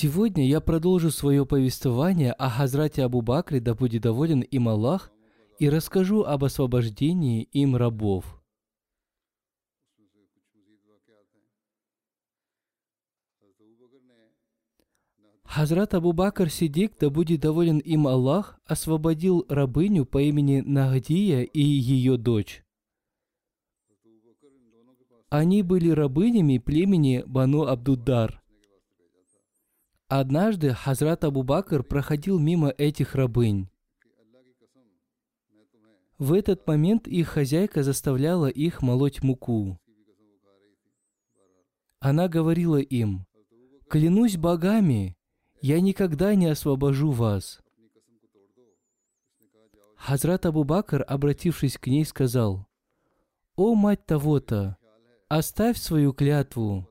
Сегодня 0.00 0.46
я 0.46 0.60
продолжу 0.60 1.10
свое 1.10 1.44
повествование 1.44 2.32
о 2.32 2.48
Хазрате 2.48 3.02
Абу 3.02 3.20
Бакре, 3.20 3.58
да 3.58 3.74
будет 3.74 4.02
доволен 4.02 4.42
им 4.42 4.68
Аллах, 4.68 5.10
и 5.58 5.68
расскажу 5.68 6.22
об 6.22 6.44
освобождении 6.44 7.42
им 7.42 7.74
рабов. 7.74 8.40
Хазрат 15.42 15.94
Абу 15.94 16.12
Бакр 16.12 16.48
Сидик, 16.48 16.96
да 17.00 17.10
будет 17.10 17.40
доволен 17.40 17.78
им 17.78 18.06
Аллах, 18.06 18.60
освободил 18.66 19.46
рабыню 19.48 20.06
по 20.06 20.22
имени 20.22 20.60
Нагдия 20.60 21.42
и 21.42 21.60
ее 21.60 22.16
дочь. 22.16 22.62
Они 25.28 25.64
были 25.64 25.90
рабынями 25.90 26.58
племени 26.58 27.24
Бану 27.26 27.62
Абдуддар. 27.62 28.40
Однажды 30.08 30.72
Хазрат 30.72 31.24
Абу 31.24 31.42
Бакр 31.42 31.82
проходил 31.82 32.38
мимо 32.38 32.70
этих 32.70 33.14
рабынь. 33.14 33.68
В 36.16 36.32
этот 36.32 36.66
момент 36.66 37.06
их 37.06 37.28
хозяйка 37.28 37.82
заставляла 37.82 38.46
их 38.46 38.80
молоть 38.80 39.22
муку. 39.22 39.78
Она 42.00 42.28
говорила 42.28 42.78
им, 42.78 43.26
«Клянусь 43.90 44.38
богами, 44.38 45.14
я 45.60 45.78
никогда 45.82 46.34
не 46.34 46.46
освобожу 46.46 47.10
вас». 47.10 47.60
Хазрат 49.96 50.46
Абу 50.46 50.64
Бакр, 50.64 51.04
обратившись 51.06 51.76
к 51.76 51.86
ней, 51.86 52.06
сказал, 52.06 52.66
«О 53.56 53.74
мать 53.74 54.06
того-то, 54.06 54.78
оставь 55.28 55.76
свою 55.76 56.14
клятву». 56.14 56.88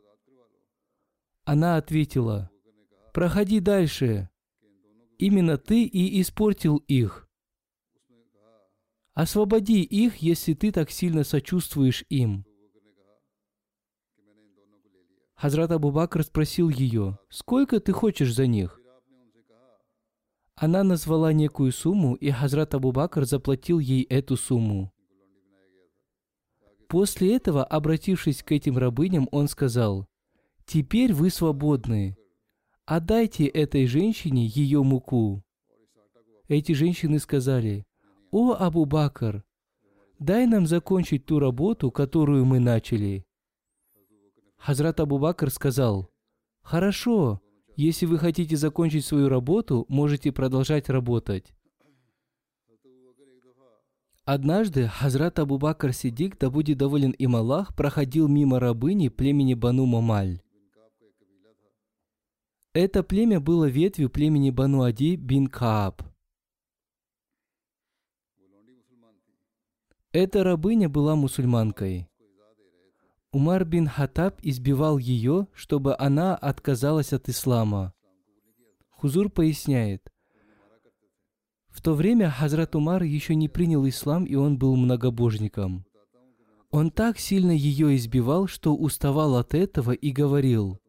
Она 1.46 1.78
ответила, 1.78 2.52
«Проходи 3.18 3.60
дальше. 3.60 4.30
Именно 5.18 5.58
ты 5.58 5.86
и 5.86 6.22
испортил 6.22 6.78
их. 6.88 7.28
Освободи 9.16 9.82
их, 9.82 10.18
если 10.18 10.54
ты 10.54 10.72
так 10.72 10.92
сильно 10.92 11.24
сочувствуешь 11.24 12.06
им». 12.10 12.46
Хазрат 15.34 15.72
Абу 15.72 15.90
Бакр 15.90 16.22
спросил 16.22 16.70
ее, 16.70 17.18
«Сколько 17.30 17.80
ты 17.80 17.92
хочешь 17.92 18.36
за 18.36 18.46
них?» 18.46 18.80
Она 20.54 20.84
назвала 20.84 21.34
некую 21.34 21.72
сумму, 21.72 22.14
и 22.14 22.30
Хазрат 22.30 22.76
Абу 22.76 22.92
Бакр 22.92 23.26
заплатил 23.26 23.80
ей 23.80 24.04
эту 24.04 24.38
сумму. 24.38 24.94
После 26.88 27.36
этого, 27.36 27.64
обратившись 27.64 28.44
к 28.44 28.52
этим 28.52 28.78
рабыням, 28.78 29.28
он 29.32 29.48
сказал, 29.48 30.08
«Теперь 30.68 31.14
вы 31.14 31.32
свободны. 31.32 32.16
Отдайте 32.90 33.46
этой 33.48 33.86
женщине 33.86 34.46
ее 34.46 34.82
муку». 34.82 35.44
Эти 36.48 36.72
женщины 36.72 37.20
сказали, 37.20 37.86
«О, 38.32 38.54
Абу 38.54 38.86
Бакр, 38.86 39.44
дай 40.20 40.48
нам 40.48 40.66
закончить 40.66 41.26
ту 41.26 41.40
работу, 41.40 41.92
которую 41.92 42.46
мы 42.46 42.60
начали». 42.60 43.26
Хазрат 44.56 45.02
Абу 45.02 45.20
Бакр 45.20 45.50
сказал, 45.50 46.10
«Хорошо, 46.62 47.42
если 47.76 48.06
вы 48.06 48.18
хотите 48.20 48.56
закончить 48.56 49.04
свою 49.04 49.28
работу, 49.28 49.86
можете 49.90 50.32
продолжать 50.32 50.88
работать». 50.88 51.54
Однажды 54.24 54.88
Хазрат 54.88 55.40
Абу 55.40 55.58
Бакр 55.58 55.92
Сидик, 55.92 56.40
да 56.40 56.50
будет 56.50 56.78
доволен 56.78 57.12
им 57.12 57.36
Аллах, 57.36 57.76
проходил 57.76 58.30
мимо 58.30 58.62
рабыни 58.62 59.10
племени 59.10 59.56
Бану 59.56 59.86
Мамаль. 59.86 60.40
Это 62.80 63.02
племя 63.02 63.40
было 63.40 63.66
ветвью 63.68 64.08
племени 64.08 64.52
Бану 64.52 64.84
Ади 64.84 65.16
бин 65.16 65.48
Кааб. 65.48 66.04
Эта 70.12 70.44
рабыня 70.44 70.88
была 70.88 71.16
мусульманкой. 71.16 72.08
Умар 73.32 73.66
бин 73.66 73.88
Хатаб 73.88 74.40
избивал 74.44 75.00
ее, 75.00 75.48
чтобы 75.54 75.98
она 75.98 76.36
отказалась 76.36 77.14
от 77.14 77.28
ислама. 77.30 77.96
Хузур 78.92 79.32
поясняет, 79.32 80.14
в 81.70 81.82
то 81.82 81.96
время 81.96 82.30
Хазрат 82.30 82.76
Умар 82.76 83.02
еще 83.02 83.34
не 83.34 83.50
принял 83.50 83.88
ислам, 83.90 84.24
и 84.26 84.36
он 84.36 84.60
был 84.60 84.76
многобожником. 84.76 85.84
Он 86.70 86.92
так 86.92 87.18
сильно 87.18 87.54
ее 87.54 87.96
избивал, 87.96 88.46
что 88.46 88.76
уставал 88.76 89.36
от 89.38 89.56
этого 89.56 89.94
и 89.94 90.12
говорил, 90.12 90.80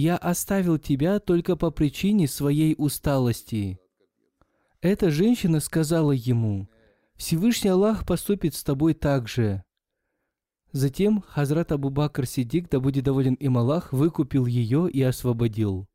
«Я 0.00 0.16
оставил 0.16 0.78
тебя 0.78 1.18
только 1.18 1.56
по 1.56 1.72
причине 1.72 2.28
своей 2.28 2.76
усталости». 2.78 3.80
Эта 4.80 5.10
женщина 5.10 5.58
сказала 5.58 6.12
ему, 6.12 6.68
«Всевышний 7.16 7.70
Аллах 7.70 8.06
поступит 8.06 8.54
с 8.54 8.62
тобой 8.62 8.94
так 8.94 9.26
же». 9.26 9.64
Затем 10.70 11.24
Хазрат 11.26 11.72
Абу 11.72 11.90
Бакр 11.90 12.26
Сидик, 12.26 12.70
да 12.70 12.78
будет 12.78 13.02
доволен 13.06 13.34
им 13.34 13.58
Аллах, 13.58 13.92
выкупил 13.92 14.46
ее 14.46 14.88
и 14.88 15.02
освободил. 15.02 15.88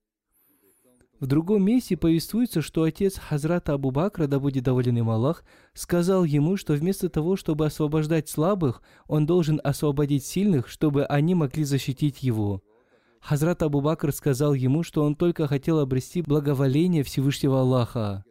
В 1.22 1.26
другом 1.26 1.64
месте 1.64 1.96
повествуется, 1.96 2.62
что 2.62 2.84
отец 2.84 3.18
Хазрата 3.18 3.72
Абу 3.72 3.92
Бакра, 3.92 4.28
да 4.28 4.38
будет 4.38 4.66
доволен 4.66 4.98
им 4.98 5.10
Аллах, 5.12 5.46
сказал 5.74 6.26
ему, 6.26 6.58
что 6.58 6.74
вместо 6.74 7.08
того, 7.08 7.38
чтобы 7.38 7.66
освобождать 7.66 8.28
слабых, 8.28 8.82
он 9.08 9.26
должен 9.26 9.62
освободить 9.64 10.26
сильных, 10.26 10.68
чтобы 10.68 11.06
они 11.06 11.36
могли 11.36 11.64
защитить 11.64 12.22
его. 12.22 12.62
Хазрат 13.24 13.64
Абу 13.64 13.80
Бакр 13.80 14.12
сказал 14.12 14.54
ему, 14.54 14.84
что 14.84 15.02
он 15.04 15.16
только 15.16 15.48
хотел 15.48 15.80
обрести 15.80 16.22
благоволение 16.22 17.04
Всевышнего 17.04 17.62
Аллаха. 17.62 18.26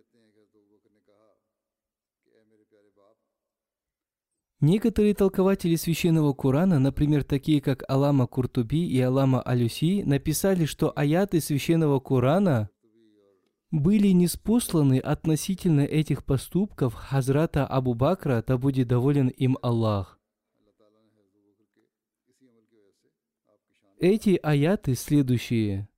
Некоторые 4.61 5.15
толкователи 5.15 5.77
священного 5.77 6.35
Корана, 6.35 6.79
например, 6.79 7.25
такие 7.25 7.61
как 7.63 7.83
Алама 7.89 8.27
Куртуби 8.27 8.87
и 8.87 9.01
Алама 9.01 9.41
Алюси, 9.41 10.03
написали, 10.05 10.67
что 10.67 10.93
аяты 10.95 11.41
священного 11.41 11.99
Корана 11.99 12.69
были 13.71 14.09
неспосланы 14.09 14.99
относительно 14.99 15.81
этих 15.81 16.23
поступков 16.23 16.93
Хазрата 16.93 17.67
Абу 17.67 17.95
Бакра, 17.95 18.45
да 18.47 18.59
будет 18.59 18.89
доволен 18.89 19.29
им 19.29 19.57
Аллах. 19.63 20.22
Эти 24.03 24.37
аяты 24.43 24.97
следующие. 24.97 25.89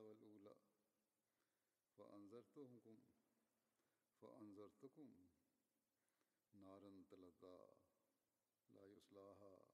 والأولى. 0.00 0.56
فأنذرتكم 1.98 3.00
فأنذرتكم. 4.20 5.28
نارا 6.54 7.04
تلظى 7.10 7.76
لا 8.68 8.84
يصلاها 8.84 9.66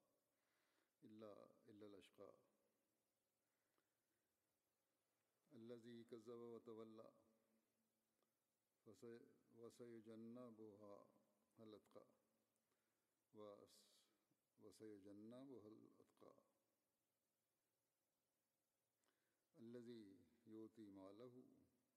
إلا 1.05 1.51
إلا 1.69 1.87
الأشقى. 1.87 2.33
الذي 5.53 6.05
كذب 6.05 6.29
وتولى 6.29 7.13
وسيجنبها 9.57 11.07
الأتقى. 11.59 12.07
وسيجنبها 14.59 15.69
الذي 19.69 20.17
يؤتي 20.47 20.87
ماله 20.87 21.45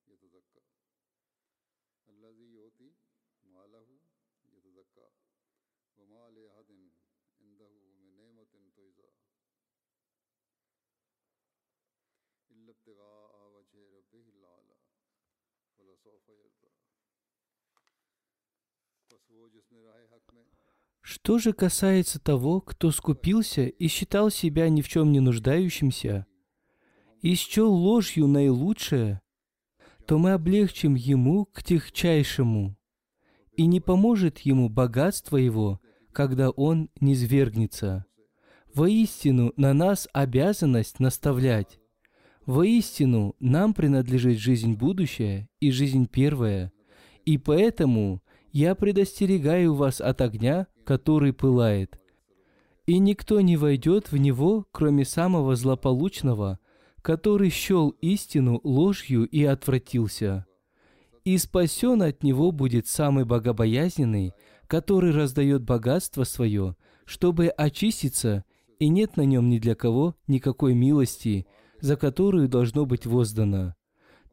يتزكى 0.08 0.62
الذي 2.10 2.48
يؤتي 2.54 2.94
ماله 3.44 4.00
يتزكى 4.46 5.10
وما 5.98 6.30
لأحد 6.30 6.92
عنده 7.42 7.70
من 7.70 8.16
نعمة 8.16 8.72
تجزى 8.76 9.12
إلا 12.52 12.72
ابتغاء 12.72 13.48
وجه 13.56 13.90
ربه 13.98 14.30
الأعلى 14.30 14.78
فلسوف 15.78 16.30
يرضى 16.30 16.72
Что 21.02 21.38
же 21.38 21.54
касается 21.54 22.20
того, 22.20 22.62
кто 22.62 22.92
скупился 22.92 23.64
и 23.64 23.88
считал 23.88 24.30
себя 24.30 24.70
ни 24.70 24.82
в 24.82 24.88
чем 24.88 25.12
не 25.12 25.20
нуждающимся, 25.20 26.26
и 27.22 27.36
счел 27.36 27.72
ложью 27.72 28.28
наилучшее, 28.28 29.22
то 30.06 30.18
мы 30.18 30.32
облегчим 30.32 30.96
ему 30.96 31.46
к 31.46 31.64
техчайшему, 31.64 32.78
и 33.56 33.66
не 33.66 33.80
поможет 33.80 34.40
ему 34.40 34.70
богатство 34.70 35.38
его, 35.38 35.80
когда 36.12 36.50
он 36.50 36.90
не 37.00 37.16
свергнется. 37.16 38.06
Воистину, 38.74 39.54
на 39.58 39.74
нас 39.74 40.08
обязанность 40.14 41.00
наставлять. 41.00 41.80
Воистину, 42.46 43.36
нам 43.40 43.74
принадлежит 43.74 44.40
жизнь 44.40 44.74
будущая 44.74 45.50
и 45.60 45.72
жизнь 45.72 46.08
первая, 46.08 46.72
и 47.26 47.38
поэтому 47.38 48.24
я 48.52 48.76
предостерегаю 48.76 49.76
вас 49.76 50.02
от 50.02 50.22
огня, 50.22 50.68
который 50.86 51.34
пылает. 51.34 52.00
И 52.86 52.98
никто 52.98 53.40
не 53.42 53.58
войдет 53.58 54.12
в 54.12 54.18
него, 54.18 54.66
кроме 54.72 55.06
самого 55.06 55.56
злополучного, 55.56 56.60
который 57.01 57.50
счел 57.50 57.89
истину 58.01 58.59
ложью 58.63 59.25
и 59.27 59.44
отвратился. 59.44 60.45
И 61.24 61.38
спасен 61.38 62.01
от 62.01 62.24
него 62.24 62.51
будет 62.51 62.88
самый 62.88 63.25
богобоязненный, 63.25 64.33
который 64.68 65.12
раздает 65.12 65.63
богатство 65.63 66.24
свое, 66.24 66.75
чтобы 67.06 67.48
очиститься, 67.48 68.44
и 68.80 68.88
нет 68.88 69.18
на 69.18 69.24
нем 69.24 69.50
ни 69.50 69.59
для 69.59 69.75
кого 69.75 70.15
никакой 70.27 70.74
милости, 70.74 71.45
за 71.80 71.95
которую 71.98 72.48
должно 72.48 72.86
быть 72.86 73.06
воздано. 73.06 73.75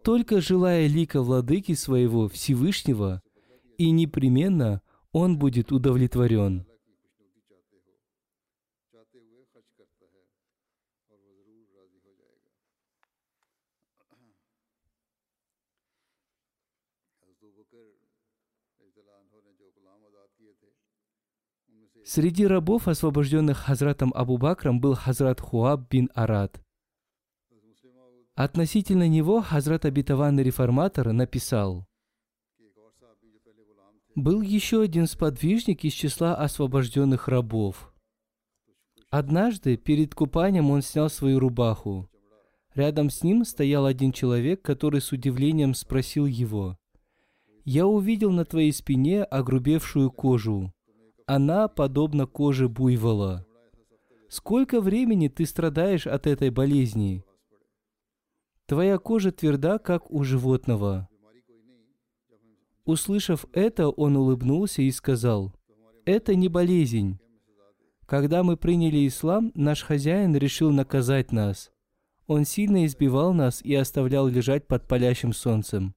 Только 0.03 0.41
желая 0.41 0.87
лика 0.87 1.23
владыки 1.23 1.75
своего 1.75 2.29
Всевышнего, 2.29 3.23
и 3.77 3.91
непременно 3.91 4.81
он 5.13 5.39
будет 5.39 5.73
удовлетворен. 5.73 6.67
Среди 22.05 22.47
рабов, 22.47 22.89
освобожденных 22.89 23.59
Хазратом 23.59 24.13
Абу 24.15 24.39
Бакром, 24.39 24.81
был 24.81 24.95
Хазрат 24.95 25.41
Хуаб 25.41 25.91
бин 25.91 26.11
Арат. 26.15 26.59
Относительно 28.35 29.07
него 29.09 29.43
Хазрат 29.43 29.85
Обетованный 29.85 30.43
Реформатор 30.43 31.13
написал, 31.13 31.87
«Был 34.15 34.41
еще 34.41 34.81
один 34.81 35.07
сподвижник 35.07 35.85
из 35.85 35.93
числа 35.93 36.35
освобожденных 36.35 37.29
рабов. 37.29 37.88
Однажды 39.11 39.79
перед 39.79 40.15
купанием 40.15 40.71
он 40.71 40.83
снял 40.83 41.09
свою 41.09 41.39
рубаху. 41.39 42.11
Рядом 42.75 43.09
с 43.09 43.23
ним 43.23 43.45
стоял 43.45 43.87
один 43.87 44.13
человек, 44.13 44.61
который 44.61 45.01
с 45.01 45.13
удивлением 45.13 45.73
спросил 45.73 46.27
его, 46.27 46.77
«Я 47.65 47.87
увидел 47.87 48.31
на 48.31 48.45
твоей 48.45 48.73
спине 48.73 49.25
огрубевшую 49.25 50.11
кожу. 50.11 50.73
Она 51.27 51.69
подобна 51.69 52.27
коже 52.27 52.69
буйвола. 52.69 53.47
Сколько 54.29 54.81
времени 54.83 55.29
ты 55.29 55.47
страдаешь 55.47 56.07
от 56.07 56.27
этой 56.27 56.51
болезни? 56.51 57.25
Твоя 58.67 58.99
кожа 58.99 59.33
тверда, 59.33 59.79
как 59.79 60.11
у 60.11 60.23
животного». 60.23 61.09
Услышав 62.85 63.47
это, 63.53 63.89
он 63.89 64.17
улыбнулся 64.17 64.83
и 64.83 64.91
сказал, 64.91 65.55
«Это 66.05 66.35
не 66.35 66.49
болезнь. 66.49 67.19
Когда 68.09 68.43
мы 68.43 68.57
приняли 68.57 69.07
ислам, 69.07 69.53
наш 69.55 69.83
хозяин 69.83 70.35
решил 70.35 70.71
наказать 70.71 71.31
нас. 71.31 71.71
Он 72.27 72.47
сильно 72.47 72.87
избивал 72.87 73.35
нас 73.35 73.61
и 73.61 73.75
оставлял 73.75 74.27
лежать 74.29 74.67
под 74.67 74.89
палящим 74.89 75.35
солнцем. 75.35 75.95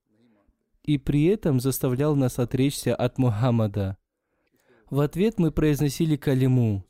И 0.83 0.97
при 0.97 1.24
этом 1.27 1.62
заставлял 1.62 2.17
нас 2.17 2.38
отречься 2.38 2.93
от 2.93 3.17
Мухаммада. 3.17 3.97
В 4.89 5.00
ответ 5.00 5.39
мы 5.39 5.51
произносили 5.51 6.17
калиму. 6.17 6.85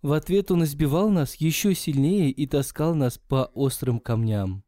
В 0.00 0.12
ответ 0.12 0.52
он 0.52 0.62
избивал 0.62 1.10
нас 1.10 1.34
еще 1.34 1.74
сильнее 1.74 2.30
и 2.30 2.46
таскал 2.46 2.94
нас 2.94 3.18
по 3.18 3.50
острым 3.54 3.98
камням. 3.98 4.62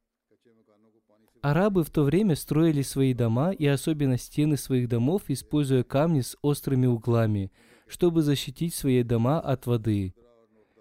Арабы 1.40 1.84
в 1.84 1.90
то 1.90 2.02
время 2.02 2.34
строили 2.34 2.82
свои 2.82 3.14
дома 3.14 3.52
и 3.52 3.64
особенно 3.64 4.18
стены 4.18 4.56
своих 4.56 4.88
домов, 4.88 5.22
используя 5.28 5.84
камни 5.84 6.22
с 6.22 6.36
острыми 6.42 6.86
углами, 6.86 7.52
чтобы 7.86 8.22
защитить 8.22 8.74
свои 8.74 9.02
дома 9.02 9.40
от 9.40 9.66
воды. 9.66 10.14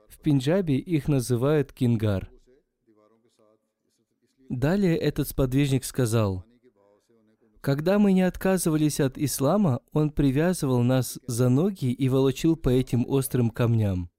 В 0.08 0.20
Пенджабе 0.20 0.78
их 0.78 1.08
называют 1.08 1.72
кингар. 1.72 2.30
Далее 4.50 4.98
этот 4.98 5.28
сподвижник 5.28 5.84
сказал, 5.84 6.46
«Когда 7.62 7.98
мы 7.98 8.14
не 8.14 8.22
отказывались 8.22 9.00
от 9.00 9.18
ислама, 9.18 9.82
он 9.92 10.12
привязывал 10.12 10.84
нас 10.84 11.20
за 11.26 11.50
ноги 11.50 11.92
и 11.92 12.10
волочил 12.10 12.56
по 12.56 12.70
этим 12.70 13.06
острым 13.08 13.50
камням. 13.50 14.10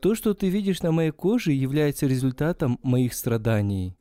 То, 0.00 0.14
что 0.14 0.34
ты 0.34 0.48
видишь 0.48 0.82
на 0.82 0.92
моей 0.92 1.12
коже, 1.12 1.52
является 1.52 2.06
результатом 2.06 2.80
моих 2.82 3.14
страданий. 3.14 3.96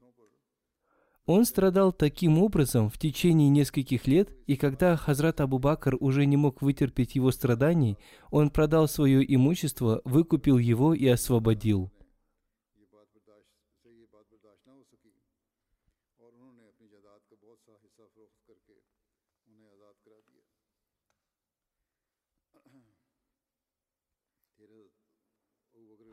Он 1.26 1.46
страдал 1.46 1.94
таким 1.94 2.40
образом 2.40 2.90
в 2.90 2.98
течение 2.98 3.50
нескольких 3.50 4.08
лет, 4.08 4.32
и 4.48 4.56
когда 4.58 4.96
Хазрат 4.98 5.40
Абу-Бакр 5.40 5.96
уже 6.00 6.26
не 6.26 6.36
мог 6.36 6.62
вытерпеть 6.64 7.16
его 7.16 7.32
страданий, 7.32 7.98
он 8.32 8.50
продал 8.50 8.88
свое 8.88 9.24
имущество, 9.36 10.02
выкупил 10.04 10.58
его 10.58 10.96
и 10.96 11.08
освободил. 11.08 11.92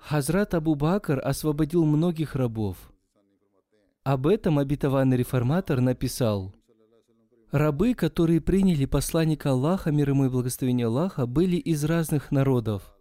Хазрат 0.00 0.54
Абу-Бакр 0.54 1.18
освободил 1.22 1.84
многих 1.84 2.34
рабов– 2.34 2.92
об 4.08 4.26
этом 4.26 4.58
обетованный 4.58 5.18
реформатор 5.18 5.82
написал 5.82 6.54
«Рабы, 7.50 7.92
которые 7.92 8.40
приняли 8.40 8.86
посланника 8.86 9.50
Аллаха, 9.50 9.90
мир 9.92 10.08
ему 10.08 10.24
и 10.24 10.28
благословение 10.30 10.86
Аллаха, 10.86 11.26
были 11.26 11.56
из 11.56 11.84
разных 11.84 12.30
народов. 12.30 12.96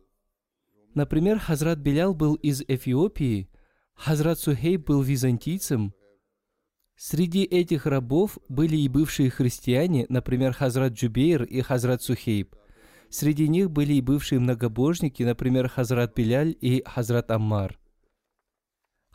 Например, 0.95 1.39
Хазрат 1.39 1.77
Белял 1.79 2.13
был 2.13 2.33
из 2.33 2.61
Эфиопии, 2.61 3.47
Хазрат 3.95 4.37
Сухейб 4.37 4.85
был 4.85 5.01
византийцем. 5.01 5.93
Среди 6.97 7.45
этих 7.45 7.85
рабов 7.85 8.37
были 8.49 8.75
и 8.75 8.89
бывшие 8.89 9.29
христиане, 9.29 10.07
например, 10.09 10.51
Хазрат 10.51 10.91
Джубейр 10.91 11.43
и 11.43 11.61
Хазрат 11.61 12.03
Сухейб. 12.03 12.53
Среди 13.09 13.47
них 13.47 13.71
были 13.71 13.93
и 13.93 14.01
бывшие 14.01 14.41
многобожники, 14.41 15.23
например, 15.23 15.69
Хазрат 15.69 16.13
Беляль 16.17 16.53
и 16.59 16.83
Хазрат 16.85 17.31
Аммар– 17.31 17.79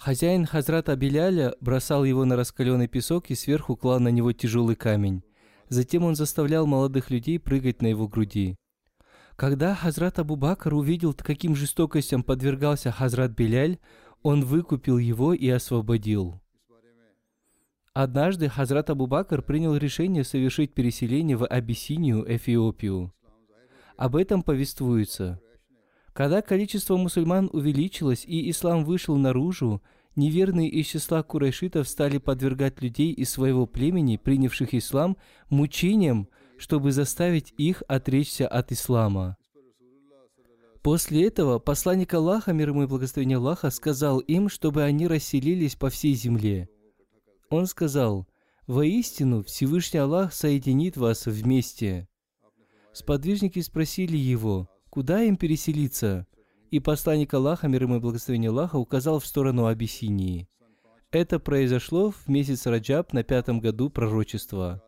Хозяин 0.04 0.46
Хазрата 0.46 0.96
Беляля 0.96 1.54
бросал 1.60 2.02
его 2.02 2.24
на 2.24 2.34
раскаленный 2.34 2.88
песок 2.88 3.30
и 3.30 3.36
сверху 3.36 3.76
клал 3.76 4.00
на 4.00 4.08
него 4.08 4.32
тяжелый 4.32 4.74
камень. 4.74 5.22
Затем 5.68 6.02
он 6.02 6.16
заставлял 6.16 6.66
молодых 6.66 7.10
людей 7.10 7.38
прыгать 7.38 7.82
на 7.82 7.86
его 7.86 8.08
груди. 8.08 8.56
Когда 9.36 9.76
Хазрат 9.76 10.18
Абу 10.18 10.34
Бакр 10.34 10.74
увидел, 10.74 11.14
каким 11.14 11.54
жестокостям 11.54 12.24
подвергался 12.24 12.90
Хазрат 12.90 13.30
Беляль, 13.30 13.78
он 14.24 14.44
выкупил 14.44 14.98
его 14.98 15.34
и 15.34 15.48
освободил. 15.48 16.40
Однажды 17.94 18.48
Хазрат 18.48 18.90
Абу 18.90 19.06
Бакр 19.06 19.40
принял 19.40 19.76
решение 19.76 20.24
совершить 20.24 20.74
переселение 20.74 21.36
в 21.36 21.46
Абиссинию, 21.46 22.24
Эфиопию. 22.26 23.14
Об 23.96 24.16
этом 24.16 24.42
повествуется. 24.42 25.40
Когда 26.12 26.42
количество 26.42 26.96
мусульман 26.96 27.48
увеличилось 27.52 28.24
и 28.26 28.50
ислам 28.50 28.84
вышел 28.84 29.16
наружу, 29.16 29.82
неверные 30.14 30.68
из 30.68 30.86
числа 30.86 31.22
курайшитов 31.22 31.88
стали 31.88 32.18
подвергать 32.18 32.82
людей 32.82 33.12
из 33.12 33.30
своего 33.30 33.66
племени, 33.66 34.18
принявших 34.18 34.74
ислам, 34.74 35.16
мучениям, 35.48 36.28
чтобы 36.58 36.92
заставить 36.92 37.54
их 37.56 37.82
отречься 37.88 38.46
от 38.46 38.72
ислама. 38.72 39.38
После 40.82 41.26
этого 41.26 41.58
посланник 41.60 42.12
Аллаха, 42.12 42.52
мир 42.52 42.70
ему 42.70 42.82
и 42.82 42.86
благословение 42.86 43.38
Аллаха, 43.38 43.70
сказал 43.70 44.18
им, 44.18 44.48
чтобы 44.48 44.82
они 44.82 45.06
расселились 45.06 45.76
по 45.76 45.88
всей 45.90 46.14
земле. 46.14 46.68
Он 47.50 47.66
сказал, 47.66 48.26
«Воистину 48.66 49.44
Всевышний 49.44 50.00
Аллах 50.00 50.34
соединит 50.34 50.96
вас 50.96 51.26
вместе». 51.26 52.08
Сподвижники 52.92 53.60
спросили 53.60 54.16
его, 54.16 54.68
куда 54.92 55.22
им 55.22 55.38
переселиться? 55.38 56.26
И 56.70 56.78
посланник 56.78 57.32
Аллаха, 57.32 57.66
мир 57.66 57.84
ему 57.84 57.96
и 57.96 57.98
благословение 57.98 58.50
Аллаха, 58.50 58.76
указал 58.76 59.20
в 59.20 59.26
сторону 59.26 59.64
Абиссинии. 59.64 60.46
Это 61.10 61.38
произошло 61.38 62.10
в 62.10 62.28
месяц 62.28 62.66
Раджаб 62.66 63.14
на 63.14 63.22
пятом 63.22 63.60
году 63.60 63.88
пророчества. 63.88 64.82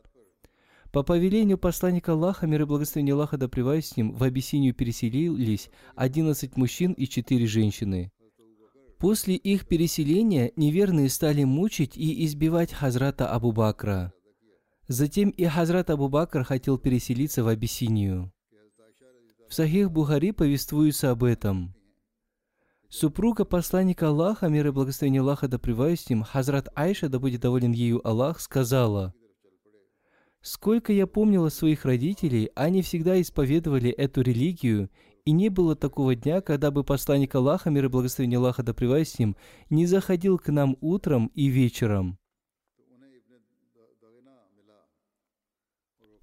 По 0.93 1.03
повелению 1.03 1.57
посланника 1.57 2.13
Аллаха, 2.13 2.47
мир 2.47 2.63
и 2.63 2.65
благословение 2.67 3.15
Аллаха 3.15 3.39
да 3.39 3.49
с 3.49 3.97
ним, 3.97 4.13
в 4.13 4.23
Абиссинию 4.23 4.75
переселились 4.75 5.71
11 5.97 6.55
мужчин 6.59 6.93
и 6.93 7.07
4 7.07 7.47
женщины. 7.47 8.13
После 8.99 9.37
их 9.37 9.67
переселения 9.67 10.53
неверные 10.57 11.09
стали 11.09 11.45
мучить 11.45 11.97
и 11.97 12.27
избивать 12.27 12.75
Хазрата 12.75 13.31
Абу 13.31 13.53
Бакра. 13.53 14.13
Затем 14.87 15.31
и 15.31 15.47
Хазрат 15.47 15.89
Абу 15.89 16.11
Бакр 16.11 16.45
хотел 16.45 16.77
переселиться 16.77 17.43
в 17.43 17.49
Абиссинию. 17.49 18.34
В 19.49 19.55
Сахих 19.55 19.91
Бухари 19.91 20.33
повествуется 20.33 21.11
об 21.11 21.25
этом. 21.25 21.75
Супруга 22.89 23.45
посланника 23.45 24.09
Аллаха, 24.09 24.49
мир 24.49 24.69
и 24.69 24.71
благословение 24.71 25.21
Аллаха 25.21 25.49
да 25.49 25.59
с 25.59 26.09
ним, 26.09 26.23
Хазрат 26.23 26.69
Айша, 26.75 27.09
да 27.09 27.19
будет 27.19 27.41
доволен 27.41 27.73
ею 27.73 28.07
Аллах, 28.07 28.41
сказала– 28.41 29.15
Сколько 30.45 30.93
я 30.93 31.07
помнила 31.07 31.49
своих 31.49 31.87
родителей, 31.87 32.51
они 32.55 32.83
всегда 32.83 33.19
исповедовали 33.19 33.91
эту 33.91 34.21
религию, 34.21 34.91
и 35.25 35.33
не 35.33 35.49
было 35.49 35.75
такого 35.75 36.15
дня, 36.15 36.43
когда 36.43 36.71
бы 36.71 36.85
посланник 36.85 37.35
Аллаха, 37.35 37.71
мир 37.71 37.87
и 37.87 37.89
благословение 37.89 38.37
Аллаха 38.37 38.63
да 38.63 38.75
с 38.75 39.19
ним, 39.19 39.37
не 39.71 39.87
заходил 39.87 40.39
к 40.39 40.49
нам 40.49 40.77
утром 40.83 41.31
и 41.35 41.47
вечером. 41.47 42.19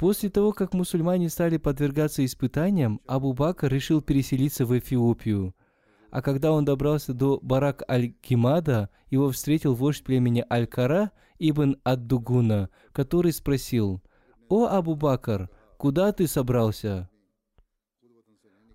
После 0.01 0.31
того, 0.31 0.51
как 0.51 0.73
мусульмане 0.73 1.29
стали 1.29 1.57
подвергаться 1.57 2.25
испытаниям, 2.25 3.01
Абу 3.05 3.33
Бакр 3.33 3.67
решил 3.67 4.01
переселиться 4.01 4.65
в 4.65 4.75
Эфиопию. 4.75 5.53
А 6.09 6.23
когда 6.23 6.53
он 6.53 6.65
добрался 6.65 7.13
до 7.13 7.39
Барак 7.43 7.83
Аль-Кимада, 7.87 8.89
его 9.11 9.29
встретил 9.29 9.75
вождь 9.75 10.03
племени 10.03 10.43
Аль-Кара 10.51 11.11
ибн 11.37 11.77
Ад-Дугуна, 11.85 12.71
который 12.93 13.31
спросил– 13.31 14.01
«О, 14.49 14.65
Абу 14.65 14.95
Бакр, 14.95 15.51
куда 15.77 16.11
ты 16.11 16.25
собрался?» 16.25 17.07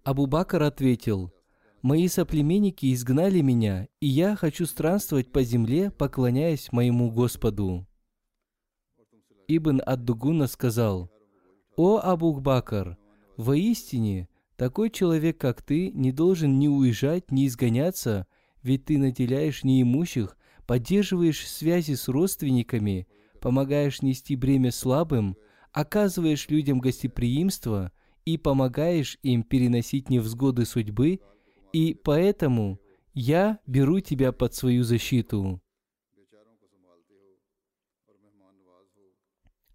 Абу 0.05 0.27
Бакр 0.27 0.63
ответил, 0.63 1.35
«Мои 1.83 2.07
соплеменники 2.07 2.95
изгнали 2.95 3.41
меня, 3.41 3.89
и 3.99 4.07
я 4.07 4.37
хочу 4.37 4.65
странствовать 4.65 5.33
по 5.33 5.43
земле, 5.43 5.91
поклоняясь 5.91 6.71
моему 6.71 7.11
Господу». 7.11 7.85
Ибн 9.49 9.83
Ад-Дугуна 9.85 10.47
сказал, 10.47 11.11
«О, 11.77 11.99
Абу 12.03 12.33
Бакр, 12.41 12.97
воистине, 13.37 14.31
такой 14.57 14.89
человек, 14.89 15.37
как 15.37 15.61
ты, 15.61 15.91
не 15.93 16.11
должен 16.11 16.59
ни 16.59 16.69
уезжать, 16.69 17.31
ни 17.31 17.47
изгоняться, 17.47 18.27
ведь 18.63 18.87
ты 18.87 18.97
наделяешь 18.97 19.63
неимущих, 19.63 20.39
поддерживаешь 20.67 21.47
связи 21.47 21.93
с 21.93 22.09
родственниками, 22.09 23.07
помогаешь 23.43 24.01
нести 24.01 24.37
бремя 24.37 24.73
слабым, 24.73 25.37
оказываешь 25.71 26.49
людям 26.49 26.79
гостеприимство 26.79 27.93
и 28.25 28.39
помогаешь 28.39 29.19
им 29.23 29.43
переносить 29.43 30.09
невзгоды 30.09 30.65
судьбы, 30.65 31.21
и 31.75 31.93
поэтому 31.93 32.81
я 33.13 33.59
беру 33.67 34.01
тебя 34.01 34.33
под 34.33 34.55
свою 34.55 34.83
защиту. 34.83 35.61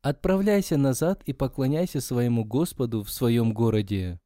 Отправляйся 0.03 0.77
назад 0.77 1.21
и 1.27 1.33
поклоняйся 1.33 2.01
своему 2.01 2.43
Господу 2.43 3.03
в 3.03 3.11
своем 3.11 3.53
городе. 3.53 4.19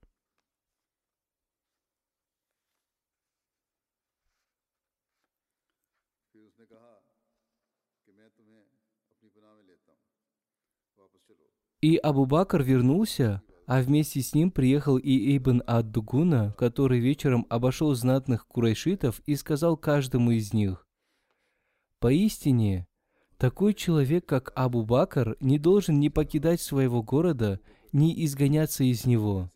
И 11.82 11.98
Абу 11.98 12.26
Бакр 12.26 12.64
вернулся, 12.64 13.44
а 13.68 13.82
вместе 13.82 14.22
с 14.22 14.34
ним 14.34 14.52
приехал 14.52 14.98
и 14.98 15.38
Ибн 15.38 15.62
ад-Дугуна, 15.68 16.54
который 16.54 17.00
вечером 17.00 17.46
обошел 17.50 17.94
знатных 17.94 18.48
курайшитов 18.48 19.20
и 19.26 19.36
сказал 19.36 19.76
каждому 19.76 20.32
из 20.32 20.54
них, 20.54 20.88
«Поистине, 22.00 22.88
такой 23.38 23.74
человек, 23.74 24.26
как 24.26 24.52
Абу 24.56 24.84
Бакр, 24.84 25.38
не 25.40 25.60
должен 25.60 26.00
ни 26.00 26.10
покидать 26.10 26.62
своего 26.62 27.04
города, 27.04 27.60
ни 27.92 28.26
изгоняться 28.26 28.84
из 28.84 29.06
него. 29.06 29.52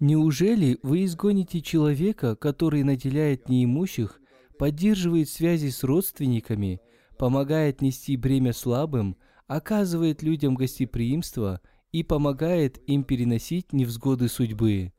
Неужели 0.00 0.78
вы 0.82 1.04
изгоните 1.04 1.60
человека, 1.60 2.36
который 2.36 2.84
наделяет 2.84 3.48
неимущих, 3.48 4.20
поддерживает 4.58 5.28
связи 5.28 5.70
с 5.70 5.82
родственниками, 5.82 6.80
помогает 7.18 7.80
нести 7.80 8.16
бремя 8.16 8.52
слабым, 8.52 9.16
оказывает 9.46 10.22
людям 10.22 10.54
гостеприимство 10.54 11.60
и 11.90 12.04
помогает 12.04 12.78
им 12.88 13.02
переносить 13.02 13.72
невзгоды 13.72 14.28
судьбы. 14.28 14.92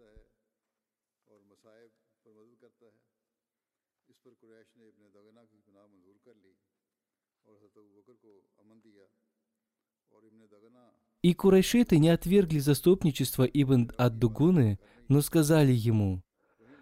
И 11.22 11.34
курайшиты 11.34 11.98
не 12.00 12.10
отвергли 12.10 12.60
заступничество 12.60 13.44
Ибн 13.44 13.92
Ад-Дугуны, 13.98 14.80
но 15.10 15.22
сказали 15.22 15.74
ему, 15.74 16.24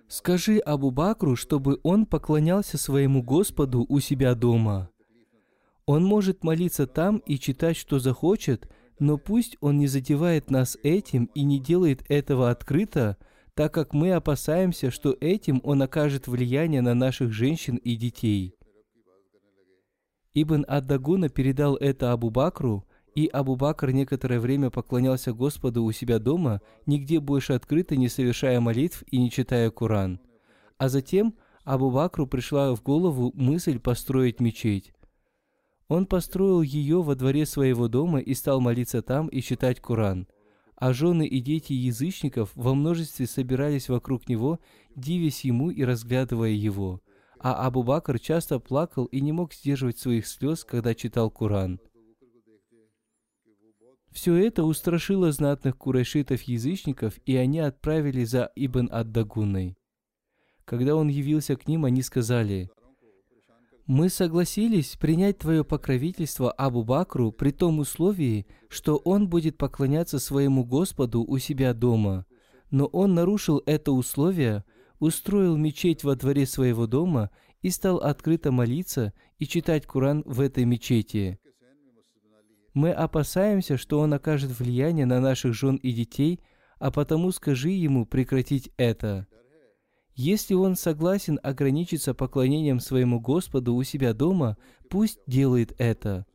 «Скажи 0.07 0.59
Абу 0.59 0.91
Бакру, 0.91 1.35
чтобы 1.35 1.79
он 1.83 2.05
поклонялся 2.05 2.77
своему 2.77 3.23
Господу 3.23 3.85
у 3.89 3.99
себя 3.99 4.35
дома». 4.35 4.89
Он 5.87 6.03
может 6.03 6.43
молиться 6.43 6.85
там 6.85 7.17
и 7.17 7.39
читать, 7.39 7.77
что 7.77 7.97
захочет, 7.97 8.69
но 8.99 9.17
пусть 9.17 9.57
он 9.61 9.77
не 9.77 9.87
задевает 9.87 10.51
нас 10.51 10.77
этим 10.83 11.25
и 11.33 11.43
не 11.43 11.59
делает 11.59 12.03
этого 12.09 12.51
открыто, 12.51 13.17
так 13.55 13.73
как 13.73 13.93
мы 13.93 14.11
опасаемся, 14.11 14.91
что 14.91 15.17
этим 15.19 15.61
он 15.63 15.81
окажет 15.81 16.27
влияние 16.27 16.81
на 16.81 16.93
наших 16.93 17.31
женщин 17.31 17.77
и 17.77 17.95
детей. 17.95 18.53
Ибн 20.33 20.63
Ад-Дагуна 20.67 21.29
передал 21.29 21.75
это 21.77 22.11
Абу 22.11 22.29
Бакру, 22.29 22.85
и 23.17 23.25
Абу 23.25 23.55
Бакр 23.55 23.89
некоторое 23.89 24.39
время 24.39 24.69
поклонялся 24.69 25.33
Господу 25.33 25.83
у 25.83 25.91
себя 25.91 26.19
дома, 26.19 26.61
нигде 26.85 27.19
больше 27.19 27.53
открыто 27.53 27.95
не 27.95 28.09
совершая 28.09 28.59
молитв 28.59 29.03
и 29.09 29.17
не 29.17 29.31
читая 29.31 29.71
Куран. 29.71 30.19
А 30.77 30.87
затем 30.87 31.33
Абу 31.63 31.89
Бакру 31.89 32.27
пришла 32.27 32.75
в 32.75 32.83
голову 32.83 33.31
мысль 33.33 33.79
построить 33.79 34.39
мечеть. 34.39 34.93
Он 35.87 36.05
построил 36.05 36.61
ее 36.61 37.01
во 37.01 37.15
дворе 37.15 37.47
своего 37.47 37.87
дома 37.87 38.19
и 38.19 38.35
стал 38.35 38.61
молиться 38.61 39.01
там 39.01 39.29
и 39.29 39.41
читать 39.41 39.81
Коран. 39.81 40.27
а 40.75 40.93
жены 40.93 41.25
и 41.25 41.39
дети 41.39 41.73
язычников 41.73 42.51
во 42.53 42.75
множестве 42.75 43.25
собирались 43.25 43.89
вокруг 43.89 44.29
него, 44.29 44.59
дивясь 44.95 45.43
ему 45.43 45.71
и 45.71 45.83
разглядывая 45.83 46.51
его. 46.51 47.01
А 47.39 47.65
Абу 47.65 47.81
Бакр 47.81 48.19
часто 48.19 48.59
плакал 48.59 49.05
и 49.05 49.21
не 49.21 49.31
мог 49.31 49.55
сдерживать 49.55 49.97
своих 49.97 50.27
слез, 50.27 50.63
когда 50.63 50.93
читал 50.93 51.31
Куран. 51.31 51.79
Все 54.17 54.33
это 54.35 54.63
устрашило 54.63 55.31
знатных 55.31 55.77
курайшитов-язычников, 55.77 57.19
и 57.27 57.35
они 57.35 57.59
отправили 57.59 58.23
за 58.23 58.51
Ибн 58.55 58.89
Ад-Дагуной. 58.91 59.77
Когда 60.65 60.95
он 60.95 61.07
явился 61.07 61.55
к 61.55 61.67
ним, 61.67 61.85
они 61.85 62.01
сказали, 62.01 62.71
«Мы 63.85 64.09
согласились 64.09 64.95
принять 64.95 65.37
твое 65.37 65.63
покровительство 65.63 66.51
Абу 66.51 66.83
Бакру 66.83 67.31
при 67.31 67.51
том 67.51 67.77
условии, 67.77 68.47
что 68.69 68.95
он 68.95 69.29
будет 69.29 69.55
поклоняться 69.59 70.17
своему 70.17 70.65
Господу 70.65 71.23
у 71.23 71.37
себя 71.37 71.75
дома. 71.75 72.25
Но 72.71 72.87
он 72.87 73.13
нарушил 73.13 73.61
это 73.67 73.91
условие, 73.91 74.63
устроил 74.97 75.57
мечеть 75.57 76.03
во 76.03 76.15
дворе 76.15 76.47
своего 76.47 76.87
дома 76.87 77.29
и 77.61 77.69
стал 77.69 77.97
открыто 77.97 78.51
молиться 78.51 79.13
и 79.37 79.45
читать 79.45 79.85
Куран 79.85 80.23
в 80.25 80.41
этой 80.41 80.65
мечети. 80.65 81.39
Мы 82.77 82.91
опасаемся, 82.91 83.75
что 83.75 83.99
он 83.99 84.13
окажет 84.13 84.59
влияние 84.59 85.07
на 85.07 85.19
наших 85.19 85.55
жен 85.55 85.77
и 85.77 85.91
детей, 85.91 86.41
а 86.77 86.91
потому 86.91 87.31
скажи 87.31 87.71
ему 87.71 88.05
прекратить 88.05 88.69
это. 88.77 89.25
Если 90.13 90.53
он 90.53 90.75
согласен 90.75 91.39
ограничиться 91.41 92.13
поклонением 92.13 92.79
своему 92.79 93.19
Господу 93.19 93.73
у 93.73 93.81
себя 93.81 94.13
дома, 94.13 94.57
пусть 94.91 95.17
делает 95.25 95.73
это. 95.79 96.27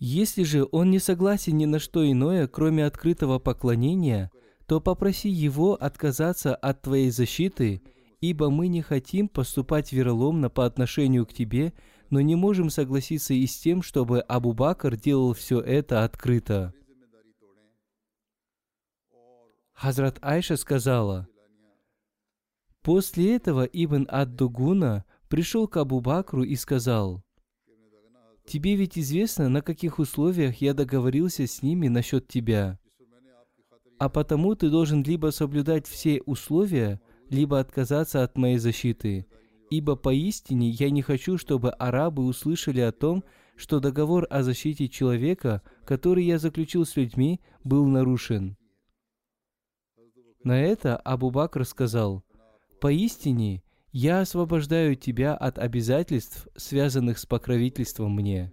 Если 0.00 0.42
же 0.42 0.66
он 0.72 0.90
не 0.90 0.98
согласен 0.98 1.56
ни 1.56 1.64
на 1.64 1.78
что 1.78 2.04
иное, 2.10 2.48
кроме 2.48 2.84
открытого 2.84 3.38
поклонения, 3.38 4.32
то 4.66 4.80
попроси 4.80 5.28
его 5.28 5.74
отказаться 5.74 6.56
от 6.56 6.82
твоей 6.82 7.10
защиты, 7.10 7.82
ибо 8.20 8.50
мы 8.50 8.66
не 8.66 8.82
хотим 8.82 9.28
поступать 9.28 9.92
вероломно 9.92 10.50
по 10.50 10.66
отношению 10.66 11.24
к 11.24 11.32
тебе, 11.32 11.72
но 12.10 12.20
не 12.20 12.34
можем 12.34 12.70
согласиться 12.70 13.34
и 13.34 13.46
с 13.46 13.58
тем, 13.58 13.82
чтобы 13.82 14.20
Абу 14.20 14.52
Бакр 14.52 14.96
делал 14.96 15.34
все 15.34 15.60
это 15.60 16.04
открыто. 16.04 16.72
Хазрат 19.72 20.18
Айша 20.22 20.56
сказала, 20.56 21.28
После 22.82 23.36
этого 23.36 23.64
Ибн 23.64 24.06
Ад-Дугуна 24.08 25.04
пришел 25.28 25.68
к 25.68 25.76
Абу 25.76 26.00
Бакру 26.00 26.42
и 26.42 26.56
сказал, 26.56 27.22
«Тебе 28.46 28.76
ведь 28.76 28.98
известно, 28.98 29.50
на 29.50 29.60
каких 29.60 29.98
условиях 29.98 30.62
я 30.62 30.72
договорился 30.72 31.46
с 31.46 31.62
ними 31.62 31.88
насчет 31.88 32.28
тебя. 32.28 32.78
А 33.98 34.08
потому 34.08 34.54
ты 34.54 34.70
должен 34.70 35.02
либо 35.02 35.30
соблюдать 35.32 35.86
все 35.86 36.22
условия, 36.22 37.00
либо 37.28 37.60
отказаться 37.60 38.22
от 38.22 38.38
моей 38.38 38.58
защиты. 38.58 39.26
Ибо 39.70 39.96
поистине 39.96 40.70
я 40.70 40.90
не 40.90 41.02
хочу, 41.02 41.36
чтобы 41.36 41.70
арабы 41.70 42.24
услышали 42.24 42.80
о 42.80 42.92
том, 42.92 43.24
что 43.56 43.80
договор 43.80 44.26
о 44.30 44.42
защите 44.42 44.88
человека, 44.88 45.62
который 45.84 46.24
я 46.24 46.38
заключил 46.38 46.86
с 46.86 46.96
людьми, 46.96 47.40
был 47.64 47.86
нарушен. 47.86 48.56
На 50.44 50.60
это 50.60 50.96
Абу 50.96 51.30
Бакр 51.30 51.64
сказал, 51.64 52.24
«Поистине, 52.80 53.62
я 53.90 54.20
освобождаю 54.20 54.94
тебя 54.94 55.34
от 55.34 55.58
обязательств, 55.58 56.46
связанных 56.56 57.18
с 57.18 57.26
покровительством 57.26 58.14
мне. 58.14 58.52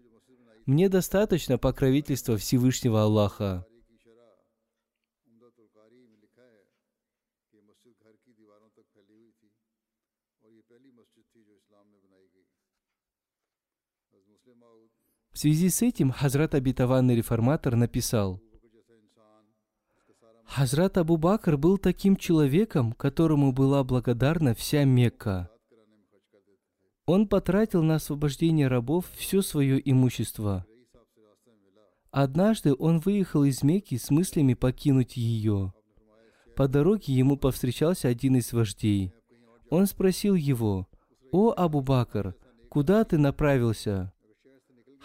Мне 0.65 0.89
достаточно 0.89 1.57
покровительства 1.59 2.37
Всевышнего 2.37 3.03
Аллаха. 3.03 3.65
В 15.35 15.37
связи 15.37 15.69
с 15.69 15.81
этим 15.81 16.11
Хазрат 16.11 16.55
обетованный 16.55 17.13
реформатор 17.13 17.75
написал, 17.75 18.39
Хазрат 20.45 20.97
Абу 20.97 21.17
Бакр 21.17 21.57
был 21.57 21.77
таким 21.77 22.15
человеком, 22.15 22.93
которому 22.93 23.51
была 23.51 23.83
благодарна 23.83 24.55
вся 24.55 24.85
Мекка. 24.85 25.49
Он 27.05 27.27
потратил 27.27 27.83
на 27.83 27.95
освобождение 27.95 28.69
рабов 28.69 29.11
все 29.17 29.41
свое 29.41 29.77
имущество. 29.83 30.65
Однажды 32.11 32.73
он 32.73 32.99
выехал 32.99 33.43
из 33.43 33.61
Мекки 33.61 33.97
с 33.97 34.09
мыслями 34.11 34.53
покинуть 34.53 35.17
ее. 35.17 35.73
По 36.55 36.69
дороге 36.69 37.13
ему 37.13 37.35
повстречался 37.35 38.07
один 38.07 38.37
из 38.37 38.53
вождей. 38.53 39.11
Он 39.69 39.85
спросил 39.85 40.35
его, 40.35 40.87
«О, 41.33 41.53
Абу 41.57 41.81
Бакр, 41.81 42.37
куда 42.69 43.03
ты 43.03 43.17
направился?» 43.17 44.13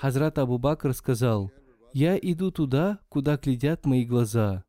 Хазрат 0.00 0.38
Абу 0.38 0.56
Бакр 0.56 0.94
сказал, 0.94 1.52
«Я 1.92 2.16
иду 2.16 2.50
туда, 2.50 3.00
куда 3.10 3.36
глядят 3.36 3.84
мои 3.84 4.06
глаза. 4.06 4.64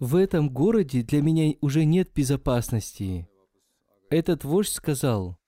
В 0.00 0.16
этом 0.16 0.50
городе 0.50 1.04
для 1.04 1.22
меня 1.22 1.54
уже 1.60 1.84
нет 1.84 2.10
безопасности». 2.12 3.28
Этот 4.10 4.42
вождь 4.42 4.72
сказал, 4.72 5.38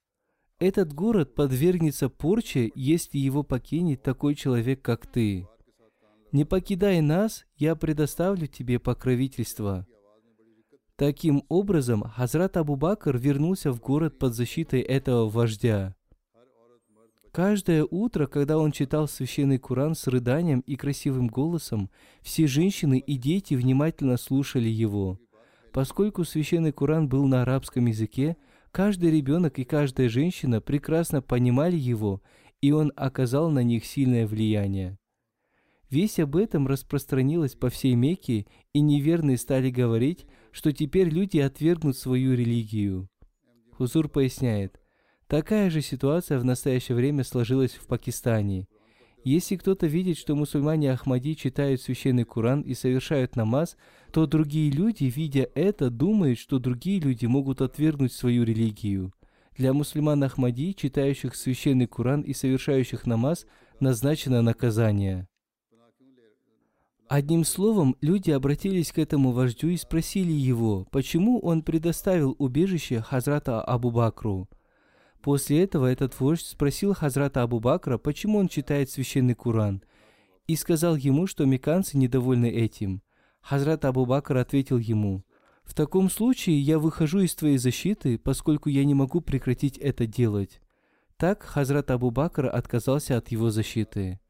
«Этот 0.61 0.93
город 0.93 1.35
подвергнется 1.35 2.09
порче, 2.09 2.71
если 2.77 3.19
его 3.19 3.43
покинет 3.43 4.05
такой 4.05 4.37
человек, 4.37 4.83
как 4.83 5.09
ты. 5.09 5.49
Не 6.31 6.45
покидай 6.45 7.01
нас, 7.01 7.45
я 7.57 7.75
предоставлю 7.75 8.47
тебе 8.47 8.79
покровительство». 8.79 9.85
Таким 10.95 11.43
образом, 11.49 12.03
Хазрат 12.03 12.57
Абу 12.57 12.77
Бакр 12.77 13.17
вернулся 13.17 13.73
в 13.73 13.81
город 13.81 14.17
под 14.17 14.35
защитой 14.35 14.81
этого 14.81 15.29
вождя. 15.29 15.98
Каждое 17.39 17.87
утро, 17.89 18.27
когда 18.27 18.59
он 18.59 18.73
читал 18.73 19.07
священный 19.07 19.59
Куран 19.59 19.95
с 19.95 20.09
рыданием 20.09 20.59
и 20.67 20.75
красивым 20.75 21.29
голосом, 21.29 21.89
все 22.21 22.49
женщины 22.49 22.99
и 22.99 23.17
дети 23.17 23.55
внимательно 23.55 24.17
слушали 24.17 24.69
его. 24.69 25.21
Поскольку 25.73 26.25
священный 26.25 26.73
Куран 26.73 27.09
был 27.09 27.29
на 27.29 27.43
арабском 27.43 27.87
языке, 27.87 28.37
каждый 28.73 29.13
ребенок 29.13 29.61
и 29.61 29.65
каждая 29.65 30.09
женщина 30.09 30.61
прекрасно 30.61 31.23
понимали 31.23 31.77
его, 31.77 32.23
и 32.61 32.73
он 32.73 32.93
оказал 32.97 33.53
на 33.53 33.63
них 33.63 33.85
сильное 33.85 34.27
влияние. 34.27 34.99
Весть 35.91 36.19
об 36.19 36.35
этом 36.35 36.67
распространилась 36.67 37.55
по 37.55 37.69
всей 37.69 37.95
Мекке, 37.95 38.47
и 38.73 38.81
неверные 38.81 39.39
стали 39.39 39.71
говорить, 39.71 40.27
что 40.51 40.73
теперь 40.73 41.09
люди 41.09 41.39
отвергнут 41.39 41.97
свою 41.97 42.35
религию. 42.35 43.09
Хузур 43.77 44.09
поясняет– 44.09 44.81
Такая 45.29 45.69
же 45.69 45.83
ситуация 45.83 46.39
в 46.39 46.45
настоящее 46.45 46.97
время 46.97 47.23
сложилась 47.23 47.73
в 47.73 47.87
Пакистане. 47.87 48.67
Если 49.25 49.57
кто-то 49.57 49.87
видит, 49.87 50.17
что 50.17 50.35
мусульмане 50.35 50.93
Ахмади 50.93 51.35
читают 51.35 51.83
священный 51.83 52.25
Куран 52.25 52.63
и 52.63 52.73
совершают 52.73 53.37
намаз, 53.37 53.77
то 54.11 54.27
другие 54.27 54.71
люди, 54.71 55.05
видя 55.05 55.47
это, 55.55 55.91
думают, 55.91 56.39
что 56.39 56.59
другие 56.59 56.99
люди 57.01 57.27
могут 57.27 57.61
отвергнуть 57.61 58.15
свою 58.15 58.45
религию. 58.45 59.13
Для 59.55 59.75
мусульман 59.75 60.25
Ахмади, 60.25 60.73
читающих 60.73 61.35
священный 61.35 61.87
Куран 61.87 62.23
и 62.23 62.33
совершающих 62.33 63.05
намаз, 63.05 63.45
назначено 63.81 64.41
наказание. 64.41 65.29
Одним 67.07 67.45
словом, 67.45 67.97
люди 68.01 68.31
обратились 68.31 68.93
к 68.93 68.99
этому 68.99 69.33
вождю 69.33 69.69
и 69.69 69.77
спросили 69.77 70.33
его, 70.33 70.87
почему 70.91 71.39
он 71.41 71.63
предоставил 71.63 72.35
убежище 72.39 73.03
Хазрата 73.03 73.61
Абу 73.61 73.91
Бакру. 73.91 74.49
После 75.23 75.65
этого 75.65 75.87
этот 75.87 76.19
вождь 76.21 76.47
спросил 76.47 76.95
Хазрата 76.95 77.43
Абу 77.43 77.59
Бакра, 77.59 77.99
почему 77.99 78.39
он 78.39 78.49
читает 78.49 78.91
священный 78.91 79.35
Куран, 79.35 79.83
и 80.47 80.55
сказал 80.55 80.97
ему, 80.97 81.27
что 81.27 81.45
меканцы 81.45 81.99
недовольны 81.99 82.51
этим. 82.51 83.03
Хазрат 83.41 83.85
Абу 83.85 84.07
Бакр 84.07 84.37
ответил 84.37 84.79
ему, 84.79 85.25
«В 85.65 85.75
таком 85.75 86.09
случае 86.09 86.61
я 86.61 86.79
выхожу 86.79 87.21
из 87.21 87.35
твоей 87.35 87.59
защиты, 87.59 88.17
поскольку 88.17 88.69
я 88.69 88.85
не 88.85 88.95
могу 88.95 89.21
прекратить 89.21 89.77
это 89.77 90.07
делать». 90.07 90.61
Так 91.17 91.43
Хазрат 91.43 91.91
Абу 91.91 92.11
Бакр 92.11 92.47
отказался 92.47 93.17
от 93.17 93.29
его 93.29 93.51
защиты. 93.51 94.21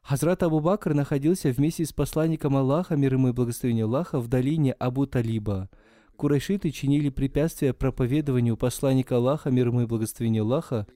Хазрат 0.00 0.42
Абу 0.44 0.60
Бакр 0.60 0.94
находился 0.94 1.50
вместе 1.50 1.84
с 1.84 1.92
посланником 1.92 2.56
Аллаха, 2.56 2.96
мир 2.96 3.14
ему 3.14 3.28
и 3.28 3.32
благословение 3.32 3.84
Аллаха, 3.84 4.20
в 4.20 4.28
долине 4.28 4.72
Абу 4.74 5.06
Талиба– 5.06 5.68
Курайшиты 6.16 6.70
чинили 6.70 7.08
препятствия 7.08 7.72
проповедованию 7.72 8.56
посланника 8.56 9.16
Аллаха, 9.16 9.50
мир 9.50 9.68
ему 9.68 9.82
и 9.82 9.86
благословения 9.86 10.42
Аллаха, 10.42 10.86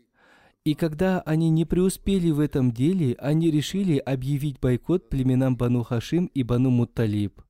и 0.64 0.74
когда 0.74 1.20
они 1.20 1.48
не 1.48 1.64
преуспели 1.64 2.30
в 2.30 2.40
этом 2.40 2.72
деле, 2.72 3.14
они 3.18 3.50
решили 3.50 3.98
объявить 3.98 4.58
бойкот 4.60 5.08
племенам 5.08 5.56
Бану 5.56 5.84
Хашим 5.84 6.26
и 6.26 6.42
Бану 6.42 6.70
Мутталиб. 6.70 7.40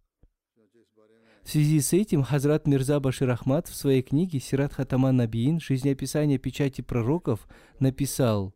В 1.42 1.48
связи 1.48 1.81
с 1.81 1.92
этим 1.92 2.24
Хазрат 2.24 2.66
Мирза 2.66 2.98
Башир 2.98 3.31
Ахмад 3.31 3.68
в 3.68 3.74
своей 3.76 4.02
книге 4.02 4.40
«Сират 4.40 4.72
Хатаман 4.72 5.16
Набиин. 5.16 5.61
Жизнеописание 5.61 6.38
печати 6.38 6.81
пророков» 6.81 7.46
написал 7.79 8.52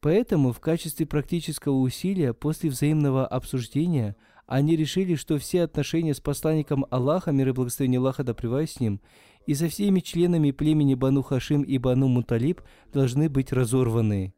Поэтому 0.00 0.52
в 0.52 0.60
качестве 0.60 1.04
практического 1.04 1.74
усилия 1.74 2.32
после 2.32 2.70
взаимного 2.70 3.26
обсуждения 3.26 4.14
они 4.46 4.76
решили, 4.76 5.16
что 5.16 5.38
все 5.38 5.62
отношения 5.62 6.14
с 6.14 6.20
посланником 6.20 6.86
Аллаха, 6.90 7.32
мир 7.32 7.48
и 7.48 7.52
благословение 7.52 7.98
Аллаха 7.98 8.22
да 8.24 8.34
с 8.34 8.80
ним, 8.80 9.00
и 9.46 9.54
со 9.54 9.68
всеми 9.68 10.00
членами 10.00 10.50
племени 10.50 10.94
Бану 10.94 11.22
Хашим 11.22 11.62
и 11.62 11.78
Бану 11.78 12.08
Муталиб 12.08 12.60
должны 12.92 13.28
быть 13.28 13.52
разорваны. 13.52 14.34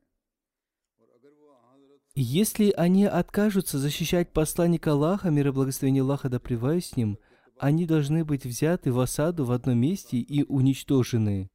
Если 2.14 2.72
они 2.76 3.04
откажутся 3.04 3.78
защищать 3.78 4.32
посланника 4.32 4.92
Аллаха, 4.92 5.30
мир 5.30 5.48
и 5.48 5.52
благословение 5.52 6.02
Аллаха 6.02 6.28
да 6.28 6.40
с 6.80 6.96
ним, 6.96 7.18
они 7.58 7.86
должны 7.86 8.24
быть 8.24 8.44
взяты 8.44 8.92
в 8.92 8.98
осаду 9.00 9.44
в 9.44 9.52
одном 9.52 9.78
месте 9.78 10.18
и 10.18 10.42
уничтожены. 10.44 11.48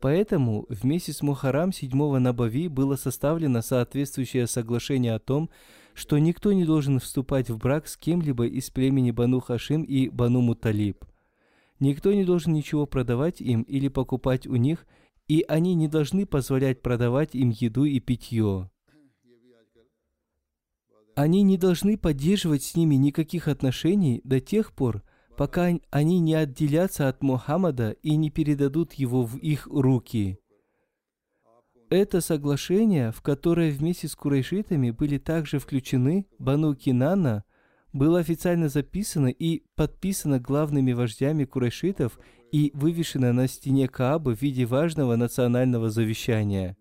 Поэтому 0.00 0.66
в 0.68 0.84
месяц 0.84 1.22
Мухарам 1.22 1.72
7 1.72 2.18
Набави 2.18 2.68
было 2.68 2.96
составлено 2.96 3.62
соответствующее 3.62 4.46
соглашение 4.46 5.14
о 5.14 5.20
том, 5.20 5.50
что 5.94 6.18
никто 6.18 6.52
не 6.52 6.64
должен 6.64 6.98
вступать 6.98 7.50
в 7.50 7.58
брак 7.58 7.86
с 7.86 7.96
кем-либо 7.96 8.46
из 8.46 8.70
племени 8.70 9.10
Бану 9.10 9.40
Хашим 9.40 9.82
и 9.82 10.08
Бану 10.08 10.40
Муталиб. 10.40 11.04
Никто 11.80 12.12
не 12.12 12.24
должен 12.24 12.52
ничего 12.52 12.86
продавать 12.86 13.40
им 13.40 13.62
или 13.62 13.88
покупать 13.88 14.46
у 14.46 14.56
них, 14.56 14.86
и 15.28 15.44
они 15.48 15.74
не 15.74 15.88
должны 15.88 16.26
позволять 16.26 16.80
продавать 16.80 17.34
им 17.34 17.50
еду 17.50 17.84
и 17.84 17.98
питье. 18.00 18.70
Они 21.14 21.42
не 21.42 21.58
должны 21.58 21.98
поддерживать 21.98 22.62
с 22.62 22.74
ними 22.74 22.94
никаких 22.94 23.48
отношений 23.48 24.20
до 24.24 24.40
тех 24.40 24.72
пор, 24.72 25.02
пока 25.36 25.70
они 25.90 26.20
не 26.20 26.34
отделятся 26.34 27.08
от 27.08 27.22
Мухаммада 27.22 27.90
и 28.02 28.16
не 28.16 28.30
передадут 28.30 28.94
его 28.94 29.24
в 29.24 29.36
их 29.36 29.66
руки. 29.66 30.38
Это 31.92 32.22
соглашение, 32.22 33.12
в 33.12 33.20
которое 33.20 33.70
вместе 33.70 34.08
с 34.08 34.16
курайшитами 34.16 34.90
были 34.92 35.18
также 35.18 35.58
включены 35.58 36.26
Бану 36.38 36.74
Кинана, 36.74 37.44
было 37.92 38.18
официально 38.18 38.70
записано 38.70 39.26
и 39.26 39.64
подписано 39.74 40.40
главными 40.40 40.92
вождями 40.92 41.44
курайшитов 41.44 42.18
и 42.50 42.70
вывешено 42.72 43.34
на 43.34 43.46
стене 43.46 43.88
Каабы 43.88 44.34
в 44.34 44.40
виде 44.40 44.64
важного 44.64 45.16
национального 45.16 45.90
завещания. 45.90 46.78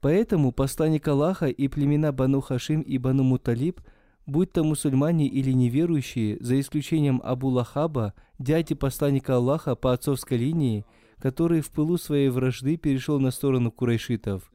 Поэтому 0.00 0.52
посланник 0.52 1.08
Аллаха 1.08 1.46
и 1.46 1.66
племена 1.66 2.12
Бану 2.12 2.40
Хашим 2.40 2.82
и 2.82 2.96
Бану 2.98 3.24
Муталиб, 3.24 3.80
будь 4.24 4.52
то 4.52 4.62
мусульмане 4.62 5.26
или 5.26 5.50
неверующие, 5.50 6.38
за 6.38 6.60
исключением 6.60 7.20
Абу 7.24 7.48
Лахаба, 7.48 8.14
дяди 8.38 8.76
посланника 8.76 9.34
Аллаха 9.34 9.74
по 9.74 9.92
отцовской 9.92 10.38
линии– 10.38 10.86
который 11.18 11.60
в 11.60 11.70
пылу 11.70 11.98
своей 11.98 12.28
вражды 12.28 12.76
перешел 12.76 13.18
на 13.18 13.30
сторону 13.30 13.70
курайшитов, 13.70 14.52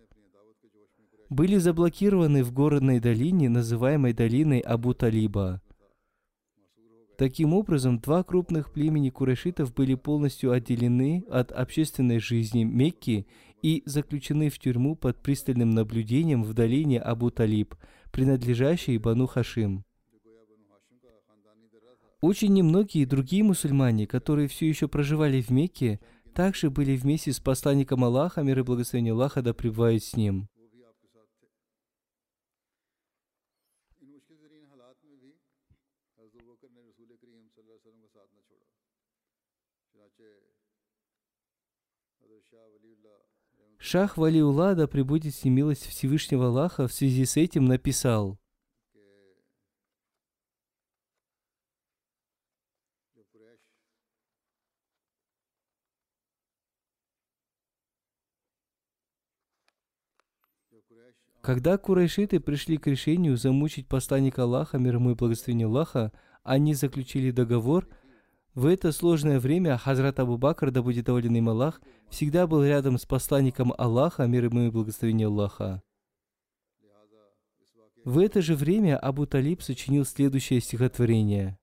были 1.30 1.58
заблокированы 1.58 2.44
в 2.44 2.54
городной 2.54 3.00
долине, 3.00 3.50
называемой 3.50 4.14
долиной 4.14 4.60
Абу-Талиба. 4.60 5.62
Таким 7.18 7.54
образом, 7.54 8.00
два 8.00 8.24
крупных 8.24 8.72
племени 8.72 9.10
курайшитов 9.10 9.74
были 9.74 9.96
полностью 9.96 10.52
отделены 10.52 11.26
от 11.30 11.52
общественной 11.52 12.20
жизни 12.20 12.64
Мекки 12.64 13.28
и 13.62 13.84
заключены 13.86 14.50
в 14.50 14.60
тюрьму 14.60 14.96
под 14.96 15.22
пристальным 15.22 15.70
наблюдением 15.72 16.44
в 16.44 16.54
долине 16.54 17.00
Абу-Талиб, 17.00 17.76
принадлежащей 18.12 18.98
Бану 18.98 19.28
Хашим. 19.28 19.86
Очень 22.20 22.54
немногие 22.54 23.06
другие 23.06 23.44
мусульмане, 23.44 24.08
которые 24.08 24.48
все 24.48 24.68
еще 24.68 24.88
проживали 24.88 25.42
в 25.42 25.50
Мекке, 25.50 26.00
также 26.34 26.70
были 26.70 26.96
вместе 26.96 27.32
с 27.32 27.40
посланником 27.40 28.04
Аллаха, 28.04 28.42
мир 28.42 28.60
и 28.60 28.64
благословение 28.64 29.14
Аллаха 29.14 29.42
да 29.42 29.54
пребывает 29.54 30.04
с 30.04 30.16
ним. 30.16 30.50
Шах 43.80 44.18
Валиулла, 44.18 44.76
да 44.76 44.88
пребудет 44.88 45.36
с 45.36 45.44
ним 45.44 45.56
милость 45.56 45.86
Всевышнего 45.86 46.48
Аллаха, 46.48 46.88
в 46.88 46.94
связи 46.94 47.26
с 47.26 47.38
этим 47.38 47.66
написал– 47.66 48.40
Когда 61.44 61.78
курайшиты 61.78 62.40
пришли 62.40 62.78
к 62.78 62.88
решению 62.88 63.36
замучить 63.36 63.90
посланника 63.90 64.44
Аллаха, 64.44 64.78
мир 64.78 64.96
ему 64.96 65.12
и 65.12 65.14
благословение 65.14 65.68
Аллаха, 65.68 66.14
они 66.42 66.74
заключили 66.74 67.32
договор. 67.32 67.90
В 68.54 68.66
это 68.66 68.94
сложное 68.94 69.42
время 69.42 69.78
Хазрат 69.78 70.22
Абу 70.22 70.38
Бакр, 70.38 70.72
да 70.72 70.82
будет 70.82 71.04
доволен 71.04 71.36
им 71.36 71.50
Аллах, 71.50 71.82
всегда 72.10 72.48
был 72.48 72.64
рядом 72.64 72.98
с 72.98 73.06
посланником 73.06 73.74
Аллаха, 73.78 74.26
мир 74.26 74.46
ему 74.46 74.62
и 74.62 74.70
благословение 74.70 75.28
Аллаха. 75.28 75.84
В 78.06 78.20
это 78.20 78.42
же 78.42 78.56
время 78.56 78.98
Абу 78.98 79.26
Талиб 79.26 79.62
сочинил 79.64 80.06
следующее 80.06 80.62
стихотворение. 80.62 81.60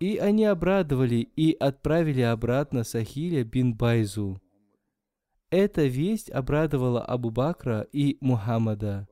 И 0.00 0.16
они 0.16 0.46
обрадовали 0.46 1.28
и 1.36 1.52
отправили 1.52 2.22
обратно 2.22 2.82
Сахиля 2.82 3.44
бин 3.44 3.76
Байзу. 3.76 4.40
Эта 5.50 5.84
весть 5.84 6.30
обрадовала 6.30 7.04
Абу 7.04 7.30
Бакра 7.30 7.86
и 7.92 8.16
Мухаммада. 8.20 9.06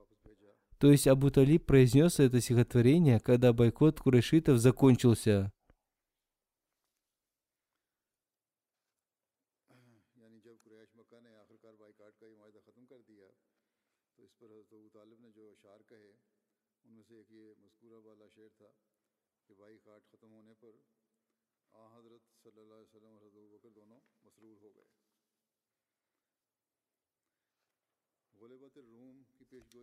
То 0.78 0.90
есть 0.90 1.06
Абу 1.06 1.30
Талиб 1.30 1.66
произнес 1.66 2.18
это 2.18 2.40
стихотворение, 2.40 3.20
когда 3.20 3.52
бойкот 3.52 4.00
курайшитов 4.00 4.58
закончился. 4.58 5.52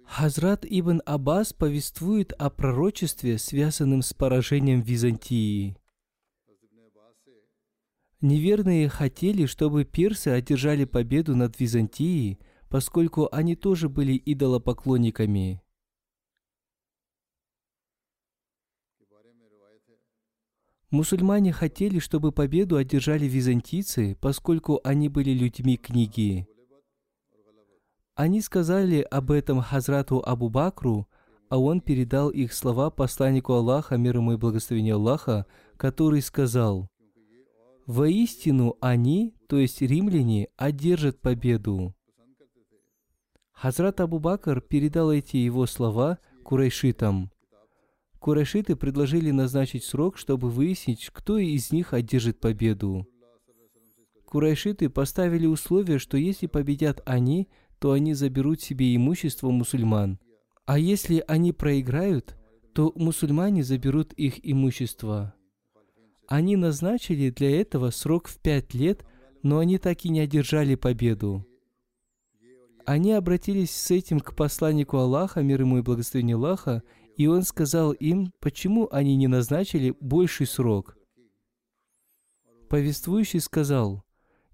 Хазрат 0.06 0.66
Ибн 0.66 1.02
Аббас 1.06 1.54
повествует 1.54 2.34
о 2.34 2.50
пророчестве, 2.50 3.38
связанном 3.38 4.02
с 4.02 4.14
поражением 4.14 4.82
Византии. 4.82 5.78
Неверные 8.22 8.90
хотели, 8.90 9.46
чтобы 9.46 9.86
персы 9.86 10.30
одержали 10.30 10.84
победу 10.84 11.36
над 11.36 11.58
Византией, 11.60 12.40
поскольку 12.68 13.30
они 13.32 13.56
тоже 13.56 13.88
были 13.88 14.22
идолопоклонниками. 14.26 15.62
Мусульмане 20.92 21.54
хотели, 21.54 22.00
чтобы 22.00 22.32
победу 22.32 22.76
одержали 22.76 23.26
византийцы, 23.26 24.18
поскольку 24.20 24.82
они 24.84 25.08
были 25.08 25.30
людьми 25.30 25.78
книги. 25.78 26.48
Они 28.20 28.42
сказали 28.42 29.00
об 29.00 29.32
этом 29.32 29.62
Хазрату 29.62 30.22
Абу 30.26 30.50
Бакру, 30.50 31.08
а 31.48 31.58
он 31.58 31.80
передал 31.80 32.30
их 32.30 32.52
слова 32.52 32.90
посланнику 32.90 33.54
Аллаха, 33.54 33.96
мир 33.96 34.18
ему 34.18 34.34
и 34.34 34.36
благословение 34.36 34.96
Аллаха, 34.96 35.46
который 35.78 36.22
сказал, 36.22 36.90
«Воистину 37.86 38.76
они, 38.82 39.34
то 39.48 39.58
есть 39.58 39.80
римляне, 39.82 40.50
одержат 40.58 41.22
победу». 41.22 41.96
Хазрат 43.54 44.02
Абу 44.02 44.20
Бакр 44.20 44.60
передал 44.60 45.14
эти 45.14 45.38
его 45.38 45.66
слова 45.66 46.20
курайшитам. 46.44 47.32
Курайшиты 48.20 48.76
предложили 48.76 49.32
назначить 49.32 49.86
срок, 49.86 50.18
чтобы 50.18 50.50
выяснить, 50.50 51.10
кто 51.14 51.38
из 51.38 51.72
них 51.72 51.94
одержит 51.94 52.42
победу. 52.42 53.08
Курайшиты 54.26 54.90
поставили 54.90 55.46
условие, 55.46 56.00
что 56.00 56.18
если 56.18 56.48
победят 56.48 57.02
они, 57.06 57.48
то 57.80 57.94
они 57.94 58.14
заберут 58.14 58.62
себе 58.62 58.96
имущество 58.96 59.50
мусульман. 59.50 60.20
А 60.66 60.78
если 60.78 61.24
они 61.28 61.52
проиграют, 61.52 62.38
то 62.74 62.92
мусульмане 62.96 63.64
заберут 63.64 64.14
их 64.14 64.40
имущество. 64.44 65.34
Они 66.28 66.56
назначили 66.56 67.32
для 67.32 67.60
этого 67.60 67.90
срок 67.90 68.28
в 68.28 68.38
пять 68.40 68.74
лет, 68.74 69.04
но 69.42 69.58
они 69.58 69.80
так 69.80 70.06
и 70.06 70.10
не 70.10 70.20
одержали 70.20 70.76
победу. 70.76 71.46
Они 72.86 73.14
обратились 73.14 73.72
с 73.72 73.92
этим 73.92 74.20
к 74.20 74.36
посланнику 74.36 74.98
Аллаха, 74.98 75.42
мир 75.42 75.62
ему 75.62 75.80
и 75.80 75.82
благословение 75.82 76.36
Аллаха, 76.36 76.84
и 77.16 77.28
он 77.28 77.44
сказал 77.44 77.92
им, 77.92 78.32
почему 78.40 78.88
они 78.92 79.16
не 79.16 79.28
назначили 79.28 79.96
больший 80.00 80.46
срок. 80.46 80.98
Повествующий 82.70 83.40
сказал, 83.40 84.04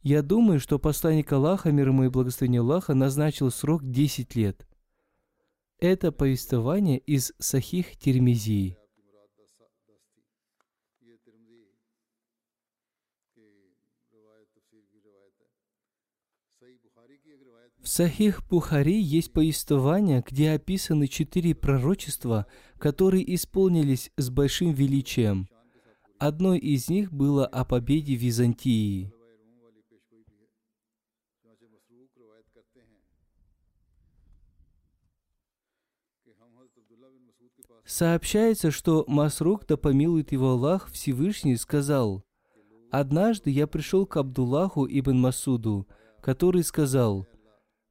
я 0.06 0.22
думаю, 0.22 0.60
что 0.60 0.78
посланник 0.78 1.34
Аллаха, 1.34 1.72
мир 1.72 1.88
ему 1.88 2.04
и 2.04 2.10
благословение 2.10 2.62
Аллаха, 2.62 2.94
назначил 2.94 3.50
срок 3.50 3.84
10 3.84 4.36
лет. 4.36 4.68
Это 5.80 6.12
повествование 6.12 7.00
из 7.00 7.34
Сахих 7.40 7.98
Тирмизи. 7.98 8.78
В 17.82 17.88
Сахих 17.88 18.48
Бухари 18.48 19.02
есть 19.02 19.34
повествование, 19.34 20.24
где 20.28 20.52
описаны 20.52 21.08
четыре 21.08 21.56
пророчества, 21.56 22.46
которые 22.78 23.34
исполнились 23.34 24.12
с 24.18 24.30
большим 24.30 24.72
величием. 24.72 25.50
Одно 26.20 26.54
из 26.54 26.90
них 26.90 27.12
было 27.12 27.48
о 27.48 27.66
победе 27.66 28.14
Византии. 28.14 29.15
Сообщается, 37.86 38.72
что 38.72 39.06
Масрук, 39.08 39.68
да 39.68 39.78
помилует 39.78 40.32
его 40.32 40.52
Аллах, 40.52 40.90
Всевышний, 40.92 41.56
сказал, 41.56 42.24
«Однажды 42.90 43.52
я 43.52 43.68
пришел 43.68 44.08
к 44.08 44.18
Абдуллаху 44.18 44.88
ибн 44.88 45.20
Масуду, 45.20 45.88
который 46.20 46.64
сказал, 46.64 47.28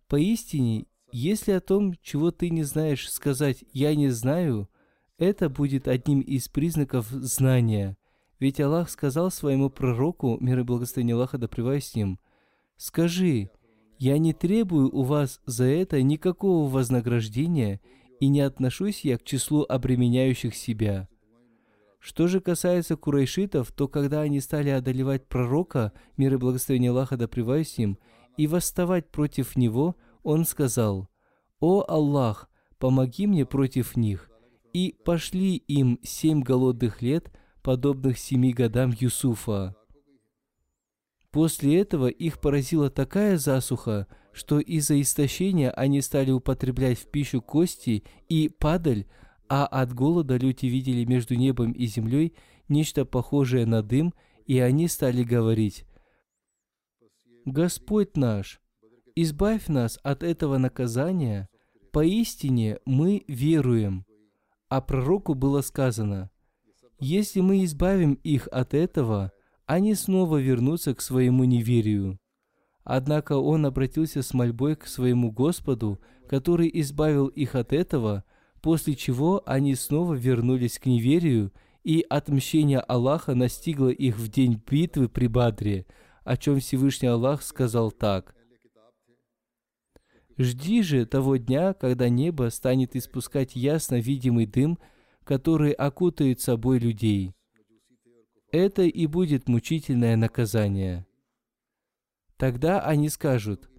«Поистине, 0.09 0.87
если 1.13 1.53
о 1.53 1.61
том, 1.61 1.95
чего 2.03 2.33
ты 2.33 2.51
не 2.51 2.65
знаешь, 2.65 3.09
сказать 3.09 3.65
«я 3.73 3.95
не 3.95 4.09
знаю», 4.09 4.69
это 5.17 5.49
будет 5.49 5.87
одним 5.87 6.21
из 6.21 6.49
признаков 6.49 7.07
знания. 7.09 7.97
Ведь 8.41 8.61
Аллах 8.61 8.91
сказал 8.91 9.31
своему 9.31 9.71
пророку, 9.71 10.39
мир 10.41 10.59
и 10.59 10.63
благословение 10.65 11.15
Аллаха 11.15 11.39
да 11.39 11.49
с 11.49 11.95
ним, 11.95 12.19
«Скажи, 12.77 13.49
я 13.99 14.19
не 14.19 14.33
требую 14.33 14.93
у 14.93 15.03
вас 15.03 15.41
за 15.47 15.67
это 15.67 16.03
никакого 16.03 16.69
вознаграждения, 16.69 17.81
и 18.21 18.29
не 18.29 18.41
отношусь 18.41 19.05
я 19.05 19.19
к 19.19 19.25
числу 19.25 19.65
обременяющих 19.69 20.55
себя». 20.55 21.09
Что 22.05 22.27
же 22.29 22.41
касается 22.41 22.97
курайшитов, 22.97 23.73
то 23.73 23.89
когда 23.89 24.21
они 24.21 24.41
стали 24.41 24.69
одолевать 24.69 25.27
пророка, 25.27 25.93
мир 26.19 26.35
и 26.35 26.37
благословение 26.37 26.91
Аллаха 26.91 27.17
да 27.17 27.27
с 27.27 27.79
ним, 27.79 27.99
и 28.37 28.47
восставать 28.47 29.11
против 29.11 29.57
него, 29.57 29.97
он 30.23 30.45
сказал, 30.45 31.09
«О 31.61 31.83
Аллах, 31.89 32.51
помоги 32.79 33.27
мне 33.27 33.47
против 33.47 33.97
них!» 33.97 34.31
И 34.75 34.95
пошли 35.03 35.57
им 35.57 35.99
семь 36.03 36.43
голодных 36.43 37.01
лет, 37.01 37.33
подобных 37.63 38.19
семи 38.19 38.53
годам 38.53 38.93
Юсуфа. 39.01 39.75
После 41.31 41.81
этого 41.81 42.09
их 42.09 42.39
поразила 42.39 42.91
такая 42.91 43.39
засуха, 43.39 44.07
что 44.35 44.59
из-за 44.59 45.01
истощения 45.01 45.71
они 45.71 46.03
стали 46.03 46.33
употреблять 46.33 46.99
в 46.99 47.07
пищу 47.07 47.41
кости 47.41 48.03
и 48.29 48.49
падаль, 48.49 49.07
а 49.49 49.65
от 49.65 49.95
голода 49.95 50.37
люди 50.37 50.67
видели 50.67 51.05
между 51.05 51.37
небом 51.37 51.71
и 51.73 51.87
землей 51.87 52.35
нечто 52.69 53.05
похожее 53.05 53.65
на 53.65 53.83
дым, 53.83 54.13
и 54.47 54.59
они 54.59 54.89
стали 54.89 55.23
говорить, 55.23 55.87
«Господь 57.45 58.17
наш, 58.17 58.61
избавь 59.15 59.69
нас 59.69 60.01
от 60.03 60.23
этого 60.23 60.59
наказания, 60.59 61.49
поистине 61.93 62.79
мы 62.85 63.25
веруем». 63.29 64.05
А 64.69 64.81
пророку 64.81 65.35
было 65.35 65.61
сказано, 65.61 66.31
«Если 66.99 67.41
мы 67.41 67.65
избавим 67.65 68.15
их 68.15 68.49
от 68.51 68.75
этого, 68.75 69.31
они 69.67 69.95
снова 69.95 70.39
вернутся 70.39 70.95
к 70.95 71.01
своему 71.01 71.45
неверию». 71.45 72.19
Однако 72.85 73.39
он 73.39 73.67
обратился 73.67 74.23
с 74.23 74.33
мольбой 74.35 74.77
к 74.77 74.87
своему 74.87 75.33
Господу, 75.33 75.99
который 76.29 76.71
избавил 76.73 77.27
их 77.27 77.55
от 77.55 77.73
этого, 77.73 78.25
после 78.61 78.95
чего 78.95 79.43
они 79.47 79.75
снова 79.75 80.15
вернулись 80.15 80.79
к 80.79 80.87
неверию, 80.87 81.53
и 81.83 82.05
отмщение 82.09 82.81
Аллаха 82.81 83.35
настигло 83.35 83.89
их 83.89 84.19
в 84.19 84.29
день 84.29 84.63
битвы 84.67 85.09
при 85.09 85.27
Бадре– 85.27 85.87
о 86.25 86.37
чем 86.37 86.59
Всевышний 86.59 87.09
Аллах 87.09 87.43
сказал 87.43 87.93
так. 87.93 88.35
«Жди 90.37 90.83
же 90.83 91.07
того 91.07 91.37
дня, 91.37 91.75
когда 91.75 92.09
небо 92.09 92.51
станет 92.51 92.97
испускать 92.97 93.55
ясно 93.55 94.01
видимый 94.01 94.47
дым, 94.47 94.79
который 95.23 95.71
окутает 95.71 96.41
собой 96.41 96.79
людей. 96.79 97.35
Это 98.51 98.83
и 98.83 99.07
будет 99.07 99.49
мучительное 99.49 100.17
наказание. 100.17 101.07
Тогда 102.37 102.81
они 102.81 103.09
скажут, 103.09 103.71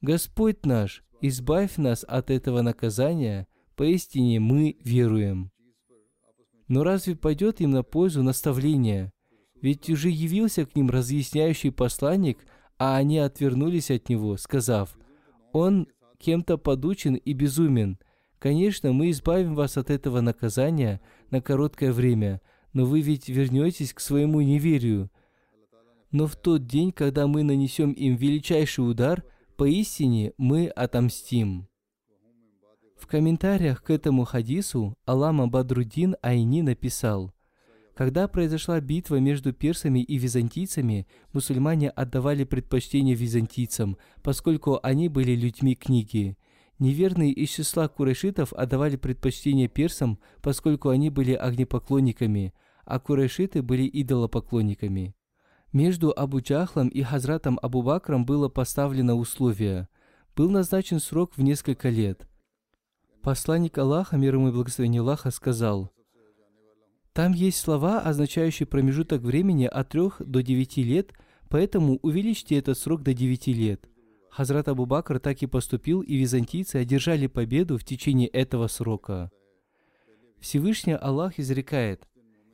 «Господь 0.00 0.64
наш, 0.64 1.04
избавь 1.20 1.76
нас 1.76 2.04
от 2.06 2.30
этого 2.30 2.62
наказания, 2.62 3.46
поистине 3.74 4.40
мы 4.40 4.76
веруем». 4.82 5.50
Но 6.68 6.82
разве 6.82 7.14
пойдет 7.16 7.60
им 7.60 7.70
на 7.70 7.82
пользу 7.82 8.22
наставление– 8.22 9.12
ведь 9.60 9.88
уже 9.90 10.10
явился 10.10 10.66
к 10.66 10.76
ним 10.76 10.90
разъясняющий 10.90 11.72
посланник, 11.72 12.38
а 12.78 12.96
они 12.96 13.18
отвернулись 13.18 13.90
от 13.90 14.08
него, 14.08 14.36
сказав, 14.36 14.96
«Он 15.52 15.88
кем-то 16.18 16.58
подучен 16.58 17.14
и 17.14 17.32
безумен. 17.32 17.98
Конечно, 18.38 18.92
мы 18.92 19.10
избавим 19.10 19.54
вас 19.54 19.76
от 19.76 19.90
этого 19.90 20.20
наказания 20.20 21.00
на 21.30 21.40
короткое 21.40 21.92
время, 21.92 22.42
но 22.74 22.84
вы 22.84 23.00
ведь 23.00 23.28
вернетесь 23.28 23.94
к 23.94 24.00
своему 24.00 24.42
неверию. 24.42 25.10
Но 26.16 26.26
в 26.26 26.34
тот 26.34 26.66
день, 26.66 26.92
когда 26.92 27.26
мы 27.26 27.42
нанесем 27.42 27.92
им 27.92 28.16
величайший 28.16 28.90
удар, 28.90 29.22
поистине 29.58 30.32
мы 30.38 30.68
отомстим». 30.68 31.68
В 32.96 33.06
комментариях 33.06 33.82
к 33.82 33.90
этому 33.90 34.24
хадису 34.24 34.96
Алама 35.04 35.46
Бадрудин 35.46 36.16
Айни 36.22 36.62
написал– 36.62 37.34
когда 37.94 38.28
произошла 38.28 38.78
битва 38.80 39.16
между 39.16 39.54
персами 39.54 40.00
и 40.00 40.18
византийцами, 40.18 41.06
мусульмане 41.32 41.88
отдавали 41.88 42.44
предпочтение 42.44 43.14
византийцам, 43.14 43.96
поскольку 44.22 44.78
они 44.82 45.08
были 45.08 45.32
людьми 45.32 45.74
книги. 45.74 46.36
Неверные 46.78 47.32
из 47.32 47.48
числа 47.50 47.88
курайшитов 47.88 48.52
отдавали 48.52 48.96
предпочтение 48.96 49.68
персам, 49.68 50.18
поскольку 50.42 50.90
они 50.90 51.08
были 51.08 51.32
огнепоклонниками, 51.32 52.52
а 52.84 53.00
курайшиты 53.00 53.62
были 53.62 53.88
идолопоклонниками. 53.90 55.15
Между 55.76 56.10
Абу 56.16 56.40
Джахлом 56.40 56.88
и 56.88 57.02
Хазратом 57.02 57.58
Абу 57.60 57.82
Бакром 57.82 58.24
было 58.24 58.48
поставлено 58.48 59.14
условие. 59.14 59.88
Был 60.34 60.48
назначен 60.48 61.00
срок 61.00 61.32
в 61.36 61.42
несколько 61.42 61.90
лет. 61.90 62.26
Посланник 63.20 63.76
Аллаха, 63.76 64.16
мир 64.16 64.36
ему 64.36 64.48
и 64.48 64.52
благословение 64.52 65.02
Аллаха, 65.02 65.30
сказал– 65.30 65.92
там 67.12 67.32
есть 67.32 67.58
слова, 67.58 68.00
означающие 68.00 68.66
промежуток 68.66 69.20
времени 69.20 69.64
от 69.66 69.90
3 69.90 70.02
до 70.20 70.42
9 70.42 70.76
лет, 70.78 71.12
поэтому 71.50 71.98
увеличьте 72.00 72.56
этот 72.56 72.78
срок 72.78 73.02
до 73.02 73.12
9 73.12 73.46
лет. 73.48 73.86
Хазрат 74.30 74.68
Абу 74.68 74.86
Бакр 74.86 75.18
так 75.18 75.42
и 75.42 75.46
поступил, 75.46 76.00
и 76.00 76.16
византийцы 76.16 76.76
одержали 76.76 77.26
победу 77.26 77.76
в 77.76 77.84
течение 77.84 78.28
этого 78.28 78.66
срока. 78.66 79.30
Всевышний 80.40 80.94
Аллах 80.94 81.38
изрекает, 81.38 82.06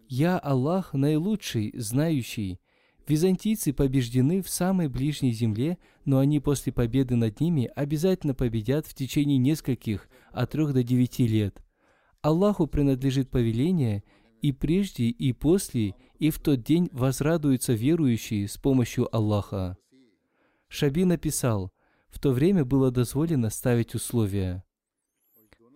«Я 0.08 0.38
Аллах 0.38 0.92
наилучший, 0.92 1.72
знающий». 1.76 2.58
Византийцы 3.07 3.73
побеждены 3.73 4.43
в 4.43 4.49
самой 4.49 4.88
ближней 4.88 5.33
земле, 5.33 5.79
но 6.05 6.19
они 6.19 6.38
после 6.41 6.73
победы 6.73 7.17
над 7.17 7.41
ними 7.41 7.71
обязательно 7.75 8.35
победят 8.35 8.87
в 8.87 8.95
течение 8.95 9.38
нескольких, 9.38 10.09
от 10.31 10.53
трех 10.53 10.73
до 10.73 10.83
девяти 10.83 11.27
лет. 11.27 11.62
Аллаху 12.21 12.67
принадлежит 12.67 13.31
повеление, 13.31 14.05
и 14.41 14.53
прежде, 14.53 15.05
и 15.05 15.33
после, 15.33 15.95
и 16.19 16.31
в 16.31 16.38
тот 16.38 16.62
день 16.62 16.88
возрадуются 16.93 17.73
верующие 17.73 18.49
с 18.49 18.57
помощью 18.57 19.15
Аллаха. 19.15 19.77
Шаби 20.69 21.05
написал, 21.05 21.73
в 22.09 22.19
то 22.19 22.31
время 22.31 22.65
было 22.65 22.91
дозволено 22.91 23.51
ставить 23.51 23.95
условия. 23.95 24.65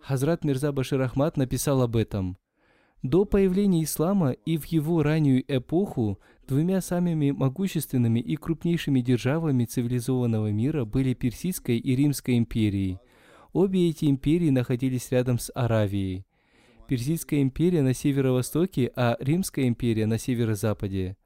Хазрат 0.01 0.45
Мирза 0.45 0.71
Башир 0.71 1.01
Ахмад 1.01 1.35
написал 1.35 1.81
об 1.81 1.97
этом. 1.97 2.37
До 3.03 3.25
появления 3.25 3.83
ислама 3.83 4.31
и 4.31 4.57
в 4.57 4.65
его 4.65 5.03
раннюю 5.03 5.43
эпоху 5.47 6.19
двумя 6.47 6.81
самыми 6.81 7.31
могущественными 7.31 8.19
и 8.19 8.35
крупнейшими 8.35 9.01
державами 9.01 9.65
цивилизованного 9.65 10.51
мира 10.51 10.85
были 10.85 11.13
Персидская 11.13 11.75
и 11.75 11.95
Римская 11.95 12.37
империи. 12.37 12.99
Обе 13.53 13.89
эти 13.89 14.05
империи 14.05 14.49
находились 14.49 15.11
рядом 15.11 15.39
с 15.39 15.51
Аравией. 15.53 16.25
Персидская 16.87 17.41
империя 17.41 17.81
на 17.81 17.93
северо-востоке, 17.93 18.91
а 18.95 19.17
Римская 19.19 19.67
империя 19.67 20.05
на 20.05 20.17
северо-западе. 20.17 21.17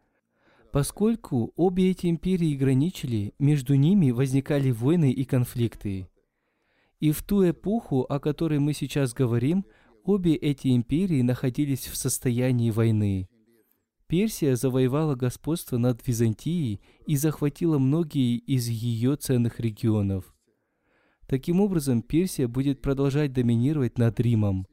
Поскольку 0.72 1.52
обе 1.56 1.92
эти 1.92 2.08
империи 2.08 2.56
граничили, 2.56 3.34
между 3.38 3.76
ними 3.76 4.12
возникали 4.12 4.72
войны 4.72 5.12
и 5.12 5.26
конфликты. 5.26 6.08
И 7.00 7.12
в 7.12 7.22
ту 7.24 7.48
эпоху, 7.50 8.02
о 8.02 8.20
которой 8.20 8.60
мы 8.60 8.74
сейчас 8.74 9.14
говорим, 9.14 9.66
обе 10.04 10.34
эти 10.34 10.76
империи 10.76 11.22
находились 11.22 11.88
в 11.88 11.98
состоянии 11.98 12.72
войны. 12.72 13.28
Персия 14.12 14.58
завоевала 14.58 15.16
господство 15.16 15.78
над 15.78 16.06
Византией 16.06 16.82
и 17.08 17.16
захватила 17.16 17.78
многие 17.78 18.40
из 18.40 18.68
ее 18.68 19.16
ценных 19.16 19.62
регионов. 19.62 20.36
Таким 21.28 21.62
образом, 21.62 22.02
Персия 22.02 22.50
будет 22.50 22.82
продолжать 22.82 23.32
доминировать 23.32 23.98
над 23.98 24.20
Римом. 24.20 24.68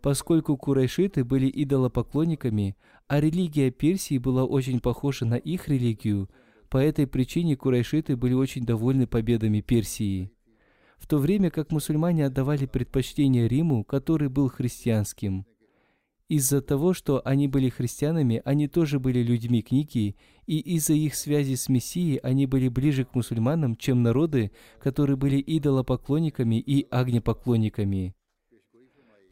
Поскольку 0.00 0.56
курайшиты 0.56 1.22
были 1.22 1.52
идолопоклонниками, 1.54 2.78
а 3.08 3.20
религия 3.20 3.70
Персии 3.70 4.16
была 4.16 4.46
очень 4.46 4.80
похожа 4.80 5.26
на 5.26 5.34
их 5.34 5.68
религию, 5.68 6.30
по 6.70 6.78
этой 6.78 7.06
причине 7.06 7.56
курайшиты 7.56 8.16
были 8.16 8.32
очень 8.32 8.64
довольны 8.64 9.06
победами 9.06 9.60
Персии. 9.60 10.32
В 10.96 11.06
то 11.06 11.18
время 11.18 11.50
как 11.50 11.72
мусульмане 11.72 12.24
отдавали 12.24 12.64
предпочтение 12.64 13.48
Риму, 13.48 13.84
который 13.84 14.30
был 14.30 14.48
христианским. 14.48 15.44
Из-за 16.28 16.60
того, 16.60 16.92
что 16.92 17.22
они 17.24 17.48
были 17.48 17.70
христианами, 17.70 18.42
они 18.44 18.68
тоже 18.68 19.00
были 19.00 19.22
людьми 19.22 19.62
книги, 19.62 20.14
и 20.46 20.58
из-за 20.76 20.92
их 20.92 21.14
связи 21.14 21.54
с 21.54 21.70
Мессией 21.70 22.18
они 22.18 22.44
были 22.44 22.68
ближе 22.68 23.06
к 23.06 23.14
мусульманам, 23.14 23.76
чем 23.76 24.02
народы, 24.02 24.50
которые 24.78 25.16
были 25.16 25.42
идолопоклонниками 25.46 26.60
и 26.60 26.86
огнепоклонниками. 26.90 28.14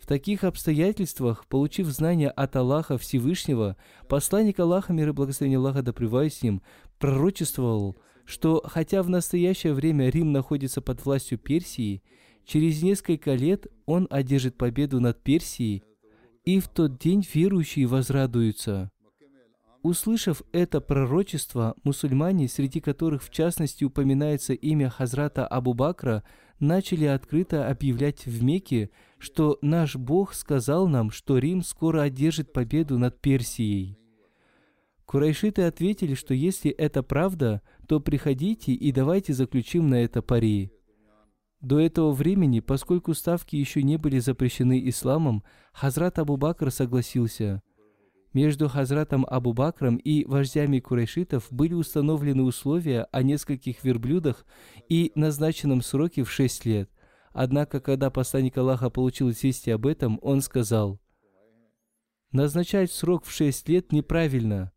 В 0.00 0.06
таких 0.06 0.44
обстоятельствах, 0.44 1.46
получив 1.46 1.88
знания 1.88 2.30
от 2.30 2.56
Аллаха 2.56 2.96
Всевышнего, 2.96 3.76
посланник 4.08 4.58
Аллаха, 4.58 4.94
мир 4.94 5.10
и 5.10 5.12
благословение 5.12 5.58
Аллаха 5.58 5.82
да 5.82 5.92
с 5.92 6.42
ним, 6.42 6.62
пророчествовал, 6.98 7.98
что 8.24 8.62
хотя 8.64 9.02
в 9.02 9.10
настоящее 9.10 9.74
время 9.74 10.08
Рим 10.08 10.32
находится 10.32 10.80
под 10.80 11.04
властью 11.04 11.38
Персии, 11.38 12.02
через 12.46 12.82
несколько 12.82 13.34
лет 13.34 13.66
он 13.84 14.06
одержит 14.08 14.56
победу 14.56 15.00
над 15.00 15.22
Персией, 15.22 15.82
и 16.46 16.60
в 16.60 16.68
тот 16.68 16.98
день 16.98 17.26
верующие 17.34 17.86
возрадуются. 17.86 18.90
Услышав 19.82 20.42
это 20.52 20.80
пророчество, 20.80 21.74
мусульмане, 21.84 22.48
среди 22.48 22.80
которых 22.80 23.22
в 23.22 23.30
частности 23.30 23.84
упоминается 23.84 24.52
имя 24.52 24.88
Хазрата 24.88 25.46
Абу 25.46 25.74
Бакра, 25.74 26.24
начали 26.58 27.04
открыто 27.04 27.68
объявлять 27.68 28.26
в 28.26 28.42
Мекке, 28.42 28.90
что 29.18 29.58
наш 29.60 29.96
Бог 29.96 30.34
сказал 30.34 30.88
нам, 30.88 31.10
что 31.10 31.38
Рим 31.38 31.62
скоро 31.62 32.02
одержит 32.02 32.52
победу 32.52 32.98
над 32.98 33.20
Персией. 33.20 33.98
Курайшиты 35.04 35.62
ответили, 35.62 36.14
что 36.14 36.34
если 36.34 36.70
это 36.70 37.02
правда, 37.02 37.62
то 37.86 38.00
приходите 38.00 38.72
и 38.72 38.90
давайте 38.90 39.34
заключим 39.34 39.88
на 39.88 40.02
это 40.02 40.20
пари. 40.20 40.72
До 41.60 41.80
этого 41.80 42.12
времени, 42.12 42.60
поскольку 42.60 43.14
ставки 43.14 43.56
еще 43.56 43.82
не 43.82 43.96
были 43.96 44.18
запрещены 44.18 44.88
исламом, 44.88 45.42
Хазрат 45.72 46.18
Абу 46.18 46.36
Бакр 46.36 46.70
согласился. 46.70 47.62
Между 48.36 48.68
Хазратом 48.68 49.24
Абу 49.26 49.54
Бакром 49.54 49.96
и 49.96 50.26
вождями 50.26 50.78
курайшитов 50.78 51.46
были 51.50 51.72
установлены 51.72 52.42
условия 52.42 53.08
о 53.10 53.22
нескольких 53.22 53.82
верблюдах 53.82 54.44
и 54.90 55.10
назначенном 55.14 55.80
сроке 55.80 56.22
в 56.22 56.30
шесть 56.30 56.66
лет. 56.66 56.90
Однако, 57.32 57.80
когда 57.80 58.10
посланник 58.10 58.58
Аллаха 58.58 58.90
получил 58.90 59.30
известие 59.30 59.74
об 59.76 59.86
этом, 59.86 60.18
он 60.20 60.42
сказал, 60.42 61.00
«Назначать 62.30 62.92
срок 62.92 63.24
в 63.24 63.30
шесть 63.32 63.70
лет 63.70 63.90
неправильно». 63.90 64.72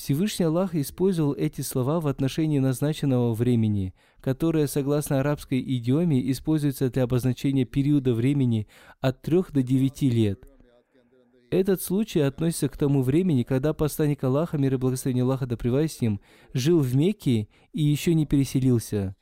Всевышний 0.00 0.46
Аллах 0.46 0.74
использовал 0.74 1.34
эти 1.34 1.60
слова 1.60 2.00
в 2.00 2.06
отношении 2.06 2.58
назначенного 2.58 3.34
времени, 3.34 3.92
которое, 4.22 4.66
согласно 4.66 5.20
арабской 5.20 5.60
идиоме, 5.60 6.30
используется 6.30 6.88
для 6.88 7.02
обозначения 7.02 7.66
периода 7.66 8.14
времени 8.14 8.66
от 9.02 9.20
трех 9.20 9.52
до 9.52 9.62
девяти 9.62 10.08
лет. 10.08 10.48
Этот 11.50 11.82
случай 11.82 12.20
относится 12.20 12.70
к 12.70 12.78
тому 12.78 13.02
времени, 13.02 13.42
когда 13.42 13.74
посланник 13.74 14.24
Аллаха, 14.24 14.56
мир 14.56 14.72
и 14.72 14.76
благословение 14.78 15.24
Аллаха 15.24 15.44
да 15.44 15.56
с 15.58 16.00
ним, 16.00 16.22
жил 16.54 16.80
в 16.80 16.96
Мекке 16.96 17.48
и 17.74 17.82
еще 17.82 18.14
не 18.14 18.24
переселился. 18.24 19.14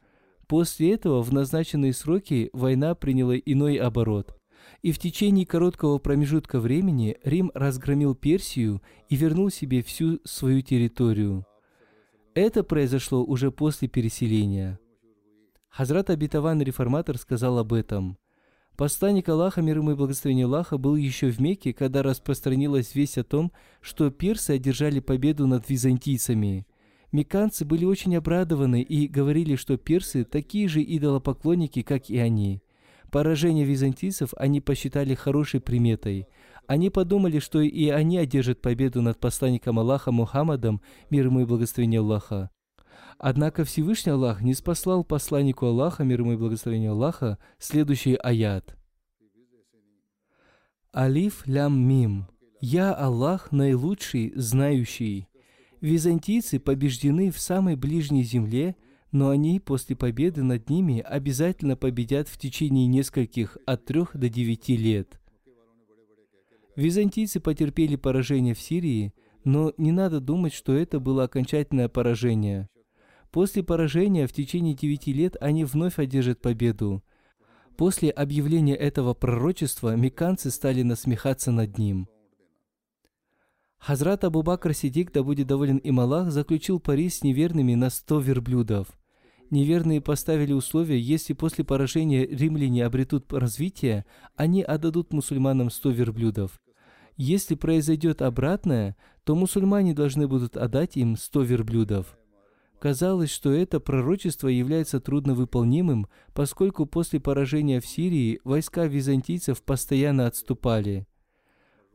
После 0.47 0.95
этого 0.95 1.23
в 1.23 1.33
назначенные 1.33 1.93
сроки 1.93 2.51
война 2.53 2.95
приняла 2.95 3.37
иной 3.37 3.75
оборот. 3.75 4.38
И 4.83 4.93
в 4.93 4.99
течение 4.99 5.45
короткого 5.45 5.99
промежутка 5.99 6.61
времени 6.61 7.17
Рим 7.25 7.51
разгромил 7.55 8.15
Персию 8.15 8.81
и 9.09 9.17
вернул 9.17 9.51
себе 9.51 9.83
всю 9.83 10.21
свою 10.25 10.63
территорию. 10.63 11.45
Это 12.35 12.63
произошло 12.63 13.25
уже 13.25 13.51
после 13.51 13.89
переселения. 13.89 14.79
Хазрат 15.69 16.11
Абитаван 16.11 16.63
Реформатор 16.63 17.19
сказал 17.19 17.59
об 17.59 17.73
этом. 17.73 18.17
Посланник 18.77 19.29
Аллаха, 19.29 19.61
мир 19.61 19.79
ему 19.79 19.91
и 19.91 19.95
благословение 19.95 20.47
Аллаха, 20.47 20.79
был 20.79 20.95
еще 20.95 21.31
в 21.31 21.41
Мекке, 21.41 21.73
когда 21.73 22.05
распространилась 22.05 22.95
весть 22.95 23.19
о 23.19 23.25
том, 23.25 23.51
что 23.81 24.11
персы 24.11 24.53
одержали 24.53 25.01
победу 25.01 25.47
над 25.47 25.69
византийцами– 25.69 26.67
Меканцы 27.11 27.65
были 27.65 27.85
очень 27.87 28.17
обрадованы 28.17 28.83
и 28.83 29.07
говорили, 29.07 29.57
что 29.57 29.79
персы 29.79 30.25
такие 30.25 30.69
же 30.69 30.83
идолопоклонники, 30.83 31.83
как 31.83 32.11
и 32.11 32.19
они. 32.19 32.61
Поражение 33.11 33.65
византийцев 33.65 34.35
они 34.37 34.61
посчитали 34.61 35.15
хорошей 35.15 35.61
приметой. 35.61 36.27
Они 36.67 36.91
подумали, 36.91 37.39
что 37.39 37.61
и 37.61 37.89
они 37.89 38.19
одержат 38.19 38.61
победу 38.61 39.01
над 39.01 39.19
посланником 39.19 39.79
Аллаха 39.79 40.13
Мухаммадом, 40.13 40.83
мир 41.09 41.27
ему 41.27 41.41
и 41.41 41.47
благословение 41.47 42.01
Аллаха. 42.01 42.51
Однако 43.17 43.65
Всевышний 43.65 44.13
Аллах 44.13 44.43
не 44.43 44.53
спаслал 44.53 45.03
посланнику 45.05 45.67
Аллаха, 45.67 46.05
мир 46.05 46.21
ему 46.21 46.35
и 46.35 46.37
благословение 46.37 46.91
Аллаха, 46.91 47.39
следующий 47.59 48.15
аят. 48.15 48.77
Алиф 50.95 51.47
лям 51.47 51.81
мим. 51.81 52.27
Я 52.61 52.93
Аллах 52.93 53.53
наилучший, 53.53 54.33
знающий. 54.37 55.29
Византийцы 55.81 56.59
побеждены 56.59 57.31
в 57.31 57.39
самой 57.39 57.77
ближней 57.77 58.23
земле, 58.23 58.77
но 59.13 59.31
они 59.31 59.61
после 59.61 59.97
победы 59.97 60.43
над 60.43 60.69
ними 60.69 61.01
обязательно 61.01 61.77
победят 61.77 62.29
в 62.29 62.39
течение 62.39 62.87
нескольких 62.87 63.57
от 63.67 63.85
трех 63.85 64.17
до 64.17 64.29
девяти 64.29 64.77
лет. 64.77 65.21
Византийцы 66.77 67.41
потерпели 67.41 67.97
поражение 67.97 68.55
в 68.55 68.61
Сирии, 68.61 69.13
но 69.45 69.73
не 69.79 69.93
надо 69.93 70.21
думать, 70.21 70.53
что 70.53 70.75
это 70.75 71.01
было 71.01 71.25
окончательное 71.25 71.89
поражение. 71.89 72.69
После 73.31 73.63
поражения 73.63 74.27
в 74.27 74.33
течение 74.33 74.75
девяти 74.75 75.13
лет 75.13 75.37
они 75.41 75.65
вновь 75.65 75.99
одержат 75.99 76.41
победу. 76.41 77.03
После 77.77 78.11
объявления 78.11 78.75
этого 78.75 79.15
пророчества 79.15 79.97
меканцы 79.97 80.51
стали 80.51 80.83
насмехаться 80.83 81.51
над 81.51 81.79
ним– 81.79 82.09
Хазрат 83.79 84.25
Абу 84.25 84.43
Бакр 84.43 84.75
Сидик, 84.75 85.13
да 85.13 85.23
будет 85.23 85.47
доволен 85.47 85.79
им 85.79 86.01
Аллах, 86.01 86.31
заключил 86.31 86.81
пари 86.81 87.09
с 87.09 87.23
неверными 87.23 87.75
на 87.75 87.91
сто 87.91 88.19
верблюдов. 88.19 88.89
Неверные 89.51 90.01
поставили 90.01 90.53
условие, 90.53 91.01
если 91.01 91.33
после 91.33 91.65
поражения 91.65 92.27
римляне 92.27 92.85
обретут 92.85 93.33
развитие, 93.33 94.05
они 94.37 94.63
отдадут 94.63 95.13
мусульманам 95.13 95.71
сто 95.71 95.91
верблюдов. 95.91 96.61
Если 97.17 97.55
произойдет 97.55 98.23
обратное, 98.23 98.97
то 99.25 99.35
мусульмане 99.35 99.95
должны 99.95 100.29
будут 100.29 100.57
отдать 100.57 100.97
им 100.97 101.17
сто 101.17 101.43
верблюдов. 101.43 102.19
Казалось, 102.79 103.31
что 103.31 103.51
это 103.51 103.81
пророчество 103.81 104.49
является 104.49 105.01
трудновыполнимым, 105.01 106.07
поскольку 106.35 106.87
после 106.87 107.19
поражения 107.19 107.81
в 107.81 107.87
Сирии 107.87 108.41
войска 108.45 108.87
византийцев 108.87 109.63
постоянно 109.63 110.27
отступали– 110.27 111.07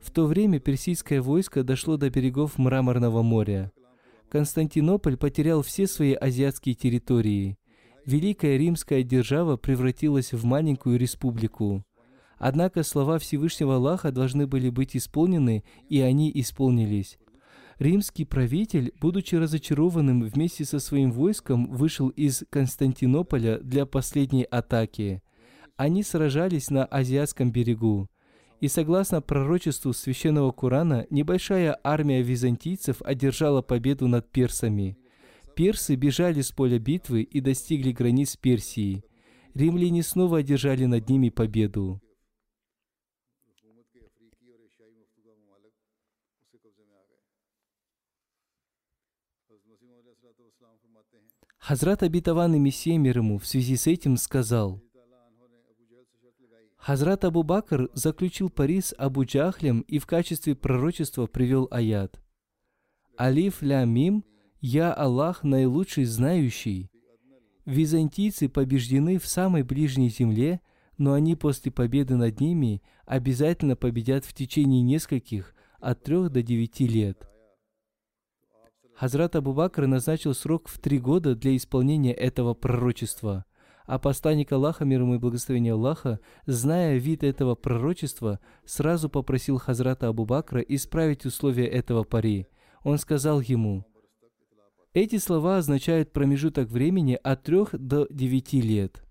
в 0.04 0.12
то 0.12 0.26
время 0.26 0.60
персидское 0.60 1.22
войско 1.22 1.64
дошло 1.64 1.96
до 1.96 2.10
берегов 2.10 2.58
Мраморного 2.58 3.22
моря. 3.22 3.72
Константинополь 4.34 5.16
потерял 5.16 5.62
все 5.62 5.86
свои 5.86 6.14
азиатские 6.14 6.74
территории. 6.74 7.56
Великая 8.04 8.58
римская 8.58 9.04
держава 9.04 9.58
превратилась 9.58 10.34
в 10.34 10.44
маленькую 10.44 10.98
республику. 10.98 11.86
Однако 12.40 12.82
слова 12.82 13.20
Всевышнего 13.20 13.76
Аллаха 13.76 14.12
должны 14.12 14.48
были 14.48 14.72
быть 14.72 14.98
исполнены, 14.98 15.64
и 15.88 16.02
они 16.02 16.32
исполнились. 16.34 17.20
Римский 17.78 18.26
правитель, 18.26 18.92
будучи 19.00 19.36
разочарованным 19.36 20.24
вместе 20.24 20.66
со 20.66 20.80
своим 20.80 21.12
войском, 21.12 21.68
вышел 21.68 22.10
из 22.10 22.44
Константинополя 22.50 23.60
для 23.60 23.86
последней 23.86 24.46
атаки. 24.46 25.22
Они 25.78 26.02
сражались 26.02 26.72
на 26.72 26.86
азиатском 26.86 27.52
берегу. 27.52 28.10
И 28.64 28.70
согласно 28.70 29.22
пророчеству 29.22 29.92
священного 29.92 30.54
Корана, 30.54 31.06
небольшая 31.10 31.78
армия 31.84 32.22
византийцев 32.22 33.02
одержала 33.02 33.62
победу 33.62 34.08
над 34.08 34.32
персами. 34.32 34.98
Персы 35.54 35.96
бежали 35.96 36.40
с 36.40 36.54
поля 36.54 36.80
битвы 36.80 37.24
и 37.24 37.42
достигли 37.42 37.92
границ 37.92 38.38
Персии. 38.38 39.04
Римляне 39.54 40.02
снова 40.02 40.38
одержали 40.38 40.86
над 40.86 41.10
ними 41.10 41.28
победу. 41.28 42.02
Хазрат 51.58 52.02
Абитаван 52.02 52.56
и 52.56 52.60
Мессия 52.60 52.98
мир 52.98 53.18
ему 53.18 53.40
в 53.40 53.46
связи 53.46 53.76
с 53.76 53.88
этим 53.88 54.16
сказал– 54.16 54.82
Хазрат 56.86 57.24
Абу 57.24 57.44
Бакр 57.44 57.90
заключил 57.94 58.50
пари 58.50 58.82
с 58.82 58.94
Абу 58.98 59.24
Джахлем 59.24 59.86
и 59.88 60.00
в 60.00 60.06
качестве 60.06 60.54
пророчества 60.54 61.28
привел 61.28 61.70
аят. 61.72 62.22
Алиф 63.18 63.62
ля 63.62 63.86
мим, 63.86 64.26
я 64.60 64.94
Аллах 64.94 65.46
наилучший 65.46 66.04
знающий. 66.04 66.92
Византийцы 67.66 68.50
побеждены 68.50 69.18
в 69.18 69.26
самой 69.26 69.64
ближней 69.64 70.10
земле, 70.10 70.60
но 70.98 71.14
они 71.14 71.38
после 71.38 71.72
победы 71.72 72.18
над 72.18 72.42
ними 72.42 72.82
обязательно 73.06 73.78
победят 73.78 74.26
в 74.26 74.34
течение 74.34 74.82
нескольких, 74.82 75.56
от 75.80 76.04
трех 76.04 76.32
до 76.34 76.42
девяти 76.42 76.86
лет. 76.86 77.30
Хазрат 78.94 79.38
Абу 79.38 79.54
Бакр 79.54 79.88
назначил 79.88 80.34
срок 80.34 80.68
в 80.68 80.80
три 80.80 81.00
года 81.00 81.34
для 81.34 81.56
исполнения 81.56 82.14
этого 82.14 82.54
пророчества. 82.54 83.46
А 83.86 84.00
посланник 84.00 84.52
Аллаха, 84.52 84.86
мир 84.86 85.02
ему 85.02 85.16
и 85.16 85.20
благословение 85.20 85.74
Аллаха, 85.74 86.20
зная 86.46 86.98
вид 86.98 87.24
этого 87.24 87.56
пророчества, 87.56 88.40
сразу 88.66 89.10
попросил 89.10 89.58
Хазрата 89.58 90.08
Абу 90.08 90.26
Бакра 90.26 90.62
исправить 90.62 91.26
условия 91.26 91.68
этого 91.68 92.04
пари. 92.04 92.48
Он 92.84 92.98
сказал 92.98 93.42
ему, 93.42 93.86
эти 94.94 95.18
слова 95.18 95.58
означают 95.58 96.14
промежуток 96.14 96.70
времени 96.70 97.20
от 97.22 97.44
трех 97.44 97.76
до 97.76 98.08
девяти 98.10 98.62
лет. 98.62 99.04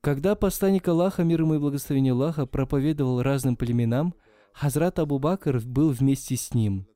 Когда 0.00 0.34
посланник 0.34 0.88
Аллаха, 0.88 1.24
мир 1.24 1.42
ему 1.42 1.56
и 1.56 1.58
благословение 1.58 2.12
Аллаха, 2.12 2.46
проповедовал 2.46 3.20
разным 3.20 3.56
племенам, 3.56 4.14
Хазрат 4.54 4.98
Абу 4.98 5.18
Бакр 5.18 5.60
был 5.60 5.90
вместе 5.90 6.36
с 6.36 6.54
ним. 6.54 6.86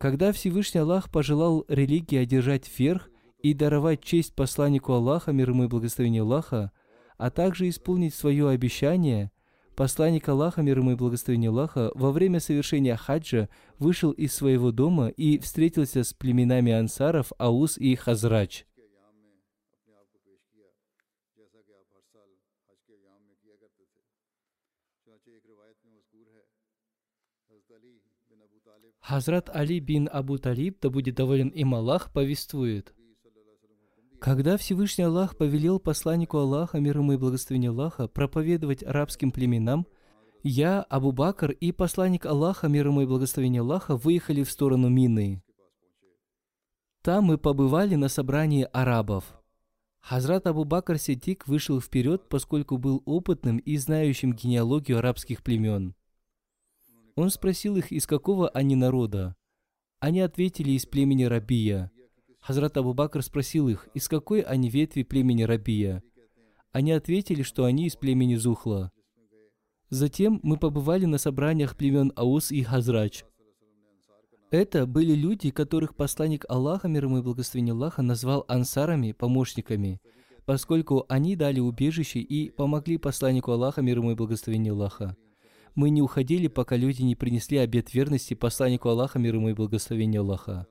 Когда 0.00 0.32
Всевышний 0.32 0.80
Аллах 0.80 1.10
пожелал 1.10 1.66
религии 1.68 2.16
одержать 2.16 2.64
верх 2.78 3.10
и 3.42 3.52
даровать 3.52 4.02
честь 4.02 4.34
посланнику 4.34 4.94
Аллаха, 4.94 5.30
мир 5.30 5.50
ему 5.50 5.64
и 5.64 5.68
благословение 5.68 6.22
Аллаха, 6.22 6.72
а 7.18 7.30
также 7.30 7.68
исполнить 7.68 8.14
свое 8.14 8.48
обещание, 8.48 9.30
посланник 9.76 10.26
Аллаха, 10.26 10.62
мир 10.62 10.78
ему 10.78 10.92
и 10.92 10.94
благословение 10.94 11.50
Аллаха, 11.50 11.92
во 11.94 12.12
время 12.12 12.40
совершения 12.40 12.96
хаджа 12.96 13.50
вышел 13.78 14.10
из 14.12 14.32
своего 14.32 14.72
дома 14.72 15.08
и 15.08 15.38
встретился 15.38 16.02
с 16.02 16.14
племенами 16.14 16.72
ансаров 16.72 17.32
Аус 17.38 17.76
и 17.76 17.94
Хазрач– 17.94 18.64
Хазрат 29.00 29.50
Али 29.52 29.80
бин 29.80 30.08
Абу 30.12 30.38
Талиб, 30.38 30.78
да 30.80 30.90
будет 30.90 31.14
доволен 31.14 31.48
им 31.48 31.74
Аллах, 31.74 32.12
повествует. 32.12 32.94
Когда 34.20 34.58
Всевышний 34.58 35.04
Аллах 35.04 35.36
повелел 35.36 35.80
посланнику 35.80 36.36
Аллаха, 36.36 36.78
мир 36.78 36.98
ему 36.98 37.12
и 37.12 37.16
благословение 37.16 37.70
Аллаха, 37.70 38.06
проповедовать 38.06 38.82
арабским 38.82 39.32
племенам, 39.32 39.86
я, 40.42 40.82
Абу 40.82 41.12
Бакр 41.12 41.50
и 41.50 41.72
посланник 41.72 42.26
Аллаха, 42.26 42.68
мир 42.68 42.88
ему 42.88 43.00
и 43.00 43.06
благословение 43.06 43.60
Аллаха, 43.60 43.96
выехали 43.96 44.42
в 44.42 44.50
сторону 44.50 44.88
Мины. 44.90 45.42
Там 47.02 47.24
мы 47.24 47.38
побывали 47.38 47.94
на 47.94 48.08
собрании 48.08 48.68
арабов. 48.72 49.24
Хазрат 50.00 50.46
Абу 50.46 50.64
Бакр 50.64 50.98
Сидик 50.98 51.48
вышел 51.48 51.80
вперед, 51.80 52.28
поскольку 52.28 52.76
был 52.76 53.02
опытным 53.06 53.56
и 53.56 53.78
знающим 53.78 54.34
генеалогию 54.34 54.98
арабских 54.98 55.42
племен. 55.42 55.94
Он 57.16 57.30
спросил 57.30 57.76
их, 57.76 57.92
из 57.92 58.06
какого 58.06 58.48
они 58.48 58.76
народа. 58.76 59.36
Они 59.98 60.20
ответили, 60.20 60.72
из 60.72 60.86
племени 60.86 61.24
Рабия. 61.24 61.90
Хазрат 62.40 62.76
Абу 62.76 62.94
Бакр 62.94 63.22
спросил 63.22 63.68
их, 63.68 63.88
из 63.94 64.08
какой 64.08 64.40
они 64.40 64.70
ветви 64.70 65.02
племени 65.02 65.42
Рабия. 65.42 66.02
Они 66.72 66.92
ответили, 66.92 67.42
что 67.42 67.64
они 67.64 67.86
из 67.86 67.96
племени 67.96 68.36
Зухла. 68.36 68.92
Затем 69.90 70.40
мы 70.42 70.56
побывали 70.56 71.04
на 71.04 71.18
собраниях 71.18 71.76
племен 71.76 72.12
Аус 72.16 72.52
и 72.52 72.62
Хазрач. 72.62 73.24
Это 74.50 74.86
были 74.86 75.14
люди, 75.14 75.50
которых 75.50 75.94
посланник 75.94 76.44
Аллаха, 76.48 76.88
мир 76.88 77.04
ему 77.04 77.18
и 77.18 77.22
благословение 77.22 77.72
Аллаха, 77.72 78.02
назвал 78.02 78.44
ансарами, 78.48 79.12
помощниками, 79.12 80.00
поскольку 80.44 81.04
они 81.08 81.36
дали 81.36 81.60
убежище 81.60 82.20
и 82.20 82.50
помогли 82.50 82.98
посланнику 82.98 83.52
Аллаха, 83.52 83.82
мир 83.82 83.98
ему 83.98 84.12
и 84.12 84.16
благословение 84.16 84.72
Аллаха. 84.72 85.16
Мы 85.74 85.90
не 85.90 86.02
уходили, 86.02 86.48
пока 86.48 86.76
люди 86.76 87.02
не 87.02 87.14
принесли 87.14 87.58
обет 87.58 87.94
верности 87.94 88.34
посланнику 88.34 88.88
Аллаха, 88.88 89.18
мир 89.18 89.36
ему 89.36 89.50
и 89.50 89.54
благословение 89.54 90.20
Аллаха. 90.20 90.66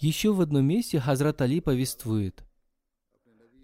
Еще 0.00 0.32
в 0.32 0.40
одном 0.40 0.64
месте 0.64 1.00
Хазрат 1.00 1.42
Али 1.42 1.60
повествует. 1.60 2.44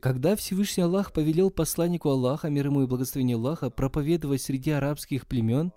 Когда 0.00 0.36
Всевышний 0.36 0.82
Аллах 0.82 1.12
повелел 1.12 1.50
посланнику 1.50 2.10
Аллаха, 2.10 2.50
мир 2.50 2.66
ему 2.66 2.82
и 2.82 2.86
благословение 2.86 3.36
Аллаха, 3.36 3.70
проповедовать 3.70 4.42
среди 4.42 4.70
арабских 4.70 5.26
племен, 5.26 5.72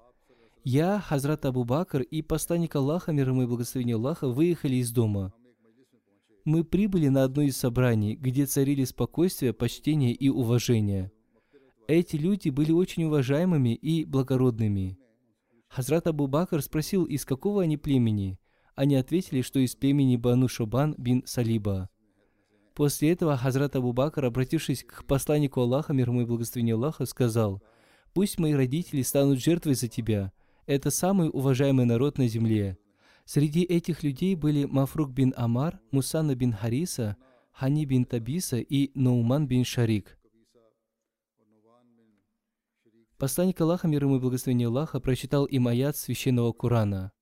я, 0.63 0.99
Хазрат 0.99 1.45
Абу 1.45 1.63
Бакр 1.63 2.01
и 2.01 2.21
посланник 2.21 2.75
Аллаха, 2.75 3.13
мир 3.13 3.29
ему 3.29 3.43
и 3.43 3.47
благословение 3.47 3.95
Аллаха, 3.95 4.27
выехали 4.27 4.75
из 4.75 4.91
дома. 4.91 5.31
Мы 6.43 6.63
прибыли 6.63 7.07
на 7.07 7.23
одно 7.23 7.43
из 7.43 7.55
собраний, 7.55 8.15
где 8.15 8.45
царили 8.45 8.83
спокойствие, 8.83 9.53
почтение 9.53 10.13
и 10.13 10.27
уважение– 10.29 11.11
эти 11.87 12.15
люди 12.15 12.49
были 12.49 12.71
очень 12.71 13.05
уважаемыми 13.05 13.73
и 13.73 14.05
благородными. 14.05 14.97
Хазрат 15.69 16.07
Абу 16.07 16.27
Бакр 16.27 16.61
спросил, 16.61 17.05
из 17.05 17.25
какого 17.25 17.63
они 17.63 17.77
племени. 17.77 18.39
Они 18.75 18.95
ответили, 18.95 19.41
что 19.41 19.59
из 19.59 19.75
племени 19.75 20.17
Бану 20.17 20.47
Шабан 20.47 20.95
бин 20.97 21.23
Салиба. 21.25 21.89
После 22.75 23.11
этого 23.11 23.37
Хазрат 23.37 23.75
Абу 23.75 23.93
Бакр, 23.93 24.25
обратившись 24.25 24.83
к 24.83 25.05
посланнику 25.05 25.61
Аллаха, 25.61 25.93
мир 25.93 26.09
ему 26.09 26.21
и 26.21 26.25
благословение 26.25 26.75
Аллаха, 26.75 27.05
сказал, 27.05 27.63
«Пусть 28.13 28.39
мои 28.39 28.53
родители 28.53 29.01
станут 29.01 29.41
жертвой 29.41 29.75
за 29.75 29.87
тебя. 29.87 30.31
Это 30.65 30.91
самый 30.91 31.29
уважаемый 31.29 31.85
народ 31.85 32.17
на 32.17 32.27
земле». 32.27 32.77
Среди 33.25 33.63
этих 33.63 34.03
людей 34.03 34.35
были 34.35 34.63
Мафрук 34.63 35.11
бин 35.11 35.33
Амар, 35.35 35.81
Мусана 35.91 36.33
бин 36.35 36.53
Хариса, 36.53 37.17
Хани 37.51 37.85
бин 37.85 38.05
Табиса 38.05 38.57
и 38.57 38.91
Науман 38.93 39.47
бин 39.47 39.65
Шарик. 39.65 40.16
Посланник 43.18 43.60
Аллаха, 43.60 43.86
мир 43.86 44.04
ему 44.04 44.16
и 44.16 44.20
благословение 44.20 44.66
Аллаха, 44.68 44.98
прочитал 44.98 45.44
им 45.46 45.68
аят 45.68 45.96
священного 45.96 46.52
Корана. 46.52 47.12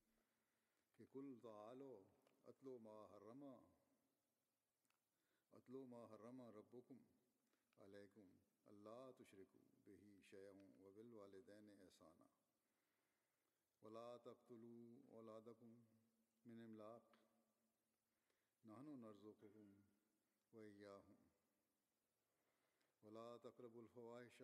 ولا 23.03 23.37
تقربوا 23.37 23.81
الفواحش 23.81 24.43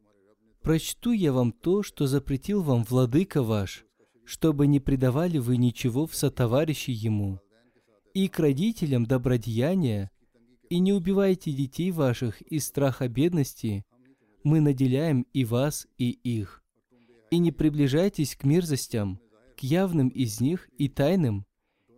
Прочту 0.61 1.11
я 1.11 1.33
вам 1.33 1.51
то, 1.51 1.81
что 1.81 2.05
запретил 2.05 2.61
вам 2.61 2.83
владыка 2.83 3.41
ваш, 3.41 3.83
чтобы 4.25 4.67
не 4.67 4.79
предавали 4.79 5.39
вы 5.39 5.57
ничего 5.57 6.05
в 6.05 6.15
сотоварищи 6.15 6.91
ему. 6.91 7.39
И 8.13 8.27
к 8.27 8.37
родителям 8.39 9.05
добродеяния, 9.05 10.11
и 10.69 10.79
не 10.79 10.93
убивайте 10.93 11.51
детей 11.51 11.91
ваших 11.91 12.41
из 12.43 12.67
страха 12.67 13.07
бедности, 13.07 13.85
мы 14.43 14.61
наделяем 14.61 15.25
и 15.33 15.45
вас, 15.45 15.87
и 15.97 16.11
их. 16.11 16.63
И 17.31 17.39
не 17.39 17.51
приближайтесь 17.51 18.35
к 18.35 18.43
мерзостям, 18.43 19.19
к 19.57 19.63
явным 19.63 20.09
из 20.09 20.41
них 20.41 20.69
и 20.77 20.89
тайным, 20.89 21.45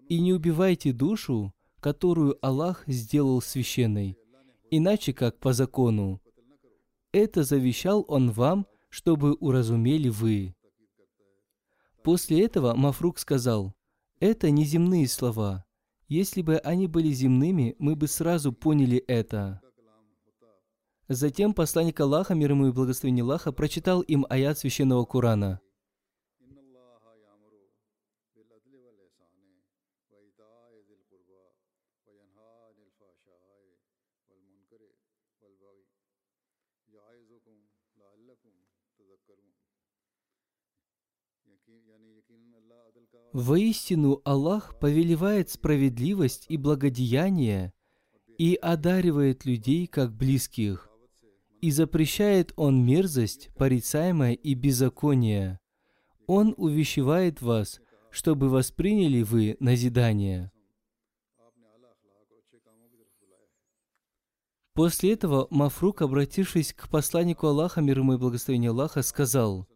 и 0.07 0.22
не 0.22 0.32
убивайте 0.34 0.93
душу, 0.93 1.53
которую 1.82 2.38
Аллах 2.41 2.84
сделал 2.88 3.41
священной, 3.41 4.18
иначе 4.72 5.11
как 5.11 5.38
по 5.39 5.51
закону. 5.51 6.22
Это 7.14 7.43
завещал 7.43 8.03
он 8.07 8.32
вам, 8.32 8.66
чтобы 8.89 9.36
уразумели 9.36 10.09
вы. 10.09 10.55
После 12.03 12.43
этого 12.43 12.74
Мафрук 12.74 13.20
сказал, 13.20 13.76
это 14.20 14.49
не 14.49 14.66
земные 14.66 15.07
слова. 15.07 15.64
Если 16.07 16.41
бы 16.41 16.57
они 16.57 16.88
были 16.88 17.09
земными, 17.11 17.76
мы 17.78 17.95
бы 17.95 18.07
сразу 18.07 18.51
поняли 18.51 18.97
это. 18.97 19.61
Затем 21.07 21.53
посланник 21.53 21.99
Аллаха, 21.99 22.34
мир 22.34 22.51
ему 22.51 22.68
и 22.68 22.72
благословение 22.72 23.24
Аллаха, 23.24 23.51
прочитал 23.51 24.01
им 24.01 24.26
аят 24.30 24.57
священного 24.57 25.05
Корана. 25.05 25.59
Воистину 43.34 44.21
Аллах 44.25 44.77
повелевает 44.79 45.49
справедливость 45.49 46.45
и 46.49 46.57
благодеяние 46.57 47.73
и 48.38 48.55
одаривает 48.61 49.45
людей 49.45 49.88
как 49.88 50.13
близких, 50.13 50.89
и 51.59 51.71
запрещает 51.71 52.53
Он 52.55 52.86
мерзость, 52.86 53.49
порицаемое 53.55 54.34
и 54.34 54.53
беззаконие. 54.53 55.59
Он 56.27 56.53
увещевает 56.57 57.41
вас, 57.41 57.81
чтобы 58.11 58.49
восприняли 58.49 59.23
вы 59.23 59.57
назидание. 59.59 60.51
После 64.73 65.13
этого 65.13 65.47
Мафрук, 65.49 66.01
обратившись 66.01 66.73
к 66.73 66.89
посланнику 66.89 67.47
Аллаха, 67.47 67.81
мир 67.81 67.99
ему 67.99 68.13
и 68.13 68.17
благословение 68.17 68.71
Аллаха, 68.71 69.03
сказал, 69.03 69.67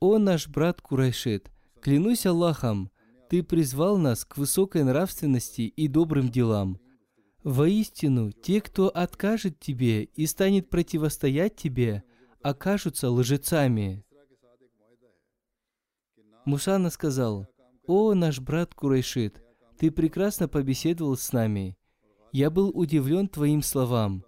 «О 0.00 0.18
наш 0.18 0.48
брат 0.48 0.80
Курайшет, 0.80 1.50
клянусь 1.80 2.26
Аллахом, 2.26 2.90
ты 3.28 3.42
призвал 3.42 3.98
нас 3.98 4.24
к 4.24 4.36
высокой 4.36 4.84
нравственности 4.84 5.62
и 5.62 5.88
добрым 5.88 6.28
делам. 6.28 6.78
Воистину, 7.44 8.32
те, 8.32 8.60
кто 8.60 8.88
откажет 8.88 9.58
тебе 9.58 10.04
и 10.04 10.26
станет 10.26 10.70
противостоять 10.70 11.56
тебе, 11.56 12.02
окажутся 12.42 13.10
лжецами». 13.10 14.04
Мусана 16.44 16.90
сказал, 16.90 17.46
«О, 17.86 18.14
наш 18.14 18.40
брат 18.40 18.74
Курайшит, 18.74 19.42
ты 19.78 19.90
прекрасно 19.90 20.48
побеседовал 20.48 21.16
с 21.16 21.32
нами. 21.32 21.76
Я 22.32 22.50
был 22.50 22.70
удивлен 22.70 23.28
твоим 23.28 23.62
словам. 23.62 24.24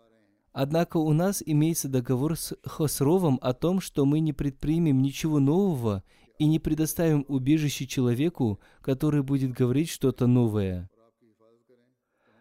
Однако 0.52 0.96
у 0.96 1.12
нас 1.12 1.42
имеется 1.44 1.88
договор 1.88 2.36
с 2.36 2.56
Хосровом 2.64 3.38
о 3.40 3.52
том, 3.52 3.80
что 3.80 4.04
мы 4.04 4.20
не 4.20 4.32
предпримем 4.32 5.00
ничего 5.00 5.38
нового 5.38 6.02
и 6.40 6.46
не 6.46 6.58
предоставим 6.58 7.26
убежище 7.28 7.86
человеку, 7.86 8.60
который 8.80 9.22
будет 9.22 9.52
говорить 9.52 9.90
что-то 9.90 10.26
новое. 10.26 10.88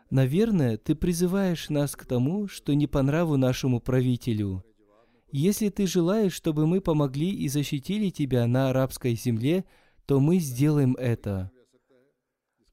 Наверное, 0.10 0.78
ты 0.78 0.96
призываешь 0.96 1.68
нас 1.68 1.98
к 1.98 2.06
тому, 2.06 2.48
что 2.48 2.74
не 2.74 2.88
по 2.88 3.04
нраву 3.04 3.36
нашему 3.36 3.82
правителю. 3.82 4.64
Если 5.34 5.68
ты 5.68 5.86
желаешь, 5.86 6.32
чтобы 6.32 6.66
мы 6.66 6.80
помогли 6.80 7.30
и 7.30 7.50
защитили 7.50 8.10
тебя 8.10 8.48
на 8.48 8.70
арабской 8.70 9.16
земле, 9.16 9.66
то 10.06 10.22
мы 10.22 10.40
сделаем 10.40 10.96
это. 10.96 11.52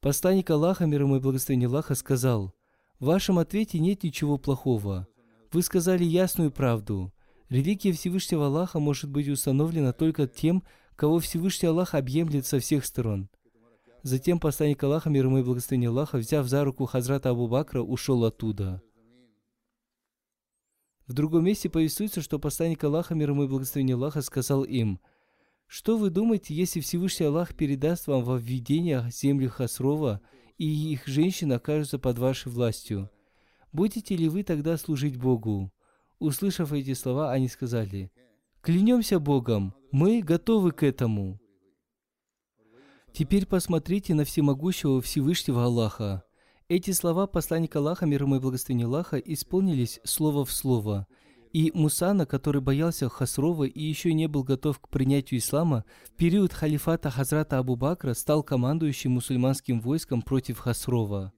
Посланник 0.00 0.48
Аллаха, 0.48 0.86
мир 0.86 1.02
ему 1.02 1.16
и 1.16 1.20
благословение 1.20 1.66
Аллаха, 1.66 1.96
сказал, 1.96 2.54
в 3.00 3.06
вашем 3.06 3.40
ответе 3.40 3.80
нет 3.80 4.04
ничего 4.04 4.38
плохого. 4.38 5.08
Вы 5.50 5.62
сказали 5.62 6.04
ясную 6.04 6.52
правду. 6.52 7.12
Религия 7.48 7.92
Всевышнего 7.92 8.46
Аллаха 8.46 8.78
может 8.78 9.10
быть 9.10 9.28
установлена 9.28 9.92
только 9.92 10.28
тем, 10.28 10.62
кого 10.96 11.18
Всевышний 11.18 11.68
Аллах 11.68 11.94
объемлет 11.94 12.46
со 12.46 12.58
всех 12.58 12.84
сторон. 12.84 13.28
Затем 14.02 14.40
посланник 14.40 14.82
Аллаха, 14.82 15.10
мир 15.10 15.26
ему 15.26 15.38
и 15.38 15.42
благословение 15.42 15.90
Аллаха, 15.90 16.18
взяв 16.18 16.46
за 16.46 16.64
руку 16.64 16.86
Хазрата 16.86 17.30
Абу 17.30 17.48
Бакра, 17.48 17.82
ушел 17.82 18.24
оттуда. 18.24 18.82
В 21.06 21.12
другом 21.12 21.44
месте 21.44 21.68
повествуется, 21.68 22.20
что 22.20 22.38
посланник 22.38 22.82
Аллаха, 22.82 23.14
мир 23.14 23.30
ему 23.30 23.44
и 23.44 23.48
благословение 23.48 23.94
Аллаха, 23.94 24.22
сказал 24.22 24.64
им, 24.64 25.00
«Что 25.66 25.96
вы 25.98 26.10
думаете, 26.10 26.54
если 26.54 26.80
Всевышний 26.80 27.26
Аллах 27.26 27.54
передаст 27.54 28.06
вам 28.06 28.24
во 28.24 28.38
введение 28.38 29.08
земли 29.10 29.48
Хасрова, 29.48 30.20
и 30.58 30.92
их 30.92 31.06
женщины 31.06 31.54
окажутся 31.54 31.98
под 31.98 32.18
вашей 32.18 32.50
властью? 32.50 33.10
Будете 33.72 34.16
ли 34.16 34.28
вы 34.28 34.42
тогда 34.42 34.76
служить 34.76 35.16
Богу?» 35.16 35.72
Услышав 36.18 36.72
эти 36.72 36.94
слова, 36.94 37.32
они 37.32 37.48
сказали, 37.48 38.10
«Клянемся 38.66 39.20
Богом, 39.20 39.74
мы 39.92 40.22
готовы 40.22 40.72
к 40.72 40.82
этому». 40.82 41.38
Теперь 43.12 43.46
посмотрите 43.46 44.12
на 44.12 44.24
всемогущего 44.24 45.00
Всевышнего 45.00 45.62
Аллаха. 45.62 46.24
Эти 46.66 46.90
слова 46.90 47.28
посланника 47.28 47.78
Аллаха, 47.78 48.06
мир 48.06 48.24
ему 48.24 48.34
и 48.34 48.38
благословение 48.40 48.86
Аллаха, 48.86 49.18
исполнились 49.18 50.00
слово 50.02 50.44
в 50.44 50.50
слово. 50.50 51.06
И 51.52 51.70
Мусана, 51.74 52.26
который 52.26 52.60
боялся 52.60 53.08
Хасрова 53.08 53.68
и 53.68 53.80
еще 53.80 54.12
не 54.12 54.26
был 54.26 54.42
готов 54.42 54.80
к 54.80 54.88
принятию 54.88 55.38
ислама, 55.38 55.84
в 56.04 56.16
период 56.16 56.52
халифата 56.52 57.08
Хазрата 57.08 57.58
Абу 57.58 57.76
Бакра 57.76 58.14
стал 58.14 58.42
командующим 58.42 59.12
мусульманским 59.12 59.80
войском 59.80 60.22
против 60.22 60.58
Хасрова. 60.58 61.32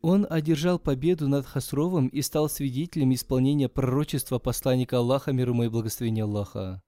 Он 0.00 0.26
одержал 0.30 0.78
победу 0.78 1.28
над 1.28 1.44
Хасровым 1.44 2.06
и 2.06 2.22
стал 2.22 2.48
свидетелем 2.48 3.12
исполнения 3.12 3.68
пророчества 3.68 4.38
посланника 4.38 4.98
Аллаха, 4.98 5.32
мир 5.32 5.48
ему 5.48 5.64
и 5.64 5.68
благословение 5.68 6.24
Аллаха. 6.24 6.82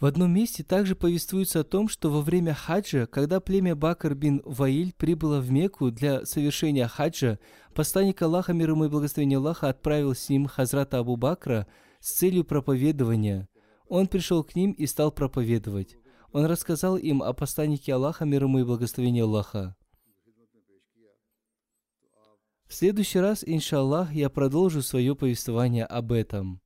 В 0.00 0.06
одном 0.06 0.32
месте 0.32 0.64
также 0.64 0.96
повествуется 0.96 1.60
о 1.60 1.64
том, 1.64 1.88
что 1.88 2.10
во 2.10 2.20
время 2.20 2.52
хаджа, 2.52 3.06
когда 3.06 3.40
племя 3.40 3.76
Бакр 3.76 4.14
бин 4.14 4.42
Ваиль 4.44 4.92
прибыло 4.92 5.40
в 5.40 5.50
Мекку 5.50 5.90
для 5.90 6.24
совершения 6.26 6.88
хаджа, 6.88 7.38
посланник 7.74 8.20
Аллаха, 8.20 8.52
мир 8.52 8.70
ему 8.70 8.86
и 8.86 8.88
благословение 8.88 9.38
Аллаха, 9.38 9.68
отправил 9.68 10.14
с 10.14 10.28
ним 10.28 10.46
Хазрата 10.46 10.98
Абу 10.98 11.16
Бакра 11.16 11.66
с 12.00 12.14
целью 12.14 12.44
проповедования. 12.44 13.48
Он 13.88 14.06
пришел 14.08 14.42
к 14.42 14.56
ним 14.56 14.72
и 14.72 14.86
стал 14.86 15.12
проповедовать. 15.12 15.96
Он 16.32 16.46
рассказал 16.46 16.96
им 16.96 17.22
о 17.22 17.32
посланнике 17.32 17.94
Аллаха, 17.94 18.24
мир 18.24 18.44
ему 18.44 18.58
и 18.58 18.64
благословение 18.64 19.22
Аллаха. 19.22 19.76
В 22.74 22.76
следующий 22.76 23.20
раз, 23.20 23.44
иншаллах, 23.46 24.12
я 24.12 24.28
продолжу 24.28 24.82
свое 24.82 25.14
повествование 25.14 25.84
об 25.84 26.10
этом. 26.10 26.60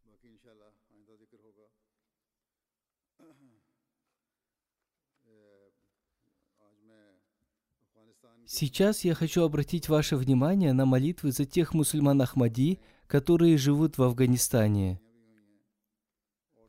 Сейчас 8.47 9.05
я 9.05 9.13
хочу 9.15 9.43
обратить 9.43 9.91
ваше 9.91 10.17
внимание 10.17 10.73
на 10.73 10.87
молитвы 10.87 11.31
за 11.31 11.45
тех 11.45 11.75
мусульман 11.75 12.23
Ахмади, 12.23 12.81
которые 13.07 13.59
живут 13.59 13.99
в 13.99 14.03
Афганистане. 14.03 15.03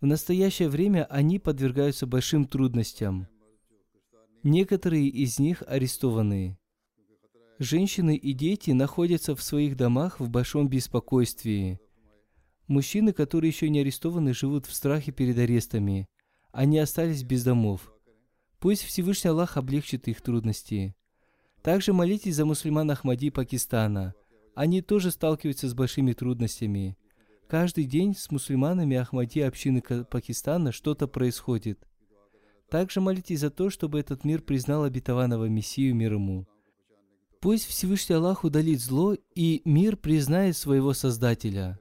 В 0.02 0.06
настоящее 0.06 0.68
время 0.68 1.06
они 1.06 1.40
подвергаются 1.40 2.06
большим 2.06 2.46
трудностям. 2.46 3.30
Некоторые 4.44 5.08
из 5.08 5.40
них 5.40 5.64
арестованы. 5.66 6.59
Женщины 7.60 8.16
и 8.16 8.32
дети 8.32 8.72
находятся 8.72 9.36
в 9.36 9.44
своих 9.44 9.76
домах 9.76 10.22
в 10.22 10.30
большом 10.30 10.70
беспокойствии. 10.70 11.78
Мужчины, 12.68 13.12
которые 13.12 13.50
еще 13.50 13.70
не 13.70 13.82
арестованы, 13.82 14.34
живут 14.34 14.66
в 14.66 14.74
страхе 14.74 15.12
перед 15.12 15.38
арестами. 15.38 16.08
Они 16.54 16.80
остались 16.80 17.24
без 17.24 17.44
домов. 17.44 17.92
Пусть 18.60 18.84
Всевышний 18.84 19.32
Аллах 19.32 19.58
облегчит 19.58 20.08
их 20.08 20.22
трудности. 20.22 20.96
Также 21.62 21.92
молитесь 21.92 22.36
за 22.36 22.46
мусульман 22.46 22.92
Ахмади 22.92 23.30
Пакистана. 23.30 24.14
Они 24.56 24.82
тоже 24.82 25.12
сталкиваются 25.12 25.68
с 25.68 25.74
большими 25.74 26.14
трудностями. 26.14 26.98
Каждый 27.50 27.84
день 27.84 28.16
с 28.16 28.32
мусульманами 28.32 28.96
Ахмади 28.96 29.42
общины 29.42 29.82
Пакистана 29.82 30.72
что-то 30.72 31.08
происходит. 31.10 31.86
Также 32.70 33.02
молитесь 33.02 33.42
за 33.42 33.50
то, 33.50 33.70
чтобы 33.70 34.00
этот 34.00 34.24
мир 34.24 34.42
признал 34.42 34.86
обетованного 34.86 35.50
Мессию 35.50 35.94
мир 35.94 36.14
ему. 36.14 36.48
Пусть 37.42 37.66
Всевышний 37.68 38.16
Аллах 38.16 38.44
удалит 38.44 38.82
зло, 38.82 39.16
и 39.34 39.62
мир 39.64 39.96
признает 39.96 40.58
своего 40.58 40.94
Создателя. 40.94 41.80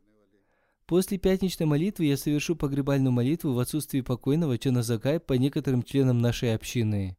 После 0.87 1.19
пятничной 1.19 1.67
молитвы 1.67 2.05
я 2.07 2.17
совершу 2.17 2.55
погребальную 2.55 3.13
молитву 3.13 3.53
в 3.53 3.59
отсутствии 3.59 4.01
покойного 4.01 4.57
Чаназагай 4.57 5.19
по 5.19 5.33
некоторым 5.33 5.83
членам 5.83 6.21
нашей 6.21 6.55
общины. 6.55 7.17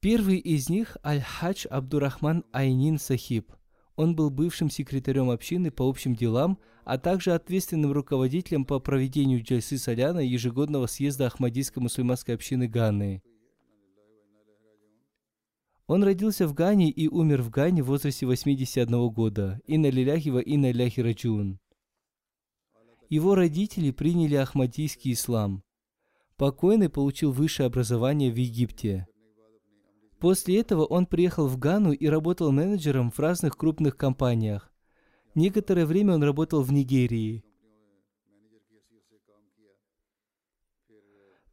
Первый 0.00 0.36
из 0.38 0.68
них– 0.68 0.96
Аль-Хадж 1.04 1.66
Абдурахман 1.66 2.44
Айнин 2.52 2.98
Сахиб. 2.98 3.52
Он 3.96 4.14
был 4.14 4.30
бывшим 4.30 4.70
секретарем 4.70 5.30
общины 5.30 5.70
по 5.70 5.88
общим 5.88 6.14
делам, 6.14 6.58
а 6.84 6.98
также 6.98 7.32
ответственным 7.32 7.90
руководителем 7.90 8.64
по 8.64 8.78
проведению 8.78 9.42
Джальсы 9.42 9.76
Соляна 9.76 10.20
ежегодного 10.20 10.86
съезда 10.86 11.26
Ахмадийской 11.26 11.82
мусульманской 11.82 12.34
общины 12.34 12.68
Ганны. 12.68 13.22
Он 15.86 16.02
родился 16.02 16.48
в 16.48 16.54
Гане 16.54 16.90
и 16.90 17.08
умер 17.08 17.42
в 17.42 17.50
Гане 17.50 17.82
в 17.82 17.86
возрасте 17.86 18.24
81 18.24 19.08
года. 19.10 19.60
Инна 19.66 19.90
лиляхи 19.90 20.30
ва 20.30 20.38
инна 20.38 20.72
ляхи 20.72 21.00
раджун. 21.00 21.58
Его 23.10 23.34
родители 23.34 23.90
приняли 23.90 24.36
ахмадийский 24.36 25.12
ислам. 25.12 25.62
Покойный 26.36 26.88
получил 26.88 27.32
высшее 27.32 27.66
образование 27.66 28.32
в 28.32 28.36
Египте. 28.36 29.06
После 30.18 30.58
этого 30.58 30.86
он 30.86 31.04
приехал 31.04 31.48
в 31.48 31.58
Гану 31.58 31.92
и 31.92 32.06
работал 32.06 32.50
менеджером 32.50 33.10
в 33.10 33.18
разных 33.18 33.58
крупных 33.58 33.98
компаниях. 33.98 34.72
Некоторое 35.34 35.84
время 35.84 36.14
он 36.14 36.22
работал 36.22 36.62
в 36.62 36.72
Нигерии. 36.72 37.44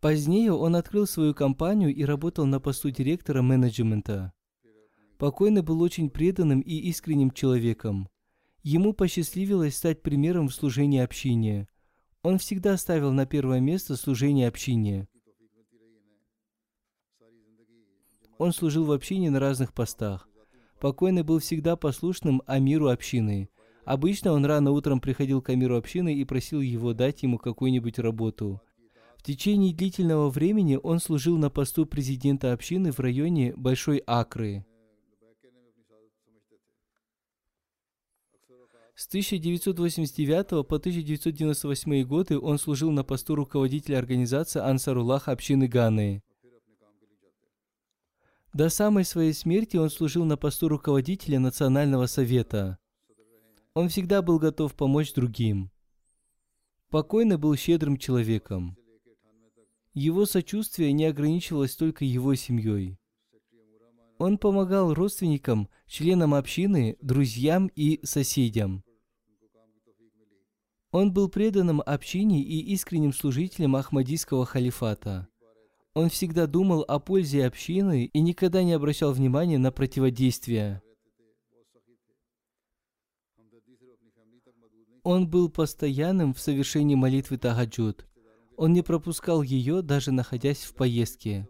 Позднее 0.01 0.51
он 0.51 0.75
открыл 0.75 1.05
свою 1.05 1.35
компанию 1.35 1.93
и 1.93 2.03
работал 2.03 2.47
на 2.47 2.59
посту 2.59 2.89
директора 2.89 3.43
менеджмента. 3.43 4.33
Покойный 5.19 5.61
был 5.61 5.79
очень 5.81 6.09
преданным 6.09 6.61
и 6.61 6.73
искренним 6.73 7.29
человеком. 7.29 8.09
Ему 8.63 8.93
посчастливилось 8.93 9.77
стать 9.77 10.01
примером 10.01 10.47
в 10.47 10.55
служении 10.55 10.99
общине. 10.99 11.67
Он 12.23 12.39
всегда 12.39 12.77
ставил 12.77 13.13
на 13.13 13.27
первое 13.27 13.59
место 13.59 13.95
служение 13.95 14.47
общине. 14.47 15.07
Он 18.39 18.53
служил 18.53 18.85
в 18.85 18.91
общине 18.91 19.29
на 19.29 19.39
разных 19.39 19.71
постах. 19.71 20.27
Покойный 20.79 21.21
был 21.21 21.37
всегда 21.37 21.75
послушным 21.75 22.41
Амиру 22.47 22.87
общины. 22.87 23.49
Обычно 23.85 24.31
он 24.31 24.45
рано 24.45 24.71
утром 24.71 24.99
приходил 24.99 25.43
к 25.43 25.49
Амиру 25.49 25.77
общины 25.77 26.15
и 26.15 26.25
просил 26.25 26.59
его 26.59 26.95
дать 26.95 27.21
ему 27.21 27.37
какую-нибудь 27.37 27.99
работу. 27.99 28.61
В 29.21 29.23
течение 29.23 29.71
длительного 29.71 30.31
времени 30.31 30.79
он 30.81 30.99
служил 30.99 31.37
на 31.37 31.51
посту 31.51 31.85
президента 31.85 32.53
общины 32.53 32.91
в 32.91 32.99
районе 32.99 33.53
Большой 33.55 34.01
Акры. 34.07 34.65
С 38.95 39.07
1989 39.07 40.67
по 40.67 40.75
1998 40.77 42.03
годы 42.03 42.39
он 42.39 42.57
служил 42.57 42.89
на 42.89 43.03
посту 43.03 43.35
руководителя 43.35 43.99
организации 43.99 44.59
Ансаруллах 44.59 45.27
общины 45.27 45.67
Ганы. 45.67 46.23
До 48.53 48.69
самой 48.69 49.05
своей 49.05 49.33
смерти 49.33 49.77
он 49.77 49.91
служил 49.91 50.25
на 50.25 50.35
посту 50.35 50.67
руководителя 50.67 51.39
Национального 51.39 52.07
совета. 52.07 52.79
Он 53.75 53.87
всегда 53.87 54.23
был 54.23 54.39
готов 54.39 54.73
помочь 54.73 55.13
другим. 55.13 55.69
Покойный 56.89 57.37
был 57.37 57.55
щедрым 57.55 57.97
человеком. 57.97 58.75
Его 59.93 60.25
сочувствие 60.25 60.93
не 60.93 61.05
ограничивалось 61.05 61.75
только 61.75 62.05
его 62.05 62.33
семьей. 62.35 62.97
Он 64.17 64.37
помогал 64.37 64.93
родственникам, 64.93 65.67
членам 65.87 66.33
общины, 66.33 66.97
друзьям 67.01 67.67
и 67.75 67.99
соседям. 68.05 68.83
Он 70.91 71.11
был 71.11 71.27
преданным 71.29 71.81
общине 71.85 72.41
и 72.41 72.59
искренним 72.73 73.13
служителем 73.13 73.75
Ахмадийского 73.75 74.45
халифата. 74.45 75.27
Он 75.93 76.09
всегда 76.09 76.47
думал 76.47 76.85
о 76.87 76.99
пользе 76.99 77.45
общины 77.45 78.05
и 78.05 78.21
никогда 78.21 78.63
не 78.63 78.73
обращал 78.73 79.11
внимания 79.11 79.57
на 79.57 79.71
противодействие. 79.71 80.81
Он 85.03 85.27
был 85.27 85.49
постоянным 85.49 86.33
в 86.33 86.39
совершении 86.39 86.95
молитвы 86.95 87.37
Тагаджуд. 87.37 88.05
Он 88.61 88.73
не 88.73 88.83
пропускал 88.83 89.41
ее, 89.41 89.81
даже 89.81 90.11
находясь 90.11 90.65
в 90.65 90.75
поездке. 90.75 91.49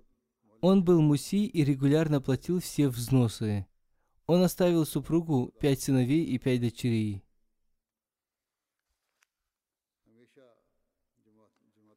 Он 0.61 0.81
был 0.81 1.01
муси 1.01 1.45
и 1.45 1.65
регулярно 1.65 2.21
платил 2.21 2.61
все 2.61 2.87
взносы. 2.87 3.67
Он 4.27 4.41
оставил 4.43 4.85
супругу 4.85 5.53
пять 5.59 5.81
сыновей 5.81 6.23
и 6.23 6.37
пять 6.37 6.61
дочерей. 6.61 7.21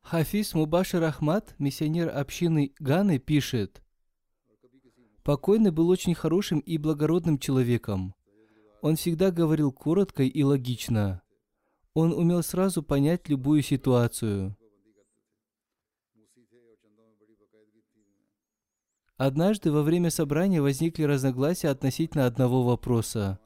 Хафиз 0.02 0.52
Мубашир 0.54 1.04
Ахмад, 1.04 1.54
миссионер 1.60 2.08
общины 2.08 2.74
Ганы, 2.80 3.20
пишет, 3.20 3.84
«Покойный 5.22 5.70
был 5.70 5.90
очень 5.90 6.16
хорошим 6.16 6.58
и 6.58 6.76
благородным 6.76 7.38
человеком. 7.38 8.16
Он 8.82 8.96
всегда 8.96 9.30
говорил 9.30 9.70
коротко 9.70 10.24
и 10.24 10.42
логично. 10.42 11.22
Он 11.92 12.12
умел 12.12 12.42
сразу 12.42 12.82
понять 12.82 13.28
любую 13.28 13.62
ситуацию. 13.62 14.56
Однажды 19.16 19.70
во 19.70 19.82
время 19.82 20.10
собрания 20.10 20.60
возникли 20.60 21.04
разногласия 21.04 21.68
относительно 21.68 22.26
одного 22.26 22.64
вопроса. 22.64 23.38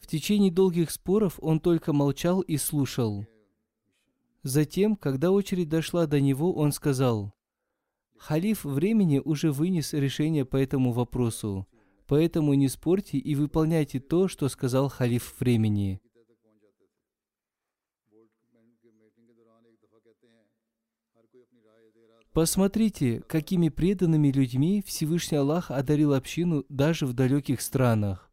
В 0.00 0.06
течение 0.06 0.52
долгих 0.52 0.92
споров 0.92 1.38
он 1.42 1.58
только 1.58 1.92
молчал 1.92 2.42
и 2.42 2.56
слушал. 2.56 3.26
Затем, 4.44 4.94
когда 4.94 5.32
очередь 5.32 5.68
дошла 5.68 6.06
до 6.06 6.20
него, 6.20 6.52
он 6.54 6.70
сказал, 6.70 7.34
«Халиф 8.16 8.64
времени 8.64 9.20
уже 9.24 9.50
вынес 9.50 9.92
решение 9.92 10.44
по 10.44 10.56
этому 10.56 10.92
вопросу, 10.92 11.66
поэтому 12.06 12.54
не 12.54 12.68
спорьте 12.68 13.18
и 13.18 13.34
выполняйте 13.34 13.98
то, 13.98 14.28
что 14.28 14.48
сказал 14.48 14.88
халиф 14.88 15.34
времени». 15.40 16.00
Посмотрите, 22.36 23.22
какими 23.22 23.70
преданными 23.70 24.28
людьми 24.30 24.82
Всевышний 24.82 25.38
Аллах 25.38 25.70
одарил 25.70 26.12
общину 26.12 26.66
даже 26.68 27.06
в 27.06 27.14
далеких 27.14 27.62
странах. 27.62 28.30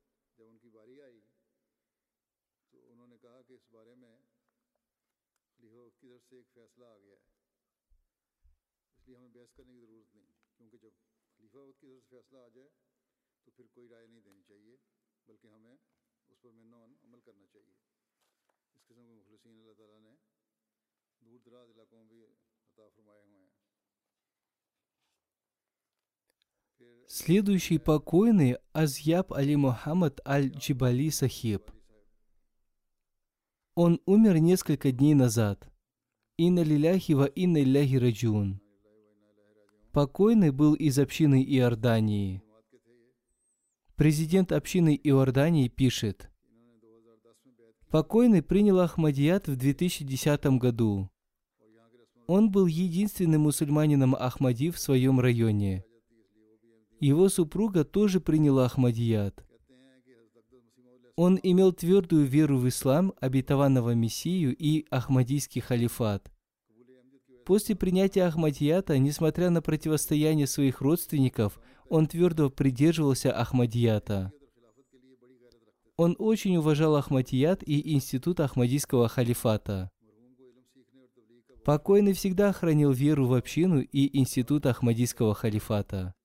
Следующий 27.16 27.78
покойный 27.78 28.58
Азьяб 28.72 29.34
Али 29.34 29.56
Мухаммад 29.56 30.20
Аль-Джибали 30.28 31.12
Сахиб. 31.12 31.70
Он 33.76 34.02
умер 34.08 34.40
несколько 34.40 34.92
дней 34.92 35.14
назад. 35.14 35.72
Инна 36.38 36.64
лиляхи 36.64 37.12
ва 37.12 37.26
инна 37.26 37.62
илляхи 37.62 37.98
раджун. 37.98 38.60
Покойный 39.92 40.50
был 40.50 40.74
из 40.74 40.98
общины 40.98 41.44
Иордании. 41.44 42.42
Президент 43.96 44.52
общины 44.52 45.00
Иордании 45.04 45.68
пишет, 45.68 46.32
Покойный 47.90 48.42
принял 48.42 48.80
Ахмадият 48.80 49.48
в 49.48 49.56
2010 49.56 50.46
году. 50.58 51.12
Он 52.26 52.50
был 52.50 52.66
единственным 52.66 53.42
мусульманином 53.42 54.16
Ахмади 54.16 54.72
в 54.72 54.80
своем 54.80 55.20
районе. 55.20 55.86
Его 57.04 57.28
супруга 57.28 57.84
тоже 57.84 58.22
приняла 58.22 58.64
Ахмадият. 58.64 59.44
Он 61.18 61.38
имел 61.44 61.74
твердую 61.74 62.26
веру 62.26 62.58
в 62.58 62.70
ислам, 62.70 63.12
обетованного 63.20 63.94
Мессию 63.94 64.56
и 64.56 64.86
Ахмадийский 64.90 65.60
халифат. 65.60 66.32
После 67.46 67.76
принятия 67.76 68.24
Ахмадията, 68.24 68.98
несмотря 69.00 69.50
на 69.50 69.62
противостояние 69.62 70.48
своих 70.48 70.80
родственников, 70.80 71.60
он 71.90 72.08
твердо 72.08 72.50
придерживался 72.50 73.34
Ахмадията. 73.34 74.32
Он 75.98 76.16
очень 76.20 76.56
уважал 76.56 76.96
Ахмадият 76.96 77.64
и 77.68 77.94
институт 77.94 78.40
Ахмадийского 78.40 79.10
халифата. 79.10 79.92
Покойный 81.66 82.14
всегда 82.14 82.54
хранил 82.54 82.94
веру 82.94 83.28
в 83.28 83.34
общину 83.34 83.82
и 83.82 84.18
институт 84.18 84.66
Ахмадийского 84.68 85.34
халифата. 85.34 86.16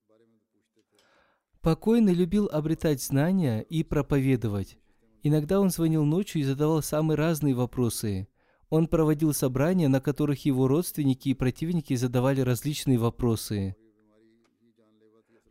Покойный 1.68 2.14
любил 2.14 2.48
обретать 2.50 3.02
знания 3.02 3.60
и 3.60 3.82
проповедовать. 3.82 4.78
Иногда 5.22 5.60
он 5.60 5.68
звонил 5.68 6.02
ночью 6.02 6.40
и 6.40 6.44
задавал 6.44 6.80
самые 6.80 7.18
разные 7.18 7.54
вопросы. 7.54 8.26
Он 8.70 8.86
проводил 8.86 9.34
собрания, 9.34 9.88
на 9.88 10.00
которых 10.00 10.46
его 10.46 10.66
родственники 10.66 11.28
и 11.28 11.34
противники 11.34 11.94
задавали 11.94 12.40
различные 12.40 12.96
вопросы. 12.96 13.76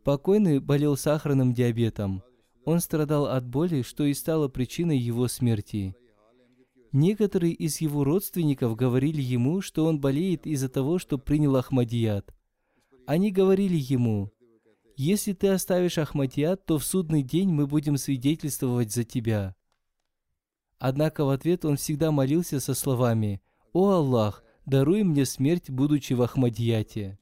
Покойный 0.02 0.58
болел 0.58 0.96
сахарным 0.96 1.54
диабетом. 1.54 2.24
Он 2.64 2.80
страдал 2.80 3.26
от 3.26 3.46
боли, 3.46 3.82
что 3.82 4.02
и 4.02 4.12
стало 4.12 4.48
причиной 4.48 4.98
его 4.98 5.28
смерти. 5.28 5.94
Некоторые 6.90 7.52
из 7.52 7.80
его 7.80 8.02
родственников 8.02 8.74
говорили 8.74 9.22
ему, 9.22 9.60
что 9.60 9.86
он 9.86 10.00
болеет 10.00 10.48
из-за 10.48 10.68
того, 10.68 10.98
что 10.98 11.16
принял 11.16 11.54
Ахмадият. 11.54 12.34
Они 13.06 13.30
говорили 13.30 13.76
ему, 13.76 14.32
если 14.98 15.32
ты 15.32 15.46
оставишь 15.48 15.96
Ахмадият, 15.96 16.66
то 16.66 16.76
в 16.76 16.84
судный 16.84 17.22
день 17.22 17.50
мы 17.50 17.68
будем 17.68 17.96
свидетельствовать 17.96 18.92
за 18.92 19.04
тебя. 19.04 19.54
Однако 20.80 21.24
в 21.24 21.30
ответ 21.30 21.64
он 21.64 21.76
всегда 21.76 22.10
молился 22.10 22.58
со 22.58 22.74
словами 22.74 23.40
«О 23.72 23.90
Аллах, 23.90 24.42
даруй 24.66 25.04
мне 25.04 25.24
смерть, 25.24 25.70
будучи 25.70 26.14
в 26.14 26.22
Ахмадияте». 26.22 27.16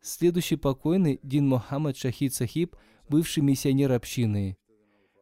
Следующий 0.00 0.56
покойный 0.56 1.20
Дин 1.22 1.46
Мухаммад 1.46 1.98
Шахид 1.98 2.32
Сахиб, 2.32 2.74
бывший 3.10 3.42
миссионер 3.42 3.92
общины. 3.92 4.56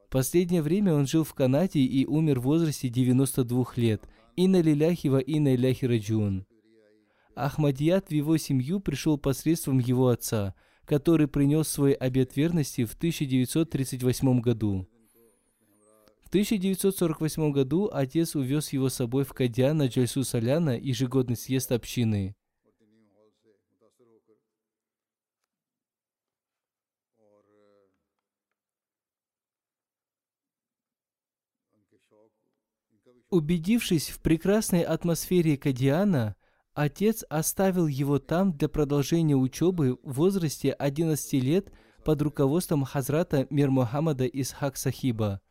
Последнее 0.08 0.62
время 0.62 0.94
он 0.94 1.08
жил 1.08 1.24
в 1.24 1.34
Канаде 1.34 1.80
и 1.80 2.06
умер 2.06 2.38
в 2.38 2.44
возрасте 2.44 2.88
92 2.88 3.72
лет. 3.74 4.08
Инна 4.36 4.60
лиляхи 4.60 5.08
ва 5.08 5.18
инна 5.18 5.56
иляхи 5.56 5.84
раджун. 5.84 6.46
Ахмадият 7.34 8.08
в 8.08 8.12
его 8.12 8.36
семью 8.36 8.80
пришел 8.80 9.18
посредством 9.18 9.78
его 9.78 10.08
отца, 10.08 10.54
который 10.84 11.28
принес 11.28 11.68
свой 11.68 11.92
обет 11.92 12.36
верности 12.36 12.84
в 12.84 12.94
1938 12.94 14.40
году. 14.40 14.88
В 16.22 16.28
1948 16.28 17.52
году 17.52 17.90
отец 17.92 18.36
увез 18.36 18.72
его 18.72 18.88
с 18.88 18.94
собой 18.94 19.24
в 19.24 19.32
Кадя 19.32 19.74
на 19.74 19.86
Джальсу 19.86 20.22
Соляна, 20.22 20.78
ежегодный 20.78 21.36
съезд 21.36 21.72
общины. 21.72 22.36
Убедившись 33.30 34.08
в 34.08 34.20
прекрасной 34.20 34.82
атмосфере 34.82 35.56
Кадиана, 35.56 36.34
отец 36.82 37.24
оставил 37.28 37.86
его 37.86 38.18
там 38.18 38.52
для 38.52 38.66
продолжения 38.68 39.36
учебы 39.36 39.98
в 40.02 40.14
возрасте 40.14 40.72
11 40.72 41.32
лет 41.34 41.70
под 42.06 42.22
руководством 42.22 42.84
Хазрата 42.84 43.46
Мир 43.50 43.70
Мухаммада 43.70 44.26
Исхак 44.26 44.78
Сахиба. 44.78 45.42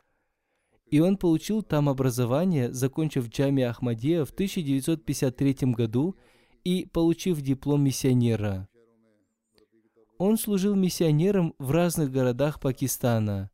И 0.88 1.00
он 1.00 1.18
получил 1.18 1.62
там 1.62 1.88
образование, 1.88 2.74
закончив 2.74 3.30
Джами 3.30 3.62
Ахмадия 3.62 4.26
в 4.26 4.32
1953 4.32 5.72
году 5.74 6.16
и 6.64 6.88
получив 6.92 7.42
диплом 7.42 7.84
миссионера. 7.84 8.68
Он 10.18 10.36
служил 10.36 10.74
миссионером 10.74 11.54
в 11.60 11.70
разных 11.70 12.12
городах 12.12 12.60
Пакистана. 12.60 13.52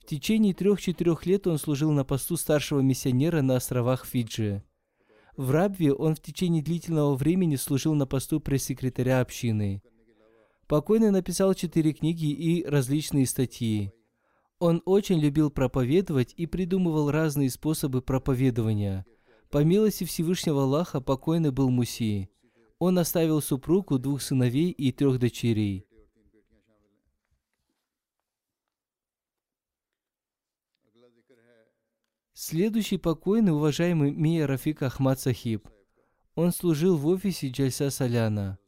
В 0.00 0.06
течение 0.06 0.54
трех-четырех 0.54 1.26
лет 1.26 1.48
он 1.48 1.58
служил 1.58 1.90
на 1.90 2.04
посту 2.04 2.36
старшего 2.36 2.78
миссионера 2.78 3.42
на 3.42 3.56
островах 3.56 4.06
Фиджи. 4.06 4.62
В 5.36 5.50
Рабве 5.50 5.92
он 5.92 6.14
в 6.14 6.20
течение 6.20 6.62
длительного 6.62 7.14
времени 7.14 7.56
служил 7.56 7.94
на 7.94 8.06
посту 8.06 8.40
пресс-секретаря 8.40 9.20
общины. 9.20 9.82
Покойный 10.66 11.10
написал 11.10 11.52
четыре 11.54 11.92
книги 11.92 12.30
и 12.30 12.64
различные 12.64 13.26
статьи. 13.26 13.92
Он 14.58 14.82
очень 14.86 15.20
любил 15.20 15.50
проповедовать 15.50 16.32
и 16.36 16.46
придумывал 16.46 17.10
разные 17.10 17.50
способы 17.50 18.00
проповедования. 18.00 19.04
По 19.50 19.62
милости 19.62 20.04
Всевышнего 20.04 20.62
Аллаха 20.62 21.02
покойный 21.02 21.52
был 21.52 21.68
Муси. 21.68 22.30
Он 22.78 22.98
оставил 22.98 23.42
супругу, 23.42 23.98
двух 23.98 24.22
сыновей 24.22 24.70
и 24.70 24.90
трех 24.90 25.18
дочерей. 25.18 25.85
Следующий 32.38 32.98
покойный 32.98 33.52
уважаемый 33.52 34.12
Мия 34.12 34.46
Рафик 34.46 34.82
Ахмад 34.82 35.18
Сахиб. 35.18 35.70
Он 36.34 36.52
служил 36.52 36.98
в 36.98 37.06
офисе 37.06 37.48
Джальса 37.48 37.88
Саляна. 37.88 38.58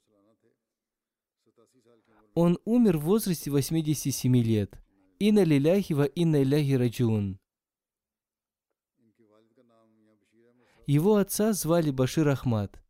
Он 2.32 2.58
умер 2.64 2.96
в 2.96 3.02
возрасте 3.02 3.50
87 3.50 4.34
лет. 4.38 4.82
Инна 5.18 5.44
лиляхи 5.44 5.92
ва 5.92 6.04
инна 6.04 6.42
иляхи 6.42 6.72
раджун. 6.72 7.38
Его 10.86 11.16
отца 11.16 11.52
звали 11.52 11.90
Башир 11.90 12.26
Ахмад. 12.26 12.82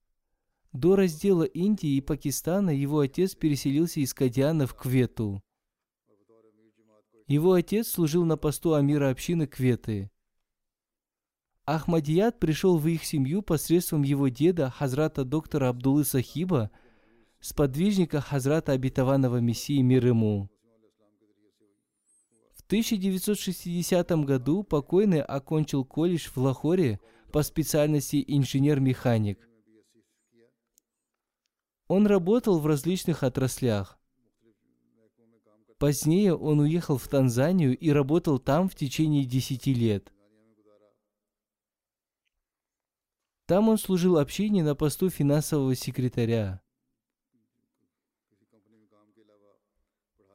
До 0.72 0.95
раздела 0.95 1.43
Индии 1.43 1.97
и 1.97 2.01
Пакистана 2.01 2.70
его 2.70 3.01
отец 3.01 3.35
переселился 3.35 3.99
из 3.99 4.14
Кадиана 4.14 4.68
в 4.68 4.74
Квету. 4.74 5.43
Его 7.26 7.55
отец 7.55 7.89
служил 7.89 8.24
на 8.24 8.37
посту 8.37 8.74
амира 8.74 9.11
общины 9.11 9.49
Кветы. 9.49 10.12
Ахмадият 11.69 12.41
пришел 12.41 12.79
в 12.79 12.87
их 12.89 13.05
семью 13.05 13.43
посредством 13.43 14.01
его 14.01 14.29
деда, 14.29 14.71
хазрата 14.71 15.23
доктора 15.23 15.69
Абдулы 15.69 16.03
Сахиба, 16.03 16.71
сподвижника 17.41 18.23
хазрата 18.23 18.73
обетованного 18.73 19.37
Мессии 19.37 19.83
мир 19.83 20.07
ему. 20.07 20.49
В 22.55 22.62
1960 22.62 24.11
году 24.25 24.62
покойный 24.62 25.21
окончил 25.21 25.85
колледж 25.85 26.31
в 26.35 26.39
Лахоре 26.39 27.01
по 27.33 27.43
специальности 27.43 28.25
инженер-механик. 28.27 29.47
Он 31.87 32.07
работал 32.07 32.61
в 32.61 32.66
различных 32.66 33.23
отраслях. 33.23 33.99
Позднее 35.79 36.35
он 36.35 36.61
уехал 36.61 36.97
в 36.97 37.07
Танзанию 37.09 37.77
и 37.77 37.91
работал 37.91 38.39
там 38.39 38.71
в 38.71 38.75
течение 38.75 39.27
10 39.27 39.66
лет. 39.66 40.14
Там 43.49 43.70
он 43.70 43.78
служил 43.78 44.18
общине 44.18 44.62
на 44.62 44.74
посту 44.74 45.09
финансового 45.09 45.74
секретаря. 45.74 46.61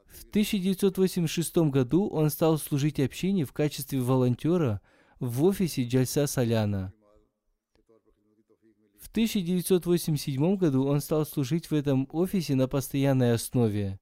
В 0.08 0.24
1986 0.30 1.56
году 1.70 2.08
он 2.08 2.28
стал 2.28 2.58
служить 2.58 2.98
общине 2.98 3.44
в 3.44 3.52
качестве 3.52 4.00
волонтера 4.00 4.80
в 5.20 5.44
офисе 5.44 5.84
Джальса 5.84 6.26
Соляна. 6.26 6.92
В 8.98 9.08
1987 9.10 10.56
году 10.56 10.84
он 10.84 11.00
стал 11.00 11.24
служить 11.24 11.70
в 11.70 11.72
этом 11.72 12.08
офисе 12.10 12.56
на 12.56 12.66
постоянной 12.66 13.34
основе. 13.34 14.00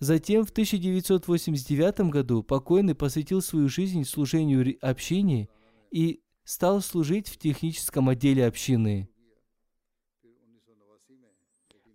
Затем 0.00 0.46
в 0.46 0.50
1989 0.50 2.10
году 2.10 2.42
покойный 2.42 2.94
посвятил 2.94 3.42
свою 3.42 3.68
жизнь 3.68 4.04
служению 4.04 4.76
общине 4.80 5.50
и 5.90 6.22
стал 6.42 6.80
служить 6.80 7.28
в 7.28 7.36
техническом 7.36 8.08
отделе 8.08 8.46
общины. 8.46 9.10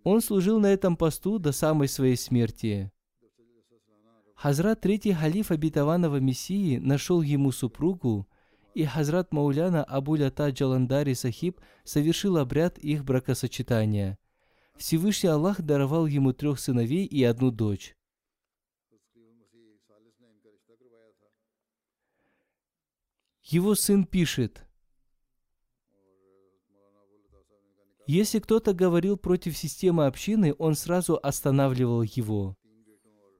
Он 0.04 0.20
служил 0.20 0.60
на 0.60 0.66
этом 0.66 0.96
посту 0.96 1.40
до 1.40 1.50
самой 1.50 1.88
своей 1.88 2.16
смерти. 2.16 2.92
Хазрат 4.36 4.82
Третий 4.82 5.12
Халиф 5.12 5.50
обетованного 5.50 6.20
Мессии 6.20 6.76
нашел 6.76 7.22
ему 7.22 7.50
супругу, 7.50 8.28
и 8.74 8.84
Хазрат 8.84 9.32
Мауляна 9.32 9.82
Абулята 9.82 10.50
Джаландари 10.50 11.14
Сахиб 11.14 11.60
совершил 11.82 12.36
обряд 12.36 12.78
их 12.78 13.04
бракосочетания. 13.04 14.16
Всевышний 14.78 15.30
Аллах 15.30 15.62
даровал 15.62 16.06
ему 16.06 16.32
трех 16.32 16.60
сыновей 16.60 17.06
и 17.06 17.22
одну 17.24 17.50
дочь. 17.50 17.96
Его 23.42 23.74
сын 23.74 24.04
пишет, 24.04 24.66
если 28.06 28.38
кто-то 28.38 28.72
говорил 28.72 29.16
против 29.16 29.56
системы 29.56 30.06
общины, 30.06 30.54
он 30.58 30.74
сразу 30.74 31.18
останавливал 31.20 32.02
его. 32.02 32.56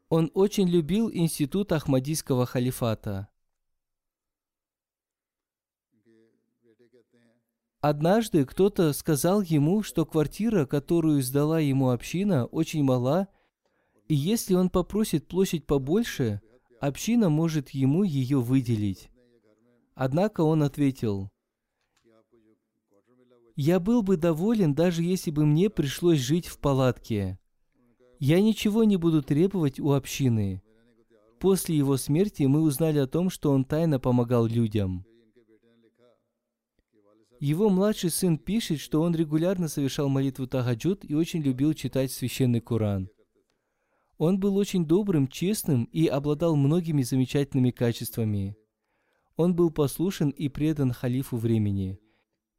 Он 0.08 0.30
очень 0.34 0.68
любил 0.68 1.10
институт 1.12 1.72
Ахмадийского 1.72 2.46
халифата. 2.46 3.28
Однажды 7.88 8.44
кто-то 8.44 8.92
сказал 8.92 9.42
ему, 9.42 9.84
что 9.84 10.04
квартира, 10.04 10.66
которую 10.66 11.22
сдала 11.22 11.60
ему 11.60 11.90
община, 11.90 12.46
очень 12.46 12.82
мала, 12.82 13.28
и 14.08 14.14
если 14.16 14.54
он 14.54 14.70
попросит 14.70 15.28
площадь 15.28 15.66
побольше, 15.66 16.40
община 16.80 17.28
может 17.28 17.70
ему 17.70 18.02
ее 18.02 18.40
выделить. 18.40 19.08
Однако 19.94 20.40
он 20.40 20.64
ответил, 20.64 21.30
«Я 23.54 23.78
был 23.78 24.02
бы 24.02 24.16
доволен, 24.16 24.74
даже 24.74 25.04
если 25.04 25.30
бы 25.30 25.46
мне 25.46 25.70
пришлось 25.70 26.18
жить 26.18 26.48
в 26.48 26.58
палатке. 26.58 27.38
Я 28.18 28.40
ничего 28.40 28.82
не 28.82 28.96
буду 28.96 29.22
требовать 29.22 29.78
у 29.78 29.92
общины». 29.92 30.60
После 31.38 31.76
его 31.76 31.96
смерти 31.96 32.42
мы 32.42 32.62
узнали 32.62 32.98
о 32.98 33.06
том, 33.06 33.30
что 33.30 33.52
он 33.52 33.64
тайно 33.64 34.00
помогал 34.00 34.46
людям. 34.46 35.06
Его 37.38 37.68
младший 37.68 38.10
сын 38.10 38.38
пишет, 38.38 38.80
что 38.80 39.02
он 39.02 39.14
регулярно 39.14 39.68
совершал 39.68 40.08
молитву 40.08 40.46
Тагаджуд 40.46 41.04
и 41.04 41.14
очень 41.14 41.42
любил 41.42 41.74
читать 41.74 42.10
священный 42.10 42.60
Коран. 42.60 43.10
Он 44.18 44.40
был 44.40 44.56
очень 44.56 44.86
добрым, 44.86 45.28
честным 45.28 45.84
и 45.84 46.06
обладал 46.06 46.56
многими 46.56 47.02
замечательными 47.02 47.70
качествами. 47.70 48.56
Он 49.36 49.54
был 49.54 49.70
послушен 49.70 50.30
и 50.30 50.48
предан 50.48 50.92
халифу 50.92 51.36
времени. 51.36 51.98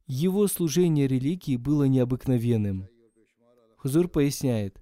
Его 0.06 0.48
служение 0.48 1.08
религии 1.08 1.58
было 1.58 1.86
необыкновенным. 1.86 2.88
Хузур 3.78 4.08
поясняет, 4.08 4.80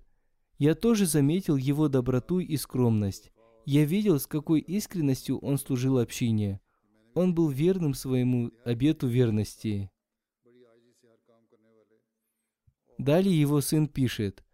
«Я 0.58 0.76
тоже 0.76 1.06
заметил 1.06 1.56
его 1.56 1.88
доброту 1.88 2.40
и 2.40 2.58
скромность. 2.58 3.32
Я 3.66 3.86
видел, 3.86 4.20
с 4.20 4.28
какой 4.28 4.60
искренностью 4.60 5.40
он 5.40 5.58
служил 5.58 5.98
общине. 5.98 6.60
Он 7.16 7.34
был 7.34 7.50
верным 7.50 7.96
своему 7.96 8.52
обету 8.64 9.08
верности». 9.08 9.90
Далее 12.98 13.40
его 13.40 13.60
сын 13.60 13.88
пишет, 13.88 14.46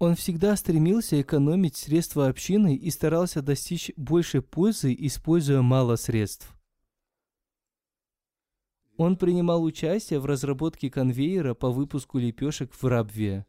он 0.00 0.14
всегда 0.14 0.56
стремился 0.56 1.20
экономить 1.20 1.76
средства 1.76 2.28
общины 2.28 2.74
и 2.74 2.90
старался 2.90 3.42
достичь 3.42 3.92
большей 3.96 4.40
пользы, 4.40 4.96
используя 4.98 5.60
мало 5.60 5.96
средств. 5.96 6.56
Он 8.96 9.16
принимал 9.16 9.62
участие 9.62 10.20
в 10.20 10.24
разработке 10.26 10.90
конвейера 10.90 11.52
по 11.52 11.70
выпуску 11.70 12.18
лепешек 12.18 12.72
в 12.74 12.82
Рабве. 12.84 13.44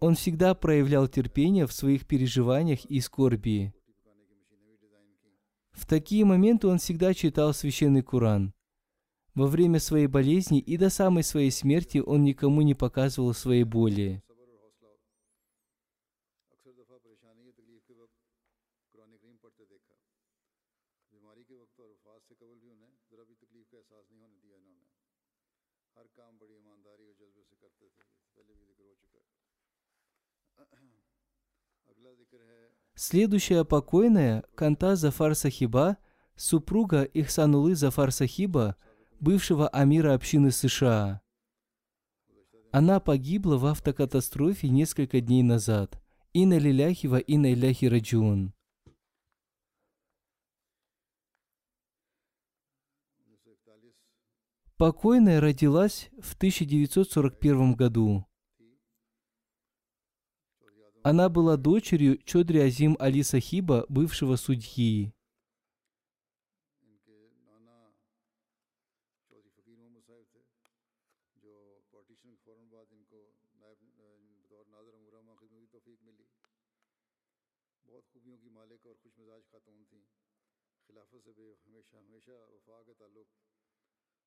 Он 0.00 0.14
всегда 0.14 0.54
проявлял 0.54 1.08
терпение 1.08 1.66
в 1.66 1.72
своих 1.72 2.06
переживаниях 2.06 2.84
и 2.84 3.00
скорби. 3.00 3.74
В 5.74 5.86
такие 5.86 6.24
моменты 6.24 6.66
он 6.66 6.78
всегда 6.78 7.12
читал 7.14 7.52
священный 7.52 8.02
Куран. 8.02 8.54
Во 9.34 9.46
время 9.46 9.80
своей 9.80 10.06
болезни 10.06 10.58
и 10.58 10.76
до 10.76 10.88
самой 10.88 11.22
своей 11.24 11.50
смерти 11.50 11.98
он 11.98 12.24
никому 12.24 12.62
не 12.62 12.74
показывал 12.74 13.34
своей 13.34 13.64
боли. 13.64 14.23
Следующая 32.96 33.64
покойная 33.64 34.44
Канта 34.54 34.94
Зафар 34.94 35.34
Сахиба, 35.34 35.96
супруга 36.36 37.02
Ихсанулы 37.02 37.74
Зафар 37.74 38.12
Сахиба, 38.12 38.76
бывшего 39.18 39.66
амира 39.68 40.14
общины 40.14 40.52
США. 40.52 41.20
Она 42.70 43.00
погибла 43.00 43.56
в 43.56 43.66
автокатастрофе 43.66 44.68
несколько 44.68 45.20
дней 45.20 45.42
назад. 45.42 46.00
Инна 46.32 46.56
лиляхи 46.56 47.08
ва 47.08 47.18
инна 47.18 47.52
иляхи 47.52 47.86
раджун. 47.86 48.54
1941 53.16 53.94
Покойная 54.76 55.40
родилась 55.40 56.10
в 56.20 56.34
1941 56.34 57.74
году. 57.74 58.26
Она 61.04 61.28
была 61.28 61.58
дочерью 61.58 62.16
Чодри 62.24 62.60
Азим 62.60 62.96
Али 62.98 63.22
Сахиба, 63.22 63.84
бывшего 63.90 64.36
судьи. 64.36 65.12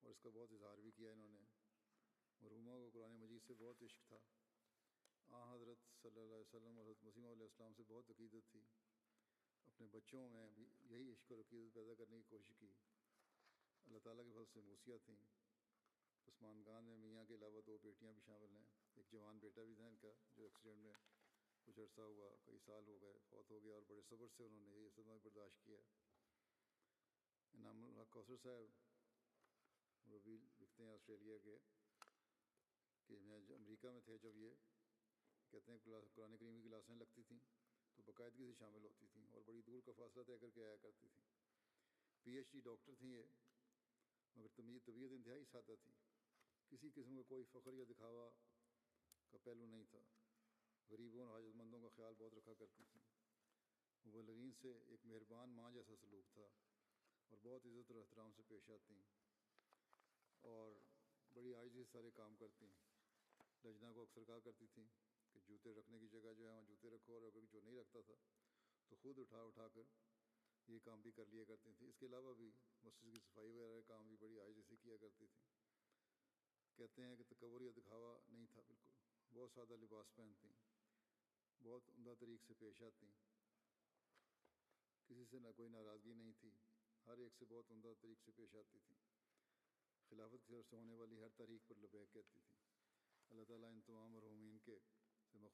اور 0.04 0.12
اس 0.12 0.20
کا 0.22 0.30
بہت 0.34 0.52
اظہار 0.52 0.78
بھی 0.78 0.92
کیا 0.92 1.12
انہوں 1.12 1.30
نے 1.30 1.40
مرحوما 2.42 2.76
کو 2.78 2.90
قرآن 2.94 3.16
مجید 3.20 3.42
سے 3.48 3.54
بہت 3.54 3.82
عشق 3.84 4.08
تھا 4.08 4.18
آ، 5.28 5.54
حضرت 5.54 5.78
صلی 6.02 6.20
اللہ 6.20 6.36
علیہ 6.36 6.56
وسلم 6.56 6.78
اور 6.78 6.86
حضرت 6.86 7.04
مسیم 7.04 7.26
علیہ 7.26 7.44
السلام 7.44 7.74
سے 7.74 7.84
بہت 7.88 8.10
عقیدت 8.10 8.52
تھی۔ 8.52 8.62
اپنے 9.66 9.88
بچوں 9.88 10.30
میں 10.30 10.50
بھی 10.52 10.66
یہی 10.82 11.12
عشق 11.12 11.32
اور 11.32 11.40
عقیدت 11.40 11.74
پیدا 11.74 11.94
کرنے 11.94 12.18
کی 12.18 12.24
کوشش 12.28 12.56
کی۔ 12.60 12.72
اللہ 13.86 13.98
تعالیٰ 13.98 14.24
کے 14.24 14.32
فضل 14.32 14.46
سے 14.54 14.62
موسیہ 14.62 14.96
تھیں۔ 15.06 15.16
عثمان 16.28 16.64
خان 16.66 16.84
میں 16.84 16.98
میاں 16.98 17.26
کے 17.26 17.36
علاوہ 17.36 17.62
دو 17.62 17.78
بیٹیاں 17.78 18.14
بھی 18.14 18.22
شامل 18.26 18.56
ہیں۔ 18.56 18.66
ایک 18.94 19.12
جوان 19.12 19.38
بیٹا 19.38 19.64
بھی 19.64 19.76
تھا 19.76 19.86
ان 19.86 19.98
کا 19.98 20.12
جو 20.36 20.44
ایکسیڈنٹ 20.44 20.82
میں 20.82 20.94
کچھ 21.62 21.80
عرصہ 21.80 22.02
ہوا، 22.02 22.36
کئی 22.46 22.58
سال 22.66 22.88
ہو 22.88 23.02
گئے، 23.02 23.14
فوت 23.30 23.52
ہو 23.52 23.64
گیا 23.64 23.74
اور 23.74 23.82
بڑے 23.88 24.02
صبر 24.10 24.28
سے 24.38 24.44
انہوں 24.46 24.62
نے 24.62 24.78
یہ 24.78 24.90
صدمہ 24.96 25.14
برداشت 25.24 25.66
کیا۔ 25.66 25.82
انعام 27.54 27.84
اللہ 27.84 28.04
کوثر 28.10 28.36
صاحب، 28.44 28.66
وہ 30.12 30.20
بھی 30.20 30.38
لکھتے 30.60 30.84
ہیں 30.84 30.92
آسٹریلیا 30.92 31.38
کے، 31.44 31.58
کہ 33.06 33.20
میں 33.20 33.40
امریکہ 33.50 33.90
میں 33.90 34.02
تھے 34.02 34.18
جب 34.18 34.38
یہ 34.38 34.52
کہتے 35.60 35.72
ہیں 35.72 36.00
قرآن 36.16 36.38
کریم 36.38 36.62
کی 36.62 36.68
کلاسیں 36.70 36.96
لگتی 36.96 37.24
تھیں 37.24 37.40
تو 37.96 38.02
باقاعدگی 38.06 38.46
سے 38.46 38.54
شامل 38.60 38.84
ہوتی 38.84 39.08
تھیں 39.08 39.28
اور 39.32 39.42
بڑی 39.46 39.62
دور 39.62 39.82
کا 39.86 39.92
فاصلہ 39.96 40.24
طے 40.28 40.38
کر 40.38 40.50
کے 40.50 40.64
آیا 40.66 40.76
کرتی 40.76 41.08
تھیں۔ 41.08 41.24
پی 42.24 42.32
ایچ 42.32 42.52
ڈی 42.52 42.60
ڈاکٹر 42.60 42.96
تھیں 42.96 43.12
یہ، 43.12 43.24
مگر 44.36 44.48
تمیز 44.56 44.84
طبیعت 44.86 45.12
انتہائی 45.12 45.46
سادہ 45.52 45.76
تھی۔ 45.84 45.92
کسی 46.68 46.90
قسم 46.90 47.16
کا 47.16 47.22
کوئی 47.28 47.44
فخر 47.52 47.74
یا 47.74 47.84
دکھاوا 47.90 48.30
کا 49.32 49.38
پہلو 49.44 49.66
نہیں 49.66 49.84
تھا۔ 49.84 50.02
غریبوں 50.90 51.26
اور 51.26 51.34
حاجت 51.34 51.56
مندوں 51.56 51.82
کا 51.82 51.90
خیال 51.96 52.14
بہت 52.18 52.34
رکھا 52.34 52.54
کرتی 52.54 52.84
تھیں۔ 52.84 53.02
مبلغین 54.06 54.52
سے 54.62 54.72
ایک 54.86 55.06
مہربان 55.06 55.50
ماں 55.50 55.72
جیسا 55.72 55.96
سلوک 56.02 56.34
تھا 56.34 56.42
اور 56.42 57.38
بہت 57.44 57.66
عزت 57.66 57.92
اور 57.92 58.00
احترام 58.00 58.32
سے 58.32 58.42
پیش 58.48 58.70
آتی 58.70 58.94
ہیں 58.94 59.08
اور 60.42 60.72
بڑی 61.34 61.54
عائضی 61.54 61.84
سے 61.84 61.90
سارے 61.92 62.12
کام 62.12 62.36
کرتی 62.36 62.66
ہیں 62.66 62.86
لجنا 63.64 63.92
کو 63.92 64.02
اکثر 64.02 64.24
کہا 64.24 64.40
کرتی 64.40 64.68
تھیں۔ 64.68 64.86
کہ 65.38 65.54
جوتے 65.54 65.74
رکھنے 65.74 66.00
کی 66.00 66.08
جگہ 66.08 66.34
جو 66.38 66.46
ہے 66.46 66.50
وہاں 66.50 66.62
جوتے 66.62 66.90
رکھو 66.90 67.14
اور 67.14 67.22
اگر 67.22 67.46
جو 67.52 67.62
نہیں 67.62 67.76
رکھتا 67.76 68.02
تھا 68.02 68.14
تو 68.88 68.96
خود 68.96 69.20
اٹھا 69.20 69.42
اٹھا 69.42 69.68
کر 69.68 69.84
یہ 70.68 70.80
کام 70.84 71.02
بھی 71.02 71.12
کر 71.12 71.26
لیا 71.26 71.44
کرتے 71.44 71.72
تھے 71.74 71.86
اس 71.86 71.98
کے 71.98 72.06
علاوہ 72.06 72.34
بھی 72.34 72.52
مسجد 72.84 73.02
کی 73.02 73.20
صفائی 73.20 73.52
وغیرہ 73.52 73.82
کا 73.82 73.82
کام 73.88 74.08
بھی 74.08 74.18
بڑی 74.20 74.40
آہستہ 74.40 74.62
سے 74.70 74.76
کیا 74.76 74.98
کرتی 74.98 75.28
تھیں۔ 75.28 75.46
کہتے 76.76 77.02
ہیں 77.02 77.16
کہ 77.16 77.24
تکور 77.30 77.62
یا 77.62 77.72
دکھاوا 77.78 78.20
نہیں 78.28 78.46
تھا، 78.52 78.62
بالکل۔ 78.62 78.92
بہت 79.34 79.52
سادہ 79.52 79.74
لباس 79.74 80.16
پہنتی، 80.16 80.54
بہت 81.64 81.90
عمدہ 81.90 82.14
طریقے 82.20 82.46
سے 82.48 82.54
پیش 82.54 82.82
آتی۔ 82.82 83.12
کسی 85.06 85.26
سے 85.26 85.40
نہ 85.40 85.48
کوئی 85.56 85.70
ناراضگی 85.70 86.14
نہیں 86.14 86.34
تھی، 86.40 86.52
ہر 87.08 87.18
ایک 87.18 87.34
سے 87.40 87.46
بہت 87.46 87.72
عمدہ 87.72 87.94
طریقے 88.02 88.22
سے 88.26 88.32
پیش 88.32 88.56
آتی 88.56 88.80
تھیں۔ 88.80 88.98
خلافت 90.10 90.48
کی 90.48 90.54
طرف 90.54 90.66
سے 90.70 90.76
ہونے 90.76 90.94
والی 90.94 91.20
ہر 91.20 91.30
تاریخ 91.30 91.68
پر 91.68 91.76
لبیک 91.76 92.14
کہتی 92.14 92.40
تھیں۔ 92.40 92.58
اللہ 93.30 93.44
تعالیٰ 93.44 93.70
ان 93.70 93.82
تمام 93.82 94.12
مرحومین 94.12 94.58
کے 94.60 94.80